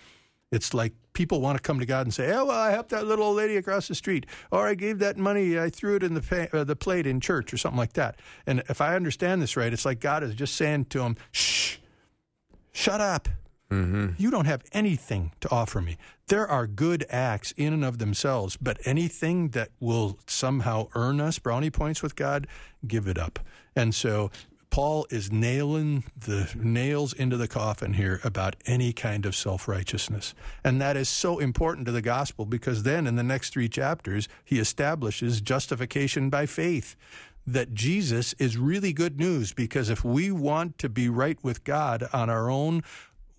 It's 0.52 0.72
like 0.74 0.94
people 1.12 1.40
want 1.40 1.56
to 1.56 1.62
come 1.62 1.78
to 1.78 1.86
God 1.86 2.06
and 2.06 2.14
say, 2.14 2.32
"Oh, 2.32 2.46
well, 2.46 2.58
I 2.58 2.70
helped 2.70 2.90
that 2.90 3.06
little 3.06 3.26
old 3.26 3.36
lady 3.36 3.56
across 3.56 3.88
the 3.88 3.94
street, 3.94 4.26
or 4.50 4.66
I 4.66 4.74
gave 4.74 4.98
that 4.98 5.16
money, 5.16 5.58
I 5.58 5.70
threw 5.70 5.96
it 5.96 6.02
in 6.02 6.14
the 6.14 6.48
uh, 6.52 6.64
the 6.64 6.76
plate 6.76 7.06
in 7.06 7.20
church, 7.20 7.52
or 7.52 7.56
something 7.56 7.78
like 7.78 7.92
that." 7.94 8.18
And 8.46 8.62
if 8.68 8.80
I 8.80 8.96
understand 8.96 9.42
this 9.42 9.56
right, 9.56 9.72
it's 9.72 9.84
like 9.84 10.00
God 10.00 10.24
is 10.24 10.34
just 10.34 10.56
saying 10.56 10.86
to 10.86 11.02
him, 11.02 11.16
"Shh, 11.30 11.76
shut 12.72 13.00
up." 13.00 13.28
Mm-hmm. 13.70 14.08
You 14.18 14.30
don't 14.30 14.46
have 14.46 14.64
anything 14.72 15.32
to 15.40 15.50
offer 15.50 15.80
me. 15.80 15.96
There 16.26 16.46
are 16.46 16.66
good 16.66 17.06
acts 17.08 17.52
in 17.56 17.72
and 17.72 17.84
of 17.84 17.98
themselves, 17.98 18.56
but 18.56 18.78
anything 18.84 19.50
that 19.50 19.70
will 19.78 20.18
somehow 20.26 20.88
earn 20.94 21.20
us 21.20 21.38
brownie 21.38 21.70
points 21.70 22.02
with 22.02 22.16
God, 22.16 22.46
give 22.86 23.06
it 23.06 23.18
up. 23.18 23.38
And 23.76 23.94
so 23.94 24.30
Paul 24.70 25.06
is 25.10 25.32
nailing 25.32 26.04
the 26.16 26.48
nails 26.54 27.12
into 27.12 27.36
the 27.36 27.48
coffin 27.48 27.94
here 27.94 28.20
about 28.22 28.54
any 28.66 28.92
kind 28.92 29.26
of 29.26 29.34
self 29.34 29.66
righteousness. 29.66 30.32
And 30.64 30.80
that 30.80 30.96
is 30.96 31.08
so 31.08 31.38
important 31.38 31.86
to 31.86 31.92
the 31.92 32.02
gospel 32.02 32.46
because 32.46 32.84
then 32.84 33.06
in 33.06 33.16
the 33.16 33.24
next 33.24 33.52
three 33.52 33.68
chapters, 33.68 34.28
he 34.44 34.60
establishes 34.60 35.40
justification 35.40 36.30
by 36.30 36.46
faith. 36.46 36.96
That 37.46 37.74
Jesus 37.74 38.32
is 38.34 38.56
really 38.56 38.92
good 38.92 39.18
news 39.18 39.52
because 39.52 39.90
if 39.90 40.04
we 40.04 40.30
want 40.30 40.78
to 40.78 40.88
be 40.88 41.08
right 41.08 41.38
with 41.42 41.64
God 41.64 42.06
on 42.12 42.30
our 42.30 42.48
own, 42.48 42.84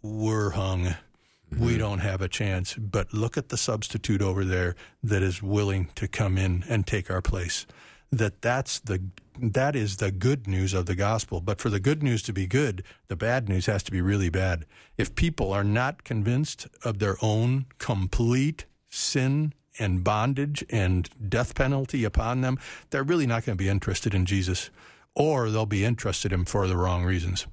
we're 0.01 0.51
hung. 0.51 0.85
Mm-hmm. 0.85 1.65
We 1.65 1.77
don't 1.77 1.99
have 1.99 2.21
a 2.21 2.27
chance. 2.27 2.75
But 2.75 3.13
look 3.13 3.37
at 3.37 3.49
the 3.49 3.57
substitute 3.57 4.21
over 4.21 4.43
there 4.45 4.75
that 5.03 5.21
is 5.21 5.43
willing 5.43 5.89
to 5.95 6.07
come 6.07 6.37
in 6.37 6.63
and 6.69 6.87
take 6.87 7.11
our 7.11 7.21
place 7.21 7.65
that 8.11 8.41
that's 8.41 8.79
the 8.79 9.01
that 9.39 9.75
is 9.75 9.97
the 9.97 10.11
good 10.11 10.45
news 10.47 10.73
of 10.73 10.85
the 10.85 10.95
gospel. 10.95 11.39
But 11.41 11.59
for 11.59 11.69
the 11.69 11.79
good 11.79 12.03
news 12.03 12.21
to 12.23 12.33
be 12.33 12.45
good, 12.45 12.83
the 13.07 13.15
bad 13.15 13.47
news 13.47 13.65
has 13.65 13.81
to 13.83 13.91
be 13.91 14.01
really 14.01 14.29
bad. 14.29 14.65
If 14.97 15.15
people 15.15 15.53
are 15.53 15.63
not 15.63 16.03
convinced 16.03 16.67
of 16.83 16.99
their 16.99 17.15
own 17.21 17.65
complete 17.77 18.65
sin 18.89 19.53
and 19.79 20.03
bondage 20.03 20.65
and 20.69 21.09
death 21.29 21.55
penalty 21.55 22.03
upon 22.03 22.41
them, 22.41 22.59
they're 22.89 23.03
really 23.03 23.25
not 23.25 23.45
going 23.45 23.57
to 23.57 23.63
be 23.63 23.69
interested 23.69 24.13
in 24.13 24.25
Jesus, 24.25 24.69
or 25.15 25.49
they'll 25.49 25.65
be 25.65 25.85
interested 25.85 26.33
in 26.33 26.41
him 26.41 26.45
for 26.45 26.67
the 26.67 26.77
wrong 26.77 27.05
reasons 27.05 27.47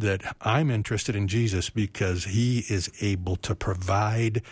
that 0.00 0.36
I'm 0.40 0.70
interested 0.70 1.16
in 1.16 1.28
Jesus 1.28 1.70
because 1.70 2.24
he 2.24 2.64
is 2.68 2.90
able 3.00 3.36
to 3.36 3.54
provide 3.54 4.42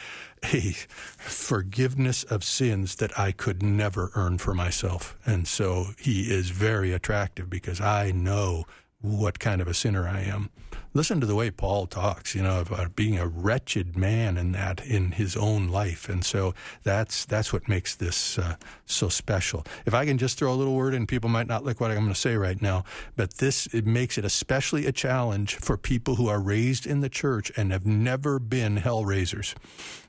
a 0.52 0.74
forgiveness 1.18 2.24
of 2.24 2.44
sins 2.44 2.96
that 2.96 3.18
I 3.18 3.32
could 3.32 3.62
never 3.62 4.10
earn 4.14 4.38
for 4.38 4.54
myself. 4.54 5.16
And 5.24 5.46
so 5.48 5.88
he 5.98 6.32
is 6.32 6.50
very 6.50 6.92
attractive 6.92 7.48
because 7.48 7.80
I 7.80 8.10
know 8.12 8.64
what 9.00 9.38
kind 9.38 9.60
of 9.60 9.68
a 9.68 9.74
sinner 9.74 10.08
I 10.08 10.20
am 10.20 10.50
listen 10.94 11.20
to 11.20 11.26
the 11.26 11.34
way 11.34 11.50
Paul 11.50 11.86
talks, 11.86 12.34
you 12.34 12.42
know, 12.42 12.60
about 12.60 12.96
being 12.96 13.18
a 13.18 13.26
wretched 13.26 13.96
man 13.96 14.38
in 14.38 14.52
that 14.52 14.84
in 14.86 15.12
his 15.12 15.36
own 15.36 15.68
life, 15.68 16.08
and 16.08 16.24
so 16.24 16.54
that's 16.84 17.24
that's 17.26 17.52
what 17.52 17.68
makes 17.68 17.94
this 17.94 18.38
uh, 18.38 18.56
so 18.86 19.08
special. 19.08 19.66
If 19.84 19.92
I 19.92 20.06
can 20.06 20.16
just 20.16 20.38
throw 20.38 20.52
a 20.52 20.54
little 20.54 20.74
word 20.74 20.94
in, 20.94 21.06
people 21.06 21.28
might 21.28 21.48
not 21.48 21.64
like 21.64 21.80
what 21.80 21.90
I'm 21.90 21.98
going 21.98 22.08
to 22.08 22.14
say 22.14 22.36
right 22.36 22.60
now, 22.62 22.84
but 23.16 23.34
this 23.34 23.66
it 23.74 23.86
makes 23.86 24.16
it 24.16 24.24
especially 24.24 24.86
a 24.86 24.92
challenge 24.92 25.56
for 25.56 25.76
people 25.76 26.14
who 26.14 26.28
are 26.28 26.40
raised 26.40 26.86
in 26.86 27.00
the 27.00 27.08
church 27.08 27.50
and 27.56 27.72
have 27.72 27.84
never 27.84 28.38
been 28.38 28.76
hell 28.76 29.04
raisers 29.04 29.54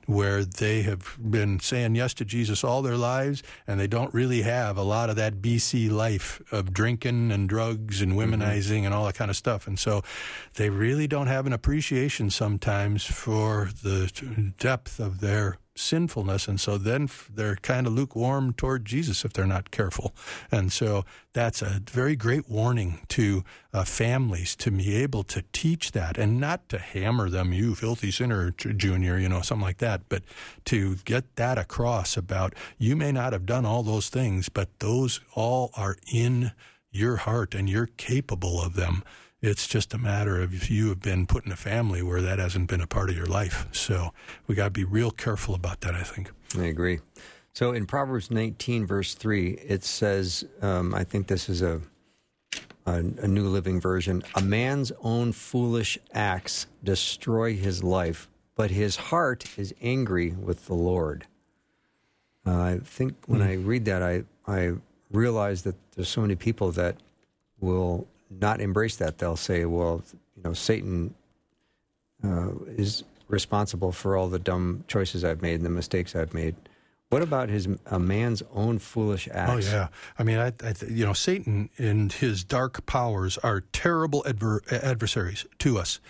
where 0.06 0.44
they 0.44 0.82
have 0.82 1.16
been 1.18 1.58
saying 1.60 1.96
yes 1.96 2.14
to 2.14 2.24
Jesus 2.24 2.62
all 2.62 2.80
their 2.80 2.96
lives 2.96 3.42
and 3.66 3.78
they 3.78 3.88
don't 3.88 4.14
really 4.14 4.42
have 4.42 4.78
a 4.78 4.82
lot 4.82 5.10
of 5.10 5.16
that 5.16 5.42
BC 5.42 5.90
life 5.90 6.40
of 6.52 6.72
drinking 6.72 7.32
and 7.32 7.48
drugs 7.48 8.00
and 8.00 8.12
womenizing 8.12 8.78
mm-hmm. 8.78 8.86
and 8.86 8.94
all 8.94 9.04
that 9.06 9.16
kind 9.16 9.30
of 9.30 9.36
stuff. 9.36 9.66
And 9.66 9.78
so 9.78 10.02
they 10.54 10.70
really 10.76 11.06
don't 11.06 11.26
have 11.26 11.46
an 11.46 11.52
appreciation 11.52 12.30
sometimes 12.30 13.04
for 13.04 13.70
the 13.82 14.54
depth 14.58 15.00
of 15.00 15.20
their 15.20 15.58
sinfulness. 15.74 16.48
And 16.48 16.60
so 16.60 16.78
then 16.78 17.08
they're 17.32 17.56
kind 17.56 17.86
of 17.86 17.92
lukewarm 17.92 18.52
toward 18.54 18.84
Jesus 18.84 19.24
if 19.24 19.32
they're 19.32 19.46
not 19.46 19.70
careful. 19.70 20.14
And 20.50 20.72
so 20.72 21.04
that's 21.32 21.62
a 21.62 21.80
very 21.90 22.16
great 22.16 22.48
warning 22.48 23.00
to 23.08 23.44
uh, 23.72 23.84
families 23.84 24.56
to 24.56 24.70
be 24.70 24.96
able 24.96 25.22
to 25.24 25.42
teach 25.52 25.92
that 25.92 26.16
and 26.16 26.40
not 26.40 26.68
to 26.70 26.78
hammer 26.78 27.28
them, 27.28 27.52
you 27.52 27.74
filthy 27.74 28.10
sinner, 28.10 28.50
junior, 28.50 29.18
you 29.18 29.28
know, 29.28 29.42
something 29.42 29.64
like 29.64 29.78
that, 29.78 30.02
but 30.08 30.22
to 30.66 30.96
get 31.04 31.36
that 31.36 31.58
across 31.58 32.16
about 32.16 32.54
you 32.78 32.96
may 32.96 33.12
not 33.12 33.32
have 33.32 33.46
done 33.46 33.66
all 33.66 33.82
those 33.82 34.08
things, 34.08 34.48
but 34.48 34.78
those 34.80 35.20
all 35.34 35.70
are 35.76 35.96
in 36.12 36.52
your 36.90 37.16
heart 37.16 37.54
and 37.54 37.68
you're 37.68 37.90
capable 37.98 38.62
of 38.62 38.74
them 38.74 39.02
It's 39.42 39.66
just 39.66 39.92
a 39.92 39.98
matter 39.98 40.40
of 40.40 40.54
if 40.54 40.70
you 40.70 40.88
have 40.88 41.00
been 41.00 41.26
put 41.26 41.44
in 41.44 41.52
a 41.52 41.56
family 41.56 42.02
where 42.02 42.22
that 42.22 42.38
hasn't 42.38 42.68
been 42.68 42.80
a 42.80 42.86
part 42.86 43.10
of 43.10 43.16
your 43.16 43.26
life. 43.26 43.66
So 43.72 44.12
we 44.46 44.54
got 44.54 44.64
to 44.64 44.70
be 44.70 44.84
real 44.84 45.10
careful 45.10 45.54
about 45.54 45.82
that, 45.82 45.94
I 45.94 46.02
think. 46.02 46.30
I 46.58 46.64
agree. 46.64 47.00
So 47.52 47.72
in 47.72 47.86
Proverbs 47.86 48.30
19, 48.30 48.86
verse 48.86 49.14
3, 49.14 49.50
it 49.66 49.84
says, 49.84 50.44
um, 50.62 50.94
I 50.94 51.04
think 51.04 51.26
this 51.26 51.48
is 51.48 51.62
a, 51.62 51.80
a, 52.86 52.96
a 52.96 53.28
New 53.28 53.48
Living 53.48 53.80
Version 53.80 54.22
a 54.34 54.42
man's 54.42 54.92
own 55.02 55.32
foolish 55.32 55.98
acts 56.12 56.66
destroy 56.82 57.54
his 57.54 57.84
life, 57.84 58.28
but 58.54 58.70
his 58.70 58.96
heart 58.96 59.58
is 59.58 59.74
angry 59.82 60.30
with 60.30 60.66
the 60.66 60.74
Lord. 60.74 61.26
Uh, 62.46 62.58
I 62.58 62.80
think 62.82 63.14
when 63.26 63.42
I 63.42 63.54
read 63.54 63.84
that, 63.86 64.02
I, 64.02 64.24
I 64.46 64.72
realize 65.10 65.62
that 65.62 65.74
there's 65.94 66.08
so 66.08 66.20
many 66.22 66.36
people 66.36 66.72
that 66.72 66.96
will 67.60 68.06
not 68.30 68.60
embrace 68.60 68.96
that. 68.96 69.18
They'll 69.18 69.36
say, 69.36 69.64
well, 69.64 70.02
you 70.36 70.42
know, 70.42 70.52
Satan 70.52 71.14
uh, 72.24 72.50
is 72.76 73.04
responsible 73.28 73.92
for 73.92 74.16
all 74.16 74.28
the 74.28 74.38
dumb 74.38 74.84
choices 74.88 75.24
I've 75.24 75.42
made 75.42 75.56
and 75.56 75.64
the 75.64 75.70
mistakes 75.70 76.14
I've 76.14 76.34
made. 76.34 76.54
What 77.08 77.22
about 77.22 77.48
his 77.48 77.68
a 77.86 78.00
man's 78.00 78.42
own 78.52 78.80
foolish 78.80 79.28
acts? 79.30 79.52
Oh 79.52 79.70
yeah, 79.70 79.88
I 80.18 80.24
mean, 80.24 80.38
I, 80.38 80.48
I 80.64 80.74
you 80.88 81.06
know, 81.06 81.12
Satan 81.12 81.70
and 81.78 82.12
his 82.12 82.42
dark 82.42 82.84
powers 82.86 83.38
are 83.38 83.60
terrible 83.72 84.24
adver- 84.26 84.62
adversaries 84.70 85.46
to 85.60 85.78
us. 85.78 86.00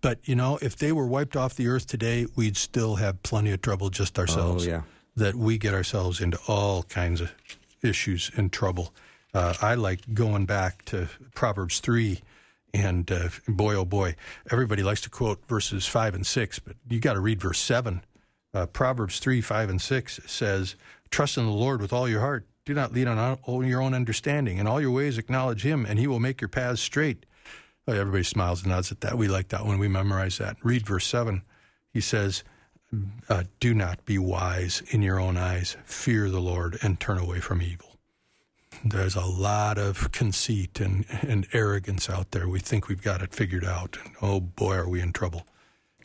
But 0.00 0.18
you 0.24 0.34
know, 0.34 0.58
if 0.60 0.74
they 0.74 0.90
were 0.90 1.06
wiped 1.06 1.36
off 1.36 1.54
the 1.54 1.68
earth 1.68 1.86
today, 1.86 2.26
we'd 2.34 2.56
still 2.56 2.96
have 2.96 3.22
plenty 3.22 3.52
of 3.52 3.62
trouble 3.62 3.90
just 3.90 4.18
ourselves. 4.18 4.66
Oh, 4.66 4.70
yeah. 4.70 4.82
That 5.14 5.36
we 5.36 5.56
get 5.56 5.72
ourselves 5.72 6.20
into 6.20 6.38
all 6.48 6.82
kinds 6.84 7.20
of 7.20 7.32
issues 7.82 8.30
and 8.36 8.52
trouble. 8.52 8.92
Uh, 9.32 9.54
I 9.60 9.74
like 9.74 10.14
going 10.14 10.46
back 10.46 10.84
to 10.86 11.08
Proverbs 11.34 11.80
three, 11.80 12.20
and 12.74 13.10
uh, 13.10 13.28
boy, 13.46 13.74
oh 13.74 13.84
boy, 13.84 14.16
everybody 14.50 14.82
likes 14.82 15.00
to 15.02 15.10
quote 15.10 15.46
verses 15.46 15.86
five 15.86 16.14
and 16.14 16.26
six, 16.26 16.58
but 16.58 16.76
you 16.88 17.00
got 17.00 17.14
to 17.14 17.20
read 17.20 17.40
verse 17.40 17.60
seven. 17.60 18.02
Uh, 18.52 18.66
Proverbs 18.66 19.20
3, 19.20 19.40
5, 19.40 19.70
and 19.70 19.80
6 19.80 20.20
says, 20.26 20.74
Trust 21.10 21.38
in 21.38 21.46
the 21.46 21.52
Lord 21.52 21.80
with 21.80 21.92
all 21.92 22.08
your 22.08 22.20
heart. 22.20 22.46
Do 22.64 22.74
not 22.74 22.92
lean 22.92 23.08
on 23.08 23.38
your 23.64 23.80
own 23.80 23.94
understanding. 23.94 24.58
In 24.58 24.66
all 24.66 24.80
your 24.80 24.90
ways, 24.90 25.18
acknowledge 25.18 25.62
Him, 25.62 25.86
and 25.86 25.98
He 25.98 26.06
will 26.06 26.20
make 26.20 26.40
your 26.40 26.48
paths 26.48 26.80
straight. 26.80 27.26
Oh, 27.86 27.92
everybody 27.92 28.24
smiles 28.24 28.62
and 28.62 28.70
nods 28.70 28.92
at 28.92 29.00
that. 29.00 29.16
We 29.16 29.28
like 29.28 29.48
that 29.48 29.66
when 29.66 29.78
we 29.78 29.88
memorize 29.88 30.38
that. 30.38 30.56
Read 30.62 30.86
verse 30.86 31.06
7. 31.06 31.42
He 31.92 32.00
says, 32.00 32.44
uh, 33.28 33.44
Do 33.60 33.72
not 33.72 34.04
be 34.04 34.18
wise 34.18 34.82
in 34.90 35.02
your 35.02 35.20
own 35.20 35.36
eyes. 35.36 35.76
Fear 35.84 36.30
the 36.30 36.40
Lord 36.40 36.78
and 36.82 36.98
turn 36.98 37.18
away 37.18 37.40
from 37.40 37.62
evil. 37.62 37.89
There's 38.84 39.14
a 39.16 39.24
lot 39.26 39.76
of 39.78 40.10
conceit 40.12 40.80
and, 40.80 41.04
and 41.22 41.46
arrogance 41.52 42.08
out 42.08 42.30
there. 42.30 42.48
We 42.48 42.60
think 42.60 42.88
we've 42.88 43.02
got 43.02 43.20
it 43.22 43.34
figured 43.34 43.64
out. 43.64 43.98
And 44.04 44.14
oh 44.22 44.40
boy, 44.40 44.74
are 44.76 44.88
we 44.88 45.00
in 45.00 45.12
trouble 45.12 45.46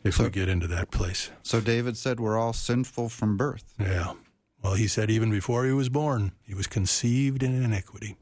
if 0.04 0.16
So- 0.16 0.24
we 0.24 0.30
get 0.30 0.48
into 0.48 0.66
that 0.68 0.90
place. 0.90 1.30
So 1.42 1.60
David 1.60 1.96
said 1.96 2.20
we're 2.20 2.38
all 2.38 2.52
sinful 2.52 3.08
from 3.08 3.36
birth. 3.36 3.64
Yeah. 3.78 4.14
Well, 4.62 4.74
he 4.74 4.88
said 4.88 5.10
even 5.10 5.30
before 5.30 5.64
he 5.64 5.72
was 5.72 5.88
born, 5.88 6.32
he 6.42 6.54
was 6.54 6.66
conceived 6.66 7.42
in 7.42 7.62
iniquity. 7.62 8.16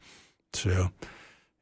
So 0.52 0.90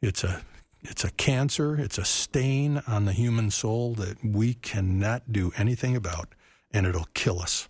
it's 0.00 0.24
a 0.24 0.42
it's 0.84 1.04
a 1.04 1.10
cancer, 1.12 1.76
it's 1.76 1.96
a 1.96 2.04
stain 2.04 2.82
on 2.88 3.04
the 3.04 3.12
human 3.12 3.52
soul 3.52 3.94
that 3.94 4.22
we 4.24 4.54
cannot 4.54 5.30
do 5.30 5.52
anything 5.56 5.94
about, 5.94 6.34
and 6.72 6.86
it'll 6.86 7.06
kill 7.14 7.40
us. 7.40 7.68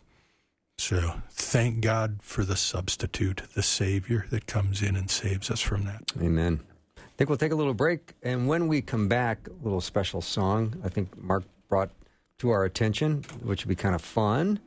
So 0.83 1.15
thank 1.31 1.81
God 1.81 2.19
for 2.23 2.45
the 2.45 2.57
substitute, 2.57 3.43
the 3.55 3.63
Savior 3.63 4.27
that 4.31 4.49
comes 4.49 4.83
in 4.83 4.97
and 4.97 5.09
saves 5.09 5.49
us 5.49 5.61
from 5.61 5.85
that. 5.85 6.03
Amen. 6.21 6.59
I 6.99 7.03
think 7.17 7.31
we'll 7.31 7.39
take 7.39 7.53
a 7.53 7.55
little 7.55 7.73
break, 7.73 8.15
and 8.25 8.49
when 8.49 8.67
we 8.67 8.83
come 8.83 9.07
back, 9.07 9.47
a 9.47 9.65
little 9.65 9.81
special 9.81 10.21
song 10.21 10.75
I 10.85 10.89
think 10.89 11.17
Mark 11.17 11.45
brought 11.69 11.91
to 12.39 12.51
our 12.51 12.65
attention, 12.65 13.23
which 13.45 13.65
will 13.65 13.69
be 13.69 13.77
kind 13.77 13.95
of 13.95 14.03
fun. 14.03 14.59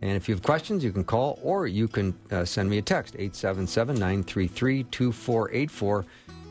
And 0.00 0.16
if 0.16 0.28
you 0.28 0.34
have 0.34 0.42
questions, 0.42 0.82
you 0.82 0.90
can 0.90 1.04
call 1.04 1.38
or 1.44 1.68
you 1.68 1.86
can 1.86 2.18
uh, 2.32 2.44
send 2.44 2.68
me 2.68 2.78
a 2.78 2.82
text, 2.82 3.14
877 3.14 3.94
933 3.94 4.82
2484. 4.82 6.04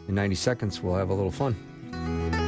In 0.08 0.16
90 0.16 0.36
seconds, 0.36 0.82
we'll 0.82 0.96
have 0.96 1.10
a 1.10 1.14
little 1.14 1.32
fun. 1.32 2.41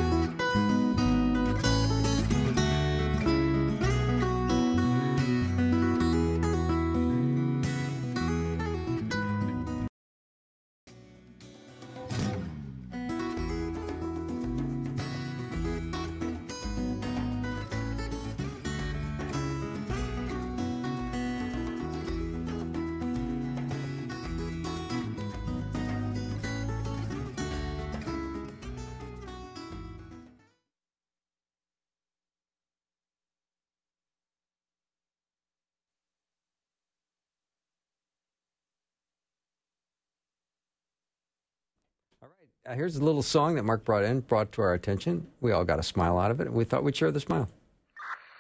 All 42.24 42.30
right. 42.30 42.72
Uh, 42.72 42.76
here's 42.76 42.96
a 42.96 43.04
little 43.04 43.22
song 43.22 43.56
that 43.56 43.64
Mark 43.64 43.84
brought 43.84 44.06
in, 44.06 44.22
brought 44.22 44.54
to 44.54 44.62
our 44.62 44.74
attention. 44.74 45.28
We 45.42 45.52
all 45.52 45.66
got 45.66 45.78
a 45.78 45.84
smile 45.84 46.18
out 46.18 46.32
of 46.32 46.40
it. 46.40 46.48
And 46.48 46.56
we 46.56 46.64
thought 46.64 46.84
we'd 46.84 46.96
share 46.96 47.12
the 47.12 47.20
smile. 47.20 47.50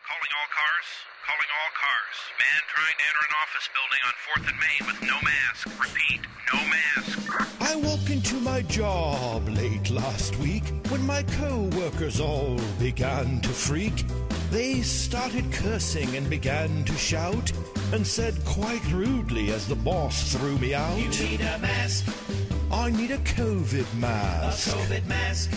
Calling 0.07 0.33
all 0.39 0.49
cars. 0.55 0.87
Calling 1.27 1.51
all 1.59 1.71
cars. 1.75 2.17
Man 2.39 2.61
trying 2.69 2.95
to 2.95 3.03
enter 3.03 3.23
an 3.27 3.35
office 3.43 3.67
building 3.75 4.01
on 4.07 4.13
4th 4.23 4.47
and 4.47 4.59
Main 4.63 4.87
with 4.87 5.01
no 5.01 5.19
mask. 5.21 5.67
Repeat, 5.77 6.21
no 6.53 6.59
mask. 6.69 7.61
I 7.61 7.75
walked 7.75 8.09
into 8.09 8.35
my 8.35 8.61
job 8.61 9.49
late 9.49 9.89
last 9.89 10.37
week 10.37 10.63
when 10.87 11.05
my 11.05 11.23
co-workers 11.23 12.21
all 12.21 12.57
began 12.79 13.41
to 13.41 13.49
freak. 13.49 14.05
They 14.49 14.81
started 14.81 15.51
cursing 15.51 16.15
and 16.15 16.29
began 16.29 16.85
to 16.85 16.93
shout 16.93 17.51
and 17.91 18.07
said 18.07 18.33
quite 18.45 18.85
rudely 18.93 19.51
as 19.51 19.67
the 19.67 19.75
boss 19.75 20.31
threw 20.31 20.57
me 20.59 20.73
out. 20.73 20.97
You 20.97 21.09
need 21.09 21.41
a 21.41 21.57
mask. 21.59 22.05
I 22.73 22.89
need 22.89 23.11
a 23.11 23.19
COVID 23.19 23.85
mask. 23.99 24.67
A 24.67 24.79
COVID 24.79 25.05
mask. 25.05 25.51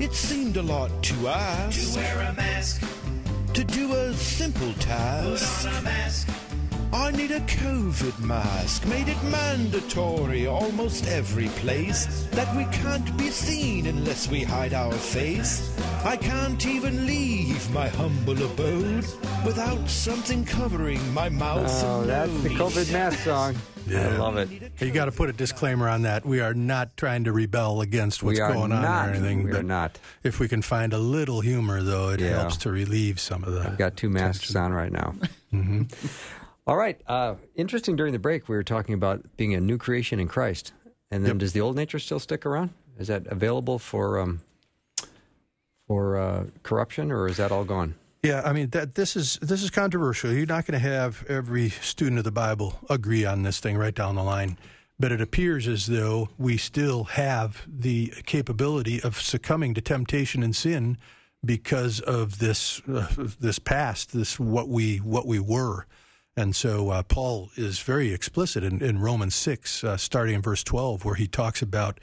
It 0.00 0.12
seemed 0.12 0.56
a 0.56 0.62
lot 0.62 0.90
to 1.04 1.28
ask. 1.28 1.92
To 1.92 2.00
wear 2.00 2.18
a 2.18 2.32
mask. 2.34 2.82
To 3.54 3.62
do 3.62 3.94
a 3.94 4.12
simple 4.12 4.72
task. 4.74 5.62
Put 5.62 5.72
on 5.72 5.78
a 5.78 5.82
mask. 5.82 6.28
I 6.92 7.12
need 7.12 7.30
a 7.30 7.40
COVID 7.40 8.18
mask, 8.20 8.86
made 8.86 9.08
it 9.08 9.22
mandatory 9.24 10.46
almost 10.46 11.06
every 11.06 11.48
place 11.60 12.26
that 12.32 12.54
we 12.56 12.64
can't 12.76 13.16
be 13.16 13.28
seen 13.28 13.86
unless 13.86 14.28
we 14.28 14.42
hide 14.42 14.74
our 14.74 14.92
face. 14.92 15.70
I 16.04 16.16
can't 16.16 16.64
even 16.66 17.06
leave 17.06 17.70
my 17.72 17.88
humble 17.88 18.42
abode 18.42 19.04
without 19.44 19.88
something 19.88 20.44
covering 20.44 21.00
my 21.12 21.28
mouth 21.28 21.70
Oh, 21.84 22.00
and 22.00 22.08
that's 22.10 22.42
the 22.42 22.50
nose. 22.50 22.74
COVID 22.74 22.92
mask 22.92 23.18
song. 23.20 23.56
Yeah. 23.86 24.08
I 24.08 24.16
love 24.16 24.36
it. 24.36 24.48
You 24.80 24.90
got 24.90 25.06
to 25.06 25.12
put 25.12 25.28
a 25.28 25.32
disclaimer 25.32 25.88
on 25.88 26.02
that. 26.02 26.24
We 26.24 26.40
are 26.40 26.54
not 26.54 26.96
trying 26.96 27.24
to 27.24 27.32
rebel 27.32 27.80
against 27.80 28.22
what's 28.22 28.38
we 28.38 28.42
are 28.42 28.52
going 28.52 28.72
on 28.72 28.84
or 28.84 29.12
anything. 29.12 29.44
we 29.44 29.50
are 29.50 29.54
but 29.54 29.64
not. 29.64 29.98
if 30.22 30.40
we 30.40 30.48
can 30.48 30.62
find 30.62 30.92
a 30.92 30.98
little 30.98 31.40
humor, 31.40 31.82
though, 31.82 32.10
it 32.10 32.20
Yeah. 32.20 32.40
helps 32.40 32.56
to 32.58 32.70
relieve 32.70 33.18
some 33.20 33.44
of 33.44 33.52
the. 33.52 33.60
I've 33.60 33.78
got 33.78 33.96
two 33.96 34.08
masks 34.10 34.54
on 34.56 34.72
right 34.72 34.92
now. 34.92 35.14
Mm-hmm. 35.52 35.84
All 36.66 36.76
right. 36.76 37.00
Uh, 37.06 37.36
interesting. 37.54 37.96
During 37.96 38.12
the 38.12 38.18
break, 38.18 38.50
we 38.50 38.54
were 38.56 38.62
talking 38.62 38.94
about 38.94 39.24
being 39.38 39.54
a 39.54 39.60
new 39.62 39.78
creation 39.78 40.20
in 40.20 40.28
Christ, 40.28 40.72
and 41.10 41.24
then 41.24 41.30
Yep. 41.36 41.38
does 41.38 41.52
the 41.54 41.62
old 41.62 41.74
nature 41.74 41.98
still 41.98 42.18
stick 42.18 42.44
around? 42.44 42.68
Is 42.98 43.08
that 43.08 43.26
available 43.28 43.78
for 43.78 44.18
um, 44.20 44.42
for 45.88 46.18
uh, 46.18 46.44
corruption, 46.62 47.10
or 47.10 47.26
is 47.26 47.38
that 47.38 47.50
all 47.50 47.64
gone? 47.64 47.94
Yeah, 48.22 48.42
I 48.44 48.52
mean 48.52 48.70
that 48.70 48.94
this 48.94 49.16
is 49.16 49.38
this 49.40 49.62
is 49.62 49.70
controversial. 49.70 50.32
You're 50.32 50.46
not 50.46 50.66
going 50.66 50.80
to 50.80 50.88
have 50.88 51.24
every 51.28 51.70
student 51.70 52.18
of 52.18 52.24
the 52.24 52.30
Bible 52.30 52.78
agree 52.90 53.24
on 53.24 53.42
this 53.42 53.58
thing 53.58 53.76
right 53.76 53.94
down 53.94 54.16
the 54.16 54.22
line, 54.22 54.58
but 55.00 55.12
it 55.12 55.20
appears 55.20 55.66
as 55.66 55.86
though 55.86 56.28
we 56.36 56.56
still 56.56 57.04
have 57.04 57.64
the 57.66 58.12
capability 58.26 59.00
of 59.00 59.20
succumbing 59.20 59.74
to 59.74 59.80
temptation 59.80 60.42
and 60.42 60.54
sin 60.54 60.98
because 61.44 62.00
of 62.00 62.38
this 62.38 62.82
uh, 62.88 63.06
this 63.40 63.58
past, 63.58 64.12
this 64.12 64.38
what 64.38 64.68
we 64.68 64.98
what 64.98 65.26
we 65.26 65.38
were. 65.38 65.86
And 66.36 66.54
so 66.54 66.90
uh, 66.90 67.02
Paul 67.02 67.50
is 67.56 67.80
very 67.80 68.12
explicit 68.12 68.62
in, 68.62 68.80
in 68.80 69.00
Romans 69.00 69.34
6, 69.34 69.82
uh, 69.82 69.96
starting 69.96 70.36
in 70.36 70.40
verse 70.40 70.62
12, 70.62 71.04
where 71.04 71.16
he 71.16 71.26
talks 71.26 71.62
about 71.62 71.98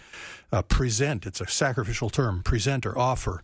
uh, 0.52 0.62
present. 0.62 1.26
It's 1.26 1.40
a 1.40 1.48
sacrificial 1.48 2.10
term, 2.10 2.44
present 2.44 2.86
or 2.86 2.98
offer 2.98 3.44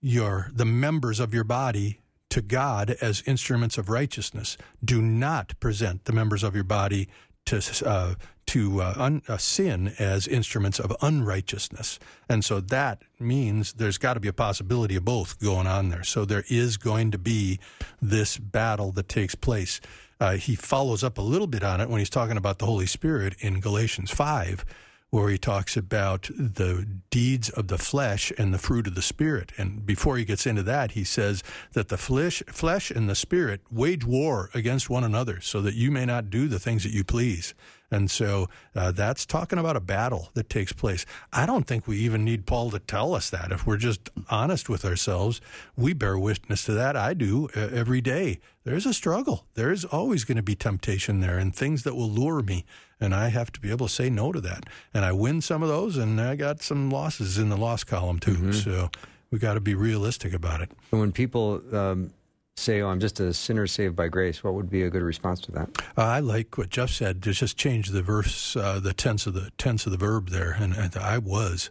your 0.00 0.50
the 0.52 0.64
members 0.64 1.20
of 1.20 1.34
your 1.34 1.44
body 1.44 2.00
to 2.30 2.42
God 2.42 2.96
as 3.00 3.22
instruments 3.26 3.78
of 3.78 3.88
righteousness. 3.88 4.56
Do 4.84 5.00
not 5.00 5.58
present 5.60 6.04
the 6.04 6.12
members 6.12 6.42
of 6.42 6.54
your 6.54 6.64
body 6.64 7.08
to 7.46 7.62
uh, 7.86 8.14
to 8.46 8.80
uh, 8.80 8.94
un, 8.96 9.22
uh, 9.28 9.36
sin 9.36 9.94
as 9.98 10.26
instruments 10.26 10.80
of 10.80 10.96
unrighteousness. 11.02 11.98
And 12.30 12.42
so 12.42 12.60
that 12.60 13.02
means 13.18 13.74
there's 13.74 13.98
got 13.98 14.14
to 14.14 14.20
be 14.20 14.28
a 14.28 14.32
possibility 14.32 14.96
of 14.96 15.04
both 15.04 15.38
going 15.38 15.66
on 15.66 15.90
there. 15.90 16.02
So 16.02 16.24
there 16.24 16.44
is 16.48 16.78
going 16.78 17.10
to 17.10 17.18
be 17.18 17.60
this 18.00 18.38
battle 18.38 18.90
that 18.92 19.06
takes 19.08 19.34
place. 19.34 19.82
Uh, 20.18 20.32
he 20.32 20.54
follows 20.54 21.04
up 21.04 21.18
a 21.18 21.22
little 21.22 21.46
bit 21.46 21.62
on 21.62 21.82
it 21.82 21.90
when 21.90 21.98
he's 21.98 22.08
talking 22.08 22.38
about 22.38 22.58
the 22.58 22.64
Holy 22.64 22.86
Spirit 22.86 23.34
in 23.40 23.60
Galatians 23.60 24.10
5 24.10 24.64
where 25.10 25.30
he 25.30 25.38
talks 25.38 25.76
about 25.76 26.28
the 26.38 26.86
deeds 27.10 27.48
of 27.50 27.68
the 27.68 27.78
flesh 27.78 28.30
and 28.36 28.52
the 28.52 28.58
fruit 28.58 28.86
of 28.86 28.94
the 28.94 29.02
spirit. 29.02 29.52
And 29.56 29.86
before 29.86 30.18
he 30.18 30.24
gets 30.24 30.46
into 30.46 30.62
that, 30.64 30.92
he 30.92 31.04
says 31.04 31.42
that 31.72 31.88
the 31.88 31.96
flesh, 31.96 32.42
flesh 32.48 32.90
and 32.90 33.08
the 33.08 33.14
spirit 33.14 33.62
wage 33.70 34.04
war 34.04 34.50
against 34.52 34.90
one 34.90 35.04
another 35.04 35.40
so 35.40 35.62
that 35.62 35.74
you 35.74 35.90
may 35.90 36.04
not 36.04 36.28
do 36.30 36.46
the 36.46 36.58
things 36.58 36.82
that 36.82 36.92
you 36.92 37.04
please. 37.04 37.54
And 37.90 38.10
so 38.10 38.48
uh, 38.74 38.92
that's 38.92 39.24
talking 39.24 39.58
about 39.58 39.76
a 39.76 39.80
battle 39.80 40.28
that 40.34 40.50
takes 40.50 40.72
place. 40.72 41.06
I 41.32 41.46
don't 41.46 41.66
think 41.66 41.86
we 41.86 41.98
even 41.98 42.24
need 42.24 42.46
Paul 42.46 42.70
to 42.70 42.78
tell 42.78 43.14
us 43.14 43.30
that. 43.30 43.50
If 43.50 43.66
we're 43.66 43.78
just 43.78 44.10
honest 44.28 44.68
with 44.68 44.84
ourselves, 44.84 45.40
we 45.76 45.94
bear 45.94 46.18
witness 46.18 46.64
to 46.64 46.72
that. 46.72 46.96
I 46.96 47.14
do 47.14 47.48
uh, 47.56 47.60
every 47.72 48.00
day. 48.00 48.40
There's 48.64 48.84
a 48.84 48.92
struggle. 48.92 49.46
There's 49.54 49.84
always 49.84 50.24
going 50.24 50.36
to 50.36 50.42
be 50.42 50.54
temptation 50.54 51.20
there 51.20 51.38
and 51.38 51.54
things 51.54 51.84
that 51.84 51.94
will 51.94 52.10
lure 52.10 52.42
me. 52.42 52.66
And 53.00 53.14
I 53.14 53.28
have 53.28 53.52
to 53.52 53.60
be 53.60 53.70
able 53.70 53.86
to 53.86 53.92
say 53.92 54.10
no 54.10 54.32
to 54.32 54.40
that. 54.42 54.64
And 54.92 55.04
I 55.04 55.12
win 55.12 55.40
some 55.40 55.62
of 55.62 55.68
those, 55.68 55.96
and 55.96 56.20
I 56.20 56.36
got 56.36 56.60
some 56.62 56.90
losses 56.90 57.38
in 57.38 57.48
the 57.48 57.56
loss 57.56 57.84
column 57.84 58.18
too. 58.18 58.34
Mm-hmm. 58.34 58.52
So 58.52 58.90
we 59.30 59.38
got 59.38 59.54
to 59.54 59.60
be 59.60 59.74
realistic 59.74 60.34
about 60.34 60.60
it. 60.60 60.72
When 60.90 61.12
people 61.12 61.62
um, 61.72 62.12
say, 62.58 62.80
"Oh, 62.80 62.88
I'm 62.88 63.00
just 63.00 63.20
a 63.20 63.32
sinner 63.32 63.66
saved 63.66 63.96
by 63.96 64.08
grace," 64.08 64.42
what 64.42 64.54
would 64.54 64.70
be 64.70 64.82
a 64.82 64.90
good 64.90 65.02
response 65.02 65.40
to 65.42 65.52
that? 65.52 65.68
Uh, 65.96 66.02
I 66.02 66.20
like 66.20 66.58
what 66.58 66.70
Jeff 66.70 66.90
said. 66.90 67.22
To 67.22 67.32
just 67.32 67.56
change 67.56 67.88
the 67.88 68.02
verse, 68.02 68.56
uh, 68.56 68.80
the 68.80 68.92
tense 68.92 69.26
of 69.26 69.34
the 69.34 69.50
tense 69.58 69.86
of 69.86 69.92
the 69.92 69.98
verb 69.98 70.30
there, 70.30 70.56
and, 70.58 70.74
and 70.74 70.96
I 70.96 71.18
was 71.18 71.70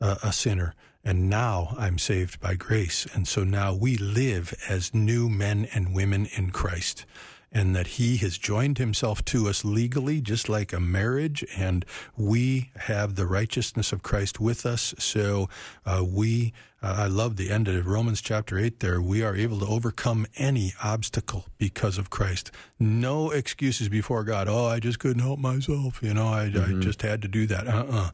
uh, 0.00 0.16
a 0.22 0.32
sinner, 0.32 0.74
and 1.04 1.28
now 1.28 1.74
I'm 1.78 1.98
saved 1.98 2.40
by 2.40 2.54
grace, 2.54 3.06
and 3.12 3.26
so 3.26 3.44
now 3.44 3.74
we 3.74 3.96
live 3.96 4.54
as 4.68 4.94
new 4.94 5.28
men 5.28 5.68
and 5.74 5.94
women 5.94 6.26
in 6.36 6.50
Christ 6.50 7.04
and 7.50 7.74
that 7.74 7.86
he 7.86 8.18
has 8.18 8.38
joined 8.38 8.78
himself 8.78 9.24
to 9.24 9.48
us 9.48 9.64
legally, 9.64 10.20
just 10.20 10.48
like 10.48 10.72
a 10.72 10.80
marriage, 10.80 11.44
and 11.56 11.84
we 12.16 12.70
have 12.76 13.14
the 13.14 13.26
righteousness 13.26 13.92
of 13.92 14.02
Christ 14.02 14.38
with 14.38 14.66
us. 14.66 14.94
So 14.98 15.48
uh, 15.86 16.04
we, 16.06 16.52
uh, 16.82 16.94
I 16.98 17.06
love 17.06 17.36
the 17.36 17.50
end 17.50 17.68
of 17.68 17.86
Romans 17.86 18.20
chapter 18.20 18.58
8 18.58 18.80
there. 18.80 19.00
We 19.00 19.22
are 19.22 19.34
able 19.34 19.58
to 19.60 19.66
overcome 19.66 20.26
any 20.36 20.74
obstacle 20.82 21.46
because 21.58 21.98
of 21.98 22.10
Christ. 22.10 22.50
No 22.78 23.30
excuses 23.30 23.88
before 23.88 24.22
God. 24.24 24.48
Oh, 24.48 24.66
I 24.66 24.78
just 24.78 24.98
couldn't 24.98 25.22
help 25.22 25.40
myself. 25.40 26.00
You 26.02 26.14
know, 26.14 26.28
I, 26.28 26.48
mm-hmm. 26.48 26.78
I 26.78 26.80
just 26.80 27.02
had 27.02 27.22
to 27.22 27.28
do 27.28 27.46
that. 27.46 27.66
Uh 27.66 27.70
uh-uh. 27.70 27.96
uh 27.96 28.10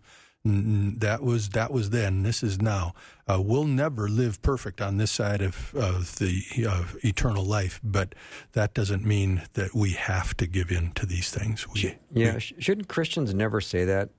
that 0.46 1.22
was 1.22 1.50
that 1.50 1.72
was 1.72 1.88
then. 1.88 2.22
This 2.22 2.42
is 2.42 2.60
now. 2.60 2.92
Uh, 3.26 3.40
we'll 3.40 3.64
never 3.64 4.08
live 4.08 4.42
perfect 4.42 4.82
on 4.82 4.98
this 4.98 5.10
side 5.10 5.40
of, 5.40 5.74
of 5.74 6.16
the 6.16 6.66
of 6.68 6.96
eternal 7.02 7.44
life, 7.44 7.80
but 7.82 8.14
that 8.52 8.74
doesn't 8.74 9.06
mean 9.06 9.42
that 9.54 9.74
we 9.74 9.92
have 9.92 10.36
to 10.36 10.46
give 10.46 10.70
in 10.70 10.92
to 10.92 11.06
these 11.06 11.30
things. 11.30 11.66
We, 11.72 11.96
yeah, 12.12 12.34
we, 12.34 12.40
shouldn't 12.40 12.88
Christians 12.88 13.32
never 13.32 13.62
say 13.62 13.86
that? 13.86 14.10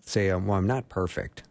Say, 0.00 0.30
um, 0.30 0.46
"Well, 0.46 0.56
I'm 0.56 0.66
not 0.66 0.88
perfect." 0.88 1.42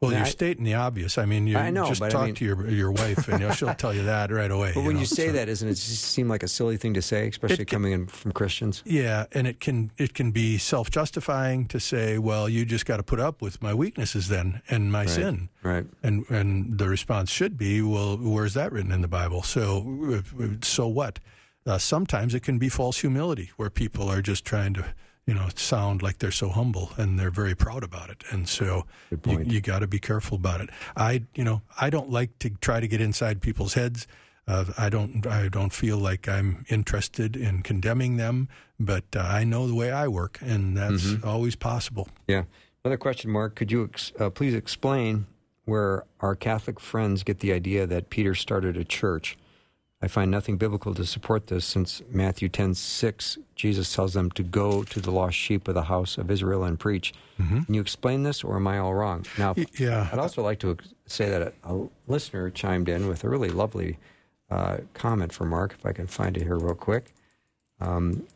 Well, 0.00 0.12
you're 0.12 0.22
I, 0.22 0.28
stating 0.28 0.64
the 0.64 0.74
obvious. 0.74 1.18
I 1.18 1.26
mean, 1.26 1.46
you 1.46 1.58
I 1.58 1.68
know, 1.68 1.86
just 1.86 2.00
talk 2.00 2.14
I 2.14 2.26
mean, 2.26 2.34
to 2.36 2.44
your 2.46 2.70
your 2.70 2.90
wife, 2.90 3.28
and 3.28 3.38
you 3.38 3.48
know, 3.48 3.52
she'll 3.52 3.74
tell 3.78 3.92
you 3.92 4.04
that 4.04 4.32
right 4.32 4.50
away. 4.50 4.72
But 4.72 4.80
you 4.80 4.86
when 4.86 4.94
know, 4.94 5.00
you 5.00 5.06
say 5.06 5.26
so. 5.26 5.32
that, 5.32 5.44
doesn't 5.44 5.68
it 5.68 5.76
seem 5.76 6.26
like 6.26 6.42
a 6.42 6.48
silly 6.48 6.78
thing 6.78 6.94
to 6.94 7.02
say, 7.02 7.28
especially 7.28 7.64
it, 7.64 7.66
coming 7.66 7.92
in 7.92 8.06
from 8.06 8.32
Christians? 8.32 8.82
Yeah, 8.86 9.26
and 9.32 9.46
it 9.46 9.60
can 9.60 9.90
it 9.98 10.14
can 10.14 10.30
be 10.30 10.56
self 10.56 10.90
justifying 10.90 11.66
to 11.66 11.78
say, 11.78 12.16
"Well, 12.16 12.48
you 12.48 12.64
just 12.64 12.86
got 12.86 12.96
to 12.96 13.02
put 13.02 13.20
up 13.20 13.42
with 13.42 13.60
my 13.60 13.74
weaknesses 13.74 14.28
then 14.28 14.62
and 14.70 14.90
my 14.90 15.00
right, 15.00 15.10
sin." 15.10 15.50
Right. 15.62 15.84
And 16.02 16.24
and 16.30 16.78
the 16.78 16.88
response 16.88 17.30
should 17.30 17.58
be, 17.58 17.82
"Well, 17.82 18.16
where's 18.16 18.54
that 18.54 18.72
written 18.72 18.92
in 18.92 19.02
the 19.02 19.08
Bible?" 19.08 19.42
So 19.42 20.22
so 20.62 20.88
what? 20.88 21.18
Uh, 21.66 21.76
sometimes 21.76 22.34
it 22.34 22.40
can 22.40 22.58
be 22.58 22.70
false 22.70 23.00
humility, 23.00 23.50
where 23.58 23.68
people 23.68 24.08
are 24.08 24.22
just 24.22 24.46
trying 24.46 24.72
to 24.72 24.94
you 25.30 25.36
know, 25.36 25.46
sound 25.54 26.02
like 26.02 26.18
they're 26.18 26.32
so 26.32 26.48
humble 26.48 26.90
and 26.96 27.16
they're 27.16 27.30
very 27.30 27.54
proud 27.54 27.84
about 27.84 28.10
it. 28.10 28.24
And 28.32 28.48
so 28.48 28.84
you, 29.24 29.38
you 29.46 29.60
got 29.60 29.78
to 29.78 29.86
be 29.86 30.00
careful 30.00 30.36
about 30.36 30.60
it. 30.60 30.70
I, 30.96 31.22
you 31.36 31.44
know, 31.44 31.62
I 31.80 31.88
don't 31.88 32.10
like 32.10 32.36
to 32.40 32.50
try 32.50 32.80
to 32.80 32.88
get 32.88 33.00
inside 33.00 33.40
people's 33.40 33.74
heads. 33.74 34.08
Uh, 34.48 34.64
I 34.76 34.88
don't, 34.88 35.24
I 35.28 35.46
don't 35.46 35.72
feel 35.72 35.98
like 35.98 36.28
I'm 36.28 36.64
interested 36.68 37.36
in 37.36 37.62
condemning 37.62 38.16
them, 38.16 38.48
but 38.80 39.04
uh, 39.14 39.20
I 39.20 39.44
know 39.44 39.68
the 39.68 39.74
way 39.76 39.92
I 39.92 40.08
work, 40.08 40.40
and 40.40 40.76
that's 40.76 41.04
mm-hmm. 41.04 41.28
always 41.28 41.54
possible. 41.54 42.08
Yeah. 42.26 42.42
Another 42.84 42.96
question, 42.96 43.30
Mark. 43.30 43.54
Could 43.54 43.70
you 43.70 43.84
ex- 43.84 44.10
uh, 44.18 44.30
please 44.30 44.54
explain 44.54 45.26
where 45.64 46.06
our 46.18 46.34
Catholic 46.34 46.80
friends 46.80 47.22
get 47.22 47.38
the 47.38 47.52
idea 47.52 47.86
that 47.86 48.10
Peter 48.10 48.34
started 48.34 48.76
a 48.76 48.82
church? 48.82 49.38
I 50.02 50.08
find 50.08 50.30
nothing 50.30 50.56
biblical 50.56 50.94
to 50.94 51.04
support 51.04 51.46
this 51.48 51.64
since 51.64 52.02
Matthew 52.10 52.48
10 52.48 52.74
6, 52.74 53.38
Jesus 53.60 53.94
tells 53.94 54.14
them 54.14 54.30
to 54.30 54.42
go 54.42 54.82
to 54.84 55.00
the 55.00 55.10
lost 55.10 55.36
sheep 55.36 55.68
of 55.68 55.74
the 55.74 55.82
house 55.82 56.16
of 56.16 56.30
Israel 56.30 56.64
and 56.64 56.80
preach. 56.80 57.12
Mm-hmm. 57.38 57.60
Can 57.60 57.74
you 57.74 57.80
explain 57.82 58.22
this, 58.22 58.42
or 58.42 58.56
am 58.56 58.66
I 58.66 58.78
all 58.78 58.94
wrong? 58.94 59.26
Now, 59.36 59.54
yeah. 59.78 60.08
I'd 60.10 60.18
also 60.18 60.42
like 60.42 60.58
to 60.60 60.78
say 61.04 61.28
that 61.28 61.42
a, 61.42 61.52
a 61.64 61.88
listener 62.08 62.48
chimed 62.48 62.88
in 62.88 63.06
with 63.06 63.22
a 63.22 63.28
really 63.28 63.50
lovely 63.50 63.98
uh, 64.50 64.78
comment 64.94 65.32
for 65.34 65.44
Mark, 65.44 65.76
if 65.78 65.84
I 65.84 65.92
can 65.92 66.06
find 66.06 66.38
it 66.38 66.42
here 66.42 66.56
real 66.56 66.74
quick. 66.74 67.12
Um, 67.80 68.26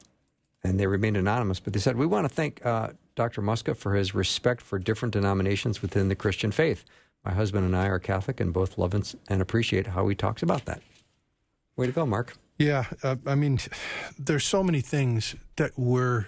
and 0.62 0.79
they 0.79 0.87
remained 0.87 1.16
anonymous, 1.16 1.59
but 1.59 1.72
they 1.72 1.81
said, 1.81 1.97
We 1.97 2.07
want 2.07 2.29
to 2.29 2.35
thank 2.35 2.64
uh, 2.64 2.91
Dr. 3.14 3.41
Muska 3.41 3.75
for 3.75 3.95
his 3.95 4.14
respect 4.14 4.61
for 4.61 4.79
different 4.79 5.14
denominations 5.14 5.81
within 5.81 6.09
the 6.09 6.14
Christian 6.14 6.53
faith. 6.53 6.85
My 7.25 7.33
husband 7.33 7.64
and 7.64 7.75
I 7.75 7.87
are 7.87 7.99
Catholic 7.99 8.41
and 8.41 8.53
both 8.53 8.77
love 8.77 8.93
and 8.93 9.43
appreciate 9.43 9.87
how 9.87 10.07
he 10.09 10.14
talks 10.14 10.43
about 10.43 10.66
that. 10.66 10.83
Way 11.77 11.87
to 11.87 11.93
go, 11.93 12.05
Mark. 12.05 12.37
Yeah, 12.59 12.84
uh, 13.02 13.16
I 13.26 13.34
mean, 13.34 13.59
there's 14.18 14.44
so 14.44 14.62
many 14.62 14.80
things 14.80 15.34
that 15.57 15.72
we're 15.76 16.26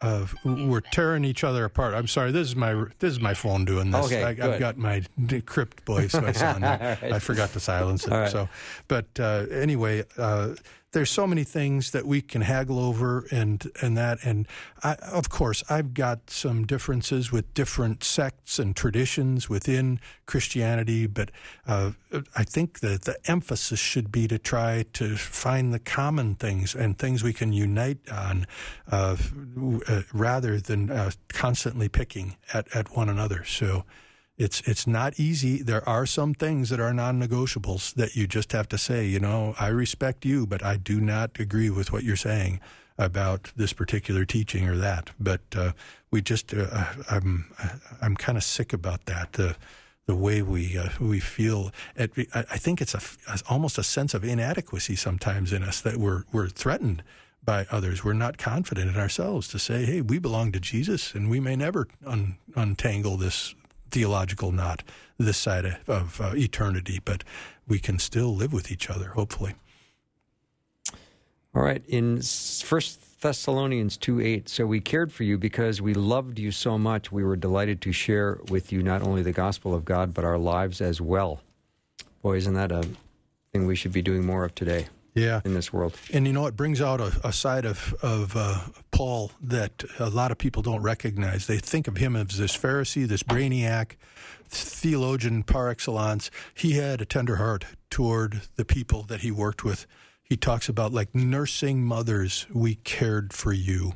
uh, 0.00 0.26
we're 0.44 0.80
tearing 0.80 1.24
each 1.24 1.42
other 1.42 1.64
apart. 1.64 1.94
I'm 1.94 2.06
sorry. 2.06 2.30
This 2.30 2.48
is 2.48 2.56
my 2.56 2.84
this 3.00 3.12
is 3.12 3.20
my 3.20 3.34
phone 3.34 3.64
doing 3.64 3.90
this. 3.90 4.06
Okay, 4.06 4.22
I, 4.22 4.34
have 4.34 4.60
got 4.60 4.78
my 4.78 5.02
decrypt 5.20 5.80
voice 5.80 6.14
on. 6.14 6.62
right. 6.62 7.02
I 7.02 7.18
forgot 7.18 7.52
to 7.52 7.60
silence 7.60 8.06
it. 8.06 8.12
Right. 8.12 8.30
So, 8.30 8.48
but 8.86 9.06
uh, 9.18 9.46
anyway, 9.50 10.04
uh, 10.16 10.54
there's 10.92 11.10
so 11.10 11.26
many 11.26 11.44
things 11.44 11.90
that 11.90 12.06
we 12.06 12.22
can 12.22 12.40
haggle 12.42 12.78
over 12.78 13.26
and 13.30 13.70
and 13.82 13.96
that 13.96 14.18
and 14.24 14.46
I, 14.82 14.94
of 14.94 15.28
course 15.28 15.62
I've 15.68 15.92
got 15.92 16.30
some 16.30 16.66
differences 16.66 17.30
with 17.30 17.52
different 17.52 18.02
sects 18.02 18.58
and 18.58 18.74
traditions 18.74 19.48
within 19.48 20.00
Christianity, 20.26 21.06
but 21.06 21.30
uh, 21.66 21.92
I 22.36 22.44
think 22.44 22.80
that 22.80 23.02
the 23.02 23.16
emphasis 23.26 23.78
should 23.78 24.10
be 24.10 24.28
to 24.28 24.38
try 24.38 24.84
to 24.94 25.16
find 25.16 25.72
the 25.74 25.78
common 25.78 26.34
things 26.36 26.74
and 26.74 26.98
things 26.98 27.22
we 27.22 27.32
can 27.32 27.52
unite 27.52 27.98
on, 28.10 28.46
uh, 28.90 29.16
uh, 29.88 30.02
rather 30.12 30.60
than 30.60 30.90
uh, 30.90 31.10
constantly 31.28 31.88
picking 31.88 32.36
at, 32.52 32.74
at 32.74 32.96
one 32.96 33.08
another. 33.08 33.44
So 33.44 33.84
it's 34.38 34.60
it's 34.62 34.86
not 34.86 35.18
easy. 35.18 35.62
There 35.62 35.86
are 35.88 36.06
some 36.06 36.32
things 36.32 36.70
that 36.70 36.78
are 36.78 36.94
non-negotiables 36.94 37.94
that 37.94 38.14
you 38.14 38.28
just 38.28 38.52
have 38.52 38.68
to 38.68 38.78
say. 38.78 39.04
You 39.04 39.18
know, 39.18 39.54
I 39.58 39.68
respect 39.68 40.24
you, 40.24 40.46
but 40.46 40.62
I 40.62 40.76
do 40.76 41.00
not 41.00 41.38
agree 41.40 41.70
with 41.70 41.92
what 41.92 42.04
you're 42.04 42.16
saying 42.16 42.60
about 42.96 43.52
this 43.56 43.72
particular 43.72 44.24
teaching 44.24 44.68
or 44.68 44.76
that. 44.76 45.10
But 45.18 45.40
uh, 45.56 45.72
we 46.10 46.22
just, 46.22 46.54
uh, 46.54 46.86
I'm 47.10 47.52
I'm 48.00 48.16
kind 48.16 48.38
of 48.38 48.44
sick 48.44 48.72
about 48.72 49.06
that. 49.06 49.32
The 49.32 49.56
the 50.06 50.14
way 50.14 50.40
we 50.40 50.78
uh, 50.78 50.90
we 51.00 51.18
feel. 51.18 51.72
I 51.98 52.58
think 52.58 52.80
it's 52.80 52.94
a, 52.94 53.00
almost 53.50 53.76
a 53.76 53.82
sense 53.82 54.14
of 54.14 54.24
inadequacy 54.24 54.96
sometimes 54.96 55.52
in 55.52 55.64
us 55.64 55.80
that 55.80 55.96
we're 55.96 56.22
we're 56.32 56.48
threatened 56.48 57.02
by 57.44 57.66
others. 57.70 58.04
We're 58.04 58.12
not 58.12 58.38
confident 58.38 58.88
in 58.88 58.96
ourselves 58.96 59.48
to 59.48 59.58
say, 59.58 59.84
"Hey, 59.84 60.00
we 60.00 60.18
belong 60.18 60.52
to 60.52 60.60
Jesus, 60.60 61.14
and 61.14 61.28
we 61.28 61.40
may 61.40 61.56
never 61.56 61.88
un, 62.06 62.36
untangle 62.54 63.16
this 63.16 63.54
theological 63.90 64.52
knot 64.52 64.82
this 65.18 65.36
side 65.36 65.64
of, 65.64 65.88
of 65.88 66.20
uh, 66.20 66.32
eternity, 66.34 67.00
but 67.04 67.24
we 67.66 67.78
can 67.78 67.98
still 67.98 68.34
live 68.34 68.52
with 68.52 68.70
each 68.70 68.88
other, 68.88 69.08
hopefully. 69.10 69.54
All 71.54 71.62
right. 71.62 71.82
In 71.88 72.22
First 72.22 73.20
Thessalonians 73.20 73.96
2 73.96 74.20
8, 74.20 74.48
so 74.48 74.66
we 74.66 74.80
cared 74.80 75.12
for 75.12 75.24
you 75.24 75.38
because 75.38 75.82
we 75.82 75.92
loved 75.94 76.38
you 76.38 76.52
so 76.52 76.78
much. 76.78 77.10
We 77.10 77.24
were 77.24 77.36
delighted 77.36 77.80
to 77.82 77.92
share 77.92 78.38
with 78.48 78.70
you 78.70 78.82
not 78.82 79.02
only 79.02 79.22
the 79.22 79.32
gospel 79.32 79.74
of 79.74 79.84
God, 79.84 80.14
but 80.14 80.24
our 80.24 80.38
lives 80.38 80.80
as 80.80 81.00
well. 81.00 81.40
Boy, 82.22 82.36
isn't 82.36 82.54
that 82.54 82.70
a 82.70 82.86
thing 83.52 83.66
we 83.66 83.74
should 83.74 83.92
be 83.92 84.02
doing 84.02 84.24
more 84.24 84.44
of 84.44 84.54
today? 84.54 84.86
Yeah. 85.14 85.40
in 85.44 85.54
this 85.54 85.72
world. 85.72 85.94
And 86.12 86.26
you 86.26 86.32
know, 86.32 86.46
it 86.46 86.56
brings 86.56 86.80
out 86.80 87.00
a, 87.00 87.12
a 87.24 87.32
side 87.32 87.64
of 87.64 87.94
of 88.02 88.36
uh, 88.36 88.60
Paul 88.90 89.32
that 89.42 89.84
a 89.98 90.10
lot 90.10 90.30
of 90.30 90.38
people 90.38 90.62
don't 90.62 90.82
recognize. 90.82 91.46
They 91.46 91.58
think 91.58 91.88
of 91.88 91.96
him 91.96 92.16
as 92.16 92.38
this 92.38 92.56
Pharisee, 92.56 93.06
this 93.06 93.22
brainiac, 93.22 93.96
theologian 94.48 95.42
par 95.42 95.68
excellence. 95.68 96.30
He 96.54 96.72
had 96.72 97.00
a 97.00 97.04
tender 97.04 97.36
heart 97.36 97.64
toward 97.90 98.42
the 98.56 98.64
people 98.64 99.02
that 99.04 99.20
he 99.20 99.30
worked 99.30 99.64
with. 99.64 99.86
He 100.28 100.36
talks 100.36 100.68
about 100.68 100.92
like 100.92 101.14
nursing 101.14 101.82
mothers, 101.82 102.46
we 102.52 102.74
cared 102.74 103.32
for 103.32 103.50
you, 103.50 103.94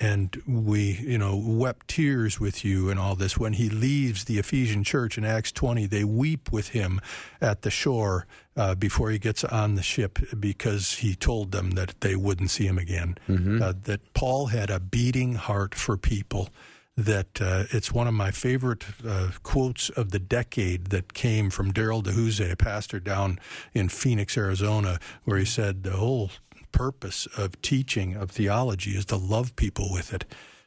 and 0.00 0.42
we, 0.44 0.98
you 1.00 1.16
know, 1.18 1.36
wept 1.36 1.86
tears 1.86 2.40
with 2.40 2.64
you, 2.64 2.90
and 2.90 2.98
all 2.98 3.14
this. 3.14 3.38
When 3.38 3.52
he 3.52 3.68
leaves 3.68 4.24
the 4.24 4.38
Ephesian 4.40 4.82
church 4.82 5.16
in 5.16 5.24
Acts 5.24 5.52
20, 5.52 5.86
they 5.86 6.02
weep 6.02 6.50
with 6.50 6.70
him 6.70 7.00
at 7.40 7.62
the 7.62 7.70
shore 7.70 8.26
uh, 8.56 8.74
before 8.74 9.10
he 9.10 9.20
gets 9.20 9.44
on 9.44 9.76
the 9.76 9.82
ship 9.84 10.18
because 10.38 10.94
he 10.94 11.14
told 11.14 11.52
them 11.52 11.70
that 11.72 11.94
they 12.00 12.16
wouldn't 12.16 12.50
see 12.50 12.66
him 12.66 12.78
again. 12.78 13.16
Uh, 13.62 13.72
that 13.84 14.00
Paul 14.14 14.46
had 14.46 14.68
a 14.68 14.80
beating 14.80 15.34
heart 15.34 15.76
for 15.76 15.96
people 15.96 16.48
that 16.96 17.40
uh, 17.40 17.64
it's 17.70 17.92
one 17.92 18.06
of 18.06 18.14
my 18.14 18.30
favorite 18.30 18.84
uh, 19.06 19.30
quotes 19.42 19.88
of 19.90 20.10
the 20.10 20.18
decade 20.18 20.86
that 20.88 21.14
came 21.14 21.48
from 21.50 21.72
Darryl 21.72 22.02
DelHousaye, 22.02 22.52
a 22.52 22.56
pastor 22.56 23.00
down 23.00 23.38
in 23.72 23.88
Phoenix, 23.88 24.36
Arizona, 24.36 24.98
where 25.24 25.38
he 25.38 25.44
said 25.44 25.84
the 25.84 25.92
whole 25.92 26.30
purpose 26.70 27.26
of 27.36 27.60
teaching 27.62 28.14
of 28.14 28.30
theology 28.30 28.92
is 28.92 29.04
to 29.06 29.16
love 29.16 29.56
people 29.56 29.88
with 29.90 30.12
it. 30.12 30.24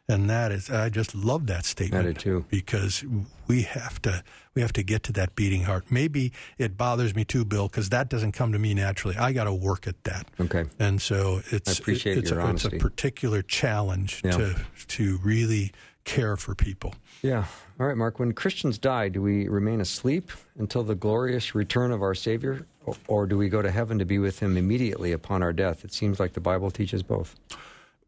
And 0.08 0.30
that 0.30 0.52
is, 0.52 0.70
I 0.70 0.90
just 0.90 1.16
love 1.16 1.48
that 1.48 1.66
statement 1.66 2.08
I 2.08 2.12
do 2.12 2.20
too. 2.20 2.46
because 2.50 3.04
we 3.48 3.64
have 3.64 4.00
to 4.04 4.24
we 4.54 4.62
have 4.62 4.72
to 4.74 4.84
get 4.84 5.02
to 5.04 5.12
that 5.14 5.36
beating 5.36 5.64
heart. 5.64 5.86
Maybe 5.90 6.32
it 6.60 6.78
bothers 6.78 7.16
me 7.16 7.26
too, 7.26 7.44
Bill, 7.44 7.68
because 7.68 7.90
that 7.90 8.08
doesn't 8.08 8.32
come 8.34 8.52
to 8.54 8.60
me 8.60 8.76
naturally. 8.76 9.18
I 9.18 9.34
got 9.34 9.46
to 9.46 9.54
work 9.54 9.88
at 9.88 10.04
that. 10.04 10.28
Okay. 10.40 10.66
And 10.80 11.02
so 11.02 11.42
it's 11.52 11.70
I 11.70 11.82
appreciate 11.82 12.20
it's, 12.20 12.30
your 12.30 12.40
a, 12.40 12.52
it's 12.52 12.66
a 12.66 12.70
particular 12.70 13.42
challenge 13.42 14.22
Yeah. 14.24 14.32
to 14.38 14.56
to 14.90 15.18
really 15.24 15.72
care 16.06 16.38
for 16.38 16.56
people. 16.56 16.96
Yeah. 17.22 17.46
All 17.80 17.88
right, 17.88 17.98
Mark. 17.98 18.20
When 18.20 18.32
Christians 18.32 18.78
die, 18.78 19.10
do 19.10 19.22
we 19.22 19.48
remain 19.48 19.82
asleep 19.82 20.32
until 20.58 20.84
the 20.84 20.96
glorious 20.96 21.54
return 21.54 21.92
of 21.92 22.02
our 22.02 22.16
Savior, 22.16 22.66
or, 22.86 22.96
or 23.08 23.26
do 23.26 23.38
we 23.38 23.50
go 23.50 23.62
to 23.62 23.72
heaven 23.72 24.00
to 24.00 24.06
be 24.06 24.20
with 24.20 24.40
Him 24.40 24.56
immediately 24.56 25.12
upon 25.12 25.44
our 25.44 25.52
death? 25.52 25.84
It 25.84 25.92
seems 25.92 26.20
like 26.20 26.34
the 26.34 26.40
Bible 26.40 26.72
teaches 26.72 27.04
both. 27.04 27.36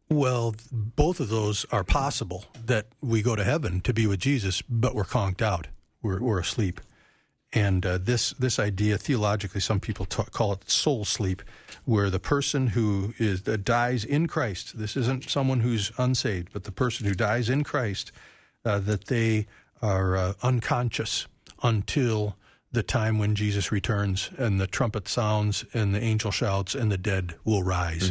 Well, 0.08 0.54
both 0.72 1.20
of 1.20 1.28
those 1.28 1.66
are 1.70 1.84
possible. 1.84 2.46
That 2.64 2.86
we 3.02 3.20
go 3.20 3.36
to 3.36 3.44
heaven 3.44 3.82
to 3.82 3.92
be 3.92 4.06
with 4.06 4.20
Jesus, 4.20 4.62
but 4.62 4.94
we're 4.94 5.04
conked 5.04 5.42
out. 5.42 5.66
We're 6.02 6.20
we're 6.20 6.40
asleep. 6.40 6.80
And 7.52 7.86
uh, 7.86 7.98
this 7.98 8.30
this 8.32 8.58
idea 8.58 8.98
theologically, 8.98 9.60
some 9.60 9.80
people 9.80 10.06
call 10.06 10.52
it 10.52 10.68
soul 10.68 11.06
sleep, 11.06 11.42
where 11.86 12.10
the 12.10 12.18
person 12.18 12.68
who 12.68 13.14
is 13.18 13.46
uh, 13.48 13.56
dies 13.62 14.04
in 14.04 14.26
Christ. 14.26 14.78
This 14.78 14.96
isn't 14.96 15.30
someone 15.30 15.60
who's 15.60 15.90
unsaved, 15.96 16.52
but 16.52 16.64
the 16.64 16.72
person 16.72 17.06
who 17.06 17.14
dies 17.14 17.48
in 17.48 17.64
Christ, 17.64 18.12
uh, 18.66 18.80
that 18.80 19.06
they 19.06 19.46
are 19.80 20.16
uh, 20.16 20.32
unconscious 20.42 21.26
until 21.62 22.36
the 22.70 22.82
time 22.82 23.18
when 23.18 23.34
Jesus 23.34 23.72
returns 23.72 24.30
and 24.36 24.60
the 24.60 24.66
trumpet 24.66 25.08
sounds 25.08 25.64
and 25.72 25.94
the 25.94 26.02
angel 26.02 26.30
shouts 26.30 26.74
and 26.74 26.92
the 26.92 26.98
dead 26.98 27.34
will 27.44 27.62
rise. 27.62 28.10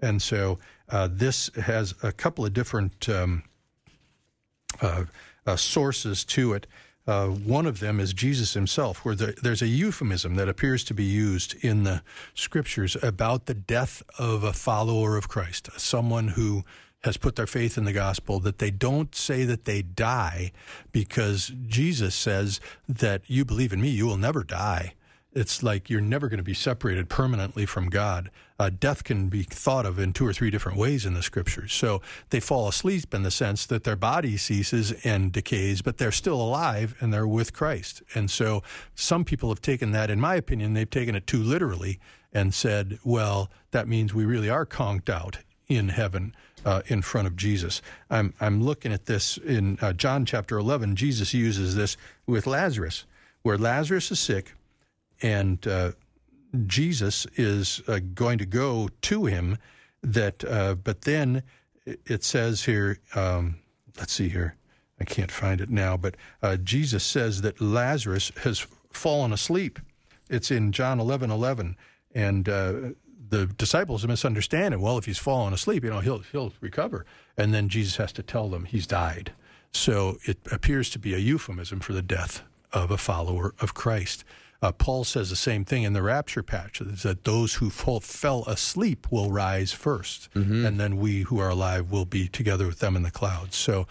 And 0.00 0.22
so 0.22 0.58
uh, 0.90 1.08
this 1.10 1.50
has 1.56 1.94
a 2.04 2.12
couple 2.12 2.44
of 2.44 2.52
different 2.52 3.08
um, 3.08 3.42
uh, 4.80 5.04
uh, 5.44 5.56
sources 5.56 6.24
to 6.26 6.52
it. 6.52 6.66
Uh, 7.06 7.28
one 7.28 7.66
of 7.66 7.78
them 7.78 8.00
is 8.00 8.12
Jesus 8.12 8.54
himself, 8.54 9.04
where 9.04 9.14
the, 9.14 9.34
there's 9.40 9.62
a 9.62 9.68
euphemism 9.68 10.34
that 10.34 10.48
appears 10.48 10.82
to 10.84 10.94
be 10.94 11.04
used 11.04 11.54
in 11.64 11.84
the 11.84 12.02
scriptures 12.34 12.96
about 13.00 13.46
the 13.46 13.54
death 13.54 14.02
of 14.18 14.42
a 14.42 14.52
follower 14.52 15.16
of 15.16 15.28
Christ, 15.28 15.68
someone 15.78 16.28
who 16.28 16.64
has 17.04 17.16
put 17.16 17.36
their 17.36 17.46
faith 17.46 17.78
in 17.78 17.84
the 17.84 17.92
gospel, 17.92 18.40
that 18.40 18.58
they 18.58 18.72
don't 18.72 19.14
say 19.14 19.44
that 19.44 19.64
they 19.64 19.82
die 19.82 20.50
because 20.90 21.52
Jesus 21.68 22.16
says 22.16 22.60
that 22.88 23.22
you 23.28 23.44
believe 23.44 23.72
in 23.72 23.80
me, 23.80 23.88
you 23.88 24.06
will 24.06 24.16
never 24.16 24.42
die. 24.42 24.94
It's 25.36 25.62
like 25.62 25.90
you're 25.90 26.00
never 26.00 26.30
going 26.30 26.38
to 26.38 26.42
be 26.42 26.54
separated 26.54 27.10
permanently 27.10 27.66
from 27.66 27.90
God. 27.90 28.30
Uh, 28.58 28.70
death 28.70 29.04
can 29.04 29.28
be 29.28 29.42
thought 29.42 29.84
of 29.84 29.98
in 29.98 30.14
two 30.14 30.26
or 30.26 30.32
three 30.32 30.50
different 30.50 30.78
ways 30.78 31.04
in 31.04 31.12
the 31.12 31.22
scriptures. 31.22 31.74
So 31.74 32.00
they 32.30 32.40
fall 32.40 32.68
asleep 32.68 33.12
in 33.12 33.22
the 33.22 33.30
sense 33.30 33.66
that 33.66 33.84
their 33.84 33.96
body 33.96 34.38
ceases 34.38 34.92
and 35.04 35.30
decays, 35.30 35.82
but 35.82 35.98
they're 35.98 36.10
still 36.10 36.40
alive 36.40 36.96
and 37.00 37.12
they're 37.12 37.28
with 37.28 37.52
Christ. 37.52 38.02
And 38.14 38.30
so 38.30 38.62
some 38.94 39.26
people 39.26 39.50
have 39.50 39.60
taken 39.60 39.92
that, 39.92 40.08
in 40.08 40.18
my 40.18 40.36
opinion, 40.36 40.72
they've 40.72 40.88
taken 40.88 41.14
it 41.14 41.26
too 41.26 41.42
literally 41.42 42.00
and 42.32 42.54
said, 42.54 42.98
well, 43.04 43.50
that 43.72 43.86
means 43.86 44.14
we 44.14 44.24
really 44.24 44.48
are 44.48 44.64
conked 44.64 45.10
out 45.10 45.40
in 45.68 45.90
heaven 45.90 46.34
uh, 46.64 46.80
in 46.86 47.02
front 47.02 47.26
of 47.26 47.36
Jesus. 47.36 47.82
I'm, 48.08 48.32
I'm 48.40 48.62
looking 48.62 48.90
at 48.90 49.04
this 49.04 49.36
in 49.36 49.78
uh, 49.82 49.92
John 49.92 50.24
chapter 50.24 50.56
11. 50.56 50.96
Jesus 50.96 51.34
uses 51.34 51.76
this 51.76 51.98
with 52.26 52.46
Lazarus, 52.46 53.04
where 53.42 53.58
Lazarus 53.58 54.10
is 54.10 54.18
sick 54.18 54.54
and 55.22 55.66
uh, 55.66 55.92
Jesus 56.66 57.26
is 57.36 57.82
uh, 57.88 58.00
going 58.14 58.38
to 58.38 58.46
go 58.46 58.88
to 59.02 59.26
him. 59.26 59.58
That, 60.02 60.44
uh, 60.44 60.74
but 60.74 61.02
then 61.02 61.42
it 61.84 62.24
says 62.24 62.64
here. 62.64 62.98
Um, 63.14 63.56
let's 63.98 64.12
see 64.12 64.28
here. 64.28 64.56
I 65.00 65.04
can't 65.04 65.30
find 65.30 65.60
it 65.60 65.68
now, 65.68 65.96
but 65.96 66.16
uh, 66.42 66.56
Jesus 66.56 67.04
says 67.04 67.42
that 67.42 67.60
Lazarus 67.60 68.32
has 68.44 68.66
fallen 68.90 69.32
asleep. 69.32 69.78
It's 70.30 70.50
in 70.50 70.72
John 70.72 71.00
eleven 71.00 71.30
eleven, 71.30 71.76
and 72.14 72.48
uh, 72.48 72.72
the 73.28 73.46
disciples 73.46 74.06
misunderstand 74.06 74.74
it. 74.74 74.80
Well, 74.80 74.98
if 74.98 75.04
he's 75.04 75.18
fallen 75.18 75.52
asleep, 75.52 75.84
you 75.84 75.90
know, 75.90 76.00
he'll 76.00 76.20
he'll 76.32 76.52
recover, 76.60 77.04
and 77.36 77.52
then 77.52 77.68
Jesus 77.68 77.96
has 77.96 78.12
to 78.12 78.22
tell 78.22 78.48
them 78.48 78.64
he's 78.64 78.86
died. 78.86 79.32
So 79.72 80.16
it 80.24 80.38
appears 80.50 80.88
to 80.90 80.98
be 80.98 81.12
a 81.14 81.18
euphemism 81.18 81.80
for 81.80 81.92
the 81.92 82.02
death 82.02 82.42
of 82.72 82.90
a 82.90 82.96
follower 82.96 83.54
of 83.60 83.74
Christ. 83.74 84.24
Uh, 84.62 84.72
Paul 84.72 85.04
says 85.04 85.30
the 85.30 85.36
same 85.36 85.64
thing 85.64 85.82
in 85.82 85.92
the 85.92 86.02
rapture 86.02 86.42
passage 86.42 87.02
that 87.02 87.24
those 87.24 87.54
who 87.54 87.70
fall, 87.70 88.00
fell 88.00 88.44
asleep 88.46 89.06
will 89.10 89.30
rise 89.30 89.72
1st 89.72 90.28
and 90.66 90.80
then 90.80 90.96
we 90.96 91.22
who 91.22 91.38
are 91.38 91.50
alive 91.50 91.90
will 91.90 92.04
be 92.04 92.28
together 92.28 92.66
with 92.66 92.78
them 92.78 92.96
in 92.96 93.02
the 93.02 93.10
clouds. 93.10 93.56
So 93.56 93.86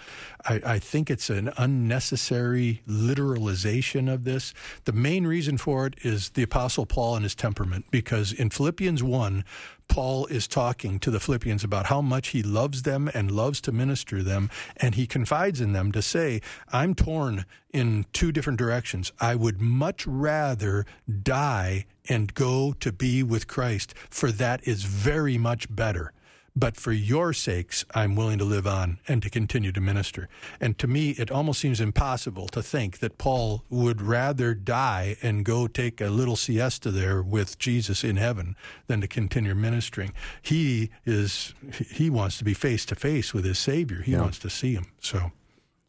I, 0.45 0.61
I 0.65 0.79
think 0.79 1.09
it's 1.09 1.29
an 1.29 1.51
unnecessary 1.57 2.81
literalization 2.87 4.11
of 4.11 4.23
this. 4.23 4.53
The 4.85 4.91
main 4.93 5.25
reason 5.27 5.57
for 5.57 5.85
it 5.85 5.95
is 6.03 6.29
the 6.29 6.43
Apostle 6.43 6.85
Paul 6.85 7.15
and 7.15 7.23
his 7.23 7.35
temperament, 7.35 7.85
because 7.91 8.31
in 8.33 8.49
Philippians 8.49 9.03
1, 9.03 9.43
Paul 9.87 10.25
is 10.27 10.47
talking 10.47 10.99
to 10.99 11.11
the 11.11 11.19
Philippians 11.19 11.63
about 11.63 11.85
how 11.87 12.01
much 12.01 12.29
he 12.29 12.43
loves 12.43 12.83
them 12.83 13.09
and 13.13 13.31
loves 13.31 13.61
to 13.61 13.71
minister 13.71 14.21
them, 14.21 14.49
and 14.77 14.95
he 14.95 15.07
confides 15.07 15.61
in 15.61 15.73
them 15.73 15.91
to 15.93 16.01
say, 16.01 16.41
I'm 16.71 16.95
torn 16.95 17.45
in 17.71 18.05
two 18.11 18.31
different 18.31 18.59
directions. 18.59 19.11
I 19.19 19.35
would 19.35 19.61
much 19.61 20.05
rather 20.05 20.85
die 21.23 21.85
and 22.09 22.33
go 22.33 22.73
to 22.79 22.91
be 22.91 23.23
with 23.23 23.47
Christ, 23.47 23.93
for 24.09 24.31
that 24.31 24.67
is 24.67 24.83
very 24.83 25.37
much 25.37 25.73
better. 25.73 26.11
But 26.55 26.77
for 26.77 26.93
your 26.93 27.33
sakes, 27.33 27.83
I'm 27.93 28.15
willing 28.15 28.37
to 28.37 28.45
live 28.45 28.65
on 28.65 28.99
and 29.07 29.21
to 29.23 29.29
continue 29.29 29.73
to 29.73 29.81
minister. 29.81 30.29
And 30.61 30.77
to 30.77 30.87
me, 30.87 31.11
it 31.11 31.29
almost 31.29 31.59
seems 31.59 31.81
impossible 31.81 32.47
to 32.49 32.63
think 32.63 32.99
that 32.99 33.17
Paul 33.17 33.65
would 33.69 34.01
rather 34.01 34.53
die 34.53 35.17
and 35.21 35.43
go 35.43 35.67
take 35.67 35.99
a 35.99 36.07
little 36.07 36.37
siesta 36.37 36.91
there 36.91 37.21
with 37.21 37.59
Jesus 37.59 38.05
in 38.05 38.15
heaven 38.15 38.55
than 38.87 39.01
to 39.01 39.07
continue 39.07 39.53
ministering. 39.53 40.13
He 40.41 40.91
is, 41.05 41.53
he 41.91 42.09
wants 42.09 42.37
to 42.37 42.45
be 42.45 42.53
face 42.53 42.85
to 42.85 42.95
face 42.95 43.33
with 43.33 43.43
his 43.43 43.59
Savior. 43.59 44.01
He 44.01 44.15
wants 44.15 44.39
to 44.39 44.49
see 44.49 44.75
him. 44.75 44.85
So 45.01 45.31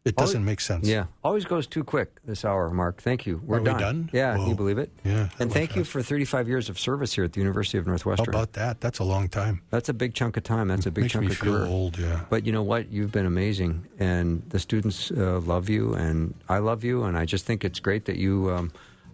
it 0.07 0.15
doesn't 0.15 0.43
make 0.45 0.59
sense. 0.61 0.87
Yeah, 0.87 1.05
always 1.23 1.45
goes 1.45 1.67
too 1.67 1.83
quick 1.83 2.09
this 2.25 2.43
hour, 2.45 2.69
Mark. 2.69 3.01
Thank 3.01 3.25
you. 3.25 3.41
We're 3.45 3.57
Are 3.57 3.59
we 3.61 3.65
done. 3.65 3.79
done? 3.79 4.09
Yeah, 4.13 4.37
Whoa. 4.37 4.47
you 4.47 4.55
believe 4.55 4.77
it? 4.77 4.91
Yeah, 5.03 5.29
And 5.39 5.51
thank 5.51 5.75
you 5.75 5.83
for 5.83 6.01
35 6.01 6.47
years 6.47 6.69
of 6.69 6.79
service 6.79 7.13
here 7.13 7.23
at 7.23 7.33
the 7.33 7.39
University 7.39 7.77
of 7.77 7.85
How 7.85 7.91
Northwestern. 7.91 8.29
about 8.29 8.53
that? 8.53 8.81
That's 8.81 8.99
a 8.99 9.03
long 9.03 9.27
time. 9.27 9.61
That's 9.69 9.89
a 9.89 9.93
big 9.93 10.13
chunk 10.13 10.37
of 10.37 10.43
time. 10.43 10.67
That's 10.69 10.85
a 10.85 10.91
big 10.91 11.03
Makes 11.03 11.13
chunk 11.13 11.25
me 11.25 11.31
of 11.31 11.37
feel 11.37 11.53
career. 11.53 11.65
old, 11.67 11.97
yeah. 11.99 12.21
But 12.29 12.45
you 12.45 12.51
know 12.51 12.63
what? 12.63 12.91
You've 12.91 13.11
been 13.11 13.25
amazing, 13.25 13.85
and 13.99 14.41
the 14.49 14.59
students 14.59 15.11
uh, 15.11 15.39
love 15.41 15.69
you, 15.69 15.93
and 15.93 16.33
I 16.49 16.59
love 16.59 16.83
you, 16.83 17.03
and 17.03 17.17
I 17.17 17.25
just 17.25 17.45
think 17.45 17.63
it's 17.65 17.79
great 17.79 18.05
that 18.05 18.17
you 18.17 18.51
um, 18.51 18.71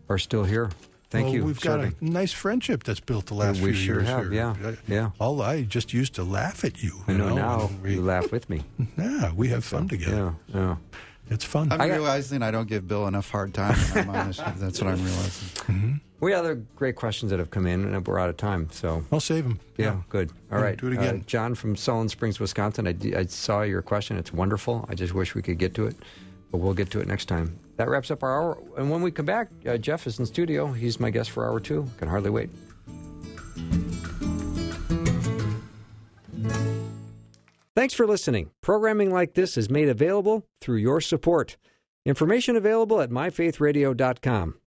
are 0.09 0.17
still 0.17 0.43
here. 0.43 0.69
Thank 1.13 1.25
well, 1.27 1.35
you. 1.35 1.45
We've 1.45 1.59
serving. 1.59 1.91
got 1.91 2.01
a 2.01 2.05
nice 2.11 2.33
friendship 2.33 2.81
that's 2.83 2.99
built 2.99 3.27
the 3.27 3.35
last 3.35 3.61
we 3.61 3.71
few 3.71 3.73
sure 3.73 3.95
years. 3.99 4.07
have, 4.09 4.23
here. 4.23 4.33
yeah, 4.33 4.55
I- 4.65 4.77
yeah. 4.87 5.09
All 5.19 5.43
I 5.43 5.61
just 5.61 5.93
used 5.93 6.15
to 6.15 6.23
laugh 6.23 6.65
at 6.65 6.81
you. 6.81 7.03
I 7.07 7.11
you 7.11 7.17
know 7.19 7.35
now 7.35 7.69
we, 7.83 7.93
you 7.93 8.01
laugh 8.01 8.31
with 8.31 8.49
me. 8.49 8.63
Yeah, 8.97 9.31
we 9.35 9.49
have 9.49 9.63
fun 9.63 9.87
together. 9.87 10.33
Yeah, 10.47 10.55
yeah. 10.59 10.75
It's 11.29 11.45
fun. 11.45 11.71
I'm 11.71 11.79
I 11.79 11.87
got- 11.87 11.93
realizing 11.93 12.41
I 12.41 12.49
don't 12.49 12.67
give 12.67 12.87
Bill 12.87 13.05
enough 13.07 13.29
hard 13.29 13.53
time. 13.53 13.75
when 13.93 14.09
I'm. 14.09 14.31
That's 14.57 14.81
what 14.81 14.87
I'm 14.91 15.03
realizing. 15.05 16.01
We 16.19 16.31
have 16.31 16.39
other 16.39 16.55
great 16.75 16.95
questions 16.95 17.29
that 17.29 17.37
have 17.37 17.51
come 17.51 17.67
in, 17.67 17.93
and 17.93 18.07
we're 18.07 18.17
out 18.17 18.29
of 18.29 18.37
time. 18.37 18.69
So 18.71 19.03
I'll 19.11 19.19
save 19.19 19.43
them. 19.43 19.59
Yeah, 19.77 19.97
good. 20.09 20.31
All 20.51 20.57
Yeah, 20.57 20.63
right. 20.65 20.77
do 20.79 20.87
it 20.87 20.93
again. 20.93 21.17
Uh, 21.19 21.23
John 21.27 21.53
from 21.53 21.75
Sullen 21.75 22.09
Springs, 22.09 22.39
Wisconsin. 22.39 22.87
I, 22.87 22.95
I 23.19 23.25
saw 23.27 23.61
your 23.61 23.83
question. 23.83 24.17
It's 24.17 24.33
wonderful. 24.33 24.85
I 24.89 24.95
just 24.95 25.13
wish 25.13 25.35
we 25.35 25.43
could 25.43 25.59
get 25.59 25.75
to 25.75 25.85
it, 25.85 25.95
but 26.51 26.57
we'll 26.57 26.73
get 26.73 26.89
to 26.91 27.01
it 27.01 27.07
next 27.07 27.25
time. 27.25 27.59
That 27.77 27.89
wraps 27.89 28.11
up 28.11 28.23
our 28.23 28.31
hour. 28.31 28.63
And 28.77 28.89
when 28.89 29.01
we 29.01 29.11
come 29.11 29.25
back, 29.25 29.49
uh, 29.65 29.77
Jeff 29.77 30.05
is 30.07 30.19
in 30.19 30.25
studio. 30.25 30.71
He's 30.71 30.99
my 30.99 31.09
guest 31.09 31.31
for 31.31 31.45
hour 31.45 31.59
two. 31.59 31.87
Can 31.97 32.07
hardly 32.07 32.29
wait. 32.29 32.49
Thanks 37.75 37.93
for 37.93 38.05
listening. 38.05 38.51
Programming 38.61 39.11
like 39.11 39.33
this 39.33 39.57
is 39.57 39.69
made 39.69 39.89
available 39.89 40.45
through 40.61 40.77
your 40.77 41.01
support. 41.01 41.57
Information 42.05 42.55
available 42.55 43.01
at 43.01 43.09
myfaithradio.com. 43.09 44.55